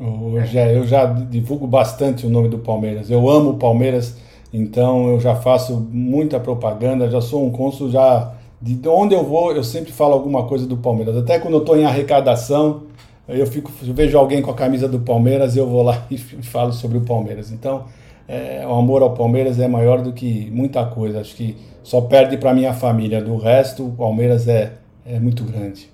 Eu 0.00 0.44
já, 0.44 0.66
eu 0.68 0.86
já 0.86 1.06
divulgo 1.06 1.66
bastante 1.66 2.24
o 2.24 2.30
nome 2.30 2.48
do 2.48 2.60
Palmeiras. 2.60 3.10
Eu 3.10 3.28
amo 3.28 3.50
o 3.50 3.56
Palmeiras, 3.56 4.16
então 4.52 5.08
eu 5.08 5.18
já 5.18 5.34
faço 5.34 5.88
muita 5.90 6.38
propaganda. 6.38 7.10
Já 7.10 7.20
sou 7.20 7.44
um 7.44 7.50
cônsul 7.50 7.90
já 7.90 8.32
de 8.60 8.88
onde 8.88 9.14
eu 9.14 9.24
vou, 9.24 9.52
eu 9.52 9.62
sempre 9.62 9.92
falo 9.92 10.14
alguma 10.14 10.44
coisa 10.44 10.66
do 10.66 10.76
Palmeiras. 10.76 11.16
Até 11.16 11.38
quando 11.38 11.54
eu 11.54 11.60
estou 11.60 11.76
em 11.76 11.84
arrecadação, 11.84 12.82
eu 13.28 13.46
fico, 13.46 13.70
eu 13.86 13.94
vejo 13.94 14.16
alguém 14.16 14.40
com 14.40 14.50
a 14.50 14.54
camisa 14.54 14.88
do 14.88 15.00
Palmeiras, 15.00 15.56
eu 15.56 15.66
vou 15.66 15.82
lá 15.82 16.06
e 16.10 16.16
falo 16.16 16.72
sobre 16.72 16.98
o 16.98 17.02
Palmeiras. 17.02 17.50
Então, 17.50 17.84
é, 18.26 18.64
o 18.66 18.74
amor 18.74 19.02
ao 19.02 19.14
Palmeiras 19.14 19.58
é 19.58 19.66
maior 19.68 20.00
do 20.00 20.12
que 20.12 20.50
muita 20.50 20.84
coisa. 20.86 21.20
Acho 21.20 21.34
que 21.34 21.56
só 21.82 22.00
perde 22.00 22.36
para 22.36 22.54
minha 22.54 22.72
família. 22.72 23.22
Do 23.22 23.36
resto, 23.36 23.86
o 23.86 23.92
Palmeiras 23.92 24.46
é, 24.46 24.74
é 25.04 25.18
muito 25.18 25.44
grande. 25.44 25.88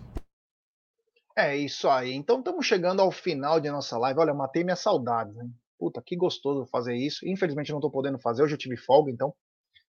É 1.36 1.56
isso 1.56 1.88
aí. 1.88 2.12
Então 2.12 2.38
estamos 2.38 2.64
chegando 2.66 3.00
ao 3.00 3.10
final 3.10 3.60
de 3.60 3.70
nossa 3.70 3.98
live. 3.98 4.20
Olha, 4.20 4.34
matei 4.34 4.62
minha 4.62 4.76
saudade, 4.76 5.30
hein? 5.38 5.52
Puta, 5.78 6.00
que 6.00 6.16
gostoso 6.16 6.66
fazer 6.66 6.94
isso. 6.94 7.26
Infelizmente 7.26 7.70
não 7.70 7.78
estou 7.78 7.90
podendo 7.90 8.18
fazer. 8.18 8.42
Hoje 8.42 8.54
eu 8.54 8.58
tive 8.58 8.76
folga, 8.76 9.10
então 9.10 9.34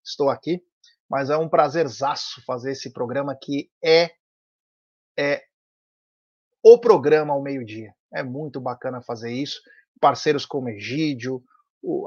estou 0.04 0.30
aqui 0.30 0.62
mas 1.10 1.30
é 1.30 1.38
um 1.38 1.50
prazerzaço 1.50 2.44
fazer 2.46 2.72
esse 2.72 2.92
programa 2.92 3.38
que 3.40 3.70
é, 3.84 4.12
é 5.18 5.44
o 6.64 6.80
programa 6.80 7.34
ao 7.34 7.42
meio-dia. 7.42 7.94
É 8.14 8.24
muito 8.24 8.60
bacana 8.60 9.02
fazer 9.02 9.32
isso. 9.32 9.62
Parceiros 10.02 10.46
como 10.46 10.70
Egídio, 10.70 11.44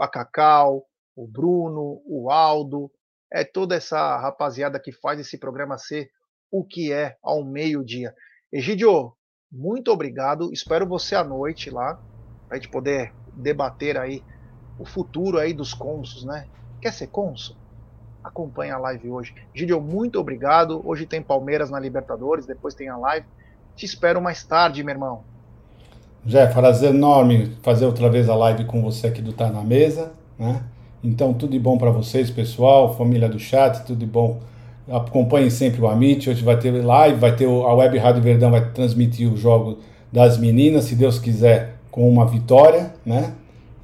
a 0.00 0.08
Cacau, 0.08 0.86
o 1.14 1.26
Bruno, 1.26 2.02
o 2.06 2.30
Aldo, 2.30 2.90
é 3.32 3.44
toda 3.44 3.76
essa 3.76 4.16
rapaziada 4.18 4.80
que 4.80 4.92
faz 4.92 5.20
esse 5.20 5.38
programa 5.38 5.78
ser 5.78 6.10
o 6.50 6.64
que 6.64 6.92
é 6.92 7.16
ao 7.22 7.44
meio-dia. 7.44 8.14
Egídio, 8.52 9.16
muito 9.50 9.90
obrigado. 9.90 10.52
Espero 10.52 10.86
você 10.86 11.14
à 11.14 11.24
noite 11.24 11.70
lá, 11.70 11.98
para 12.46 12.56
a 12.56 12.60
gente 12.60 12.70
poder 12.70 13.12
debater 13.32 13.98
aí 13.98 14.22
o 14.78 14.84
futuro 14.84 15.38
aí 15.38 15.52
dos 15.52 15.74
consos, 15.74 16.24
né? 16.24 16.46
Quer 16.80 16.92
ser 16.92 17.08
cônsul? 17.08 17.56
acompanha 18.22 18.74
a 18.74 18.78
live 18.78 19.10
hoje. 19.10 19.34
Gideon, 19.54 19.80
muito 19.80 20.18
obrigado. 20.20 20.80
Hoje 20.84 21.06
tem 21.06 21.22
Palmeiras 21.22 21.70
na 21.70 21.80
Libertadores, 21.80 22.46
depois 22.46 22.74
tem 22.74 22.88
a 22.88 22.96
live. 22.96 23.26
Te 23.74 23.84
espero 23.84 24.20
mais 24.20 24.44
tarde, 24.44 24.82
meu 24.82 24.94
irmão. 24.94 25.22
Jé, 26.26 26.46
prazer 26.46 26.94
enorme 26.94 27.56
fazer 27.62 27.86
outra 27.86 28.10
vez 28.10 28.28
a 28.28 28.34
live 28.34 28.64
com 28.64 28.82
você 28.82 29.06
aqui 29.06 29.22
do 29.22 29.32
Tá 29.32 29.50
na 29.50 29.62
Mesa, 29.62 30.12
né? 30.38 30.62
Então, 31.02 31.32
tudo 31.32 31.52
de 31.52 31.58
bom 31.58 31.78
para 31.78 31.90
vocês, 31.90 32.28
pessoal, 32.28 32.96
família 32.96 33.28
do 33.28 33.38
chat, 33.38 33.84
tudo 33.86 34.00
de 34.00 34.06
bom. 34.06 34.40
Acompanhem 34.90 35.50
sempre 35.50 35.82
o 35.82 35.88
Amit. 35.88 36.30
Hoje 36.30 36.42
vai 36.42 36.58
ter 36.58 36.70
live, 36.70 37.18
vai 37.18 37.36
ter 37.36 37.46
a 37.46 37.74
Web 37.74 37.98
Rádio 37.98 38.22
Verdão, 38.22 38.50
vai 38.50 38.72
transmitir 38.72 39.30
o 39.30 39.36
jogo 39.36 39.78
das 40.10 40.38
meninas, 40.38 40.84
se 40.84 40.94
Deus 40.94 41.18
quiser, 41.18 41.76
com 41.90 42.08
uma 42.08 42.26
vitória, 42.26 42.94
né? 43.04 43.34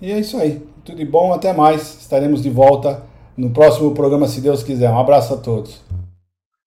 E 0.01 0.11
é 0.11 0.19
isso 0.19 0.39
aí. 0.39 0.67
Tudo 0.85 0.97
de 0.97 1.05
bom, 1.05 1.33
até 1.33 1.53
mais. 1.53 2.01
Estaremos 2.01 2.43
de 2.43 2.49
volta 2.49 3.03
no 3.37 3.51
próximo 3.51 3.95
programa, 3.95 4.27
se 4.27 4.41
Deus 4.41 4.63
quiser. 4.63 4.91
Um 4.91 4.99
abraço 4.99 5.35
a 5.35 5.37
todos. 5.37 5.83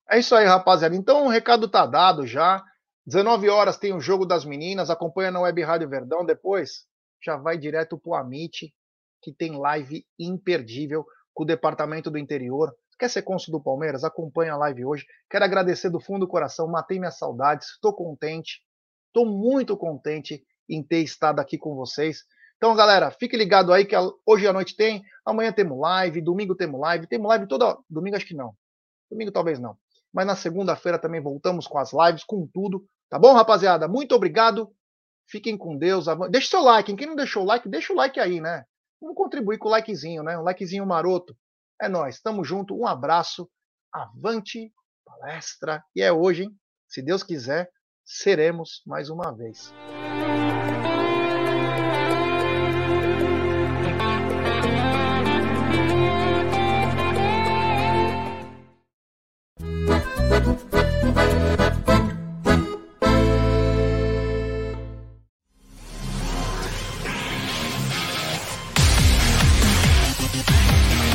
É 0.10 0.20
isso 0.20 0.36
aí, 0.36 0.46
rapaziada. 0.46 0.96
Então 0.96 1.26
o 1.26 1.30
recado 1.30 1.68
tá 1.68 1.86
dado 1.86 2.26
já. 2.26 2.64
19 3.06 3.50
horas 3.50 3.78
tem 3.78 3.94
o 3.94 4.00
jogo 4.00 4.26
das 4.26 4.46
meninas. 4.46 4.90
Acompanha 4.90 5.32
na 5.32 5.40
Web 5.40 5.64
Rádio 5.64 5.90
Verdão. 5.90 6.26
Depois 6.26 6.86
já 7.24 7.38
vai 7.38 7.58
direto 7.58 7.98
pro 7.98 8.14
Amit, 8.14 8.74
que 9.22 9.34
tem 9.34 9.58
live 9.58 10.06
imperdível 10.20 11.06
com 11.34 11.44
o 11.44 11.46
Departamento 11.46 12.12
do 12.12 12.18
Interior. 12.18 12.72
Quer 12.98 13.10
ser 13.10 13.22
cônsul 13.22 13.52
do 13.52 13.64
Palmeiras? 13.64 14.04
Acompanha 14.04 14.54
a 14.54 14.58
live 14.58 14.86
hoje. 14.86 15.06
Quero 15.30 15.46
agradecer 15.46 15.90
do 15.90 16.00
fundo 16.00 16.22
do 16.22 16.28
coração. 16.28 16.68
Matei 16.68 16.98
minhas 16.98 17.18
saudades. 17.18 17.70
Estou 17.70 17.94
contente. 17.94 18.62
Estou 19.08 19.26
muito 19.26 19.78
contente 19.78 20.44
em 20.70 20.84
ter 20.84 21.02
estado 21.02 21.40
aqui 21.40 21.58
com 21.58 21.76
vocês. 21.76 22.24
Então, 22.58 22.76
galera, 22.76 23.12
fique 23.12 23.38
ligado 23.38 23.72
aí 23.72 23.86
que 23.86 23.96
hoje 24.26 24.48
à 24.48 24.54
noite 24.54 24.76
tem, 24.76 25.04
amanhã 25.24 25.52
temos 25.52 25.80
live, 25.80 26.22
domingo 26.22 26.56
temos 26.56 26.80
live, 26.82 27.06
temos 27.06 27.28
live 27.28 27.48
toda. 27.48 27.78
Domingo 27.88 28.16
acho 28.16 28.26
que 28.26 28.36
não. 28.36 28.56
Domingo 29.12 29.32
talvez 29.32 29.60
não. 29.60 29.78
Mas 30.12 30.26
na 30.26 30.36
segunda-feira 30.36 30.98
também 30.98 31.22
voltamos 31.22 31.68
com 31.68 31.78
as 31.78 31.92
lives, 31.94 32.24
com 32.24 32.48
tudo. 32.48 32.84
Tá 33.10 33.20
bom, 33.20 33.34
rapaziada? 33.34 33.88
Muito 33.88 34.16
obrigado. 34.16 34.72
Fiquem 35.28 35.56
com 35.56 35.78
Deus. 35.78 36.06
Deixe 36.32 36.48
seu 36.48 36.62
like. 36.62 36.96
Quem 36.96 37.08
não 37.08 37.16
deixou 37.16 37.44
o 37.44 37.46
like, 37.46 37.70
deixa 37.70 37.94
o 37.94 37.96
like 37.96 38.20
aí, 38.20 38.42
né? 38.42 38.66
Vamos 39.00 39.16
contribuir 39.16 39.60
com 39.60 39.68
o 39.68 39.72
likezinho, 39.72 40.24
né? 40.24 40.38
Um 40.38 40.44
likezinho 40.44 40.86
maroto. 40.86 41.38
É 41.82 41.88
nós. 41.88 42.20
Tamo 42.20 42.44
junto. 42.44 42.76
Um 42.76 42.88
abraço. 42.88 43.50
Avante 43.94 44.72
palestra. 45.06 45.84
E 45.96 46.02
é 46.02 46.12
hoje, 46.12 46.44
hein? 46.44 46.56
Se 46.88 47.02
Deus 47.02 47.24
quiser, 47.24 47.70
seremos 48.06 48.82
mais 48.86 49.10
uma 49.10 49.36
vez. 49.36 49.74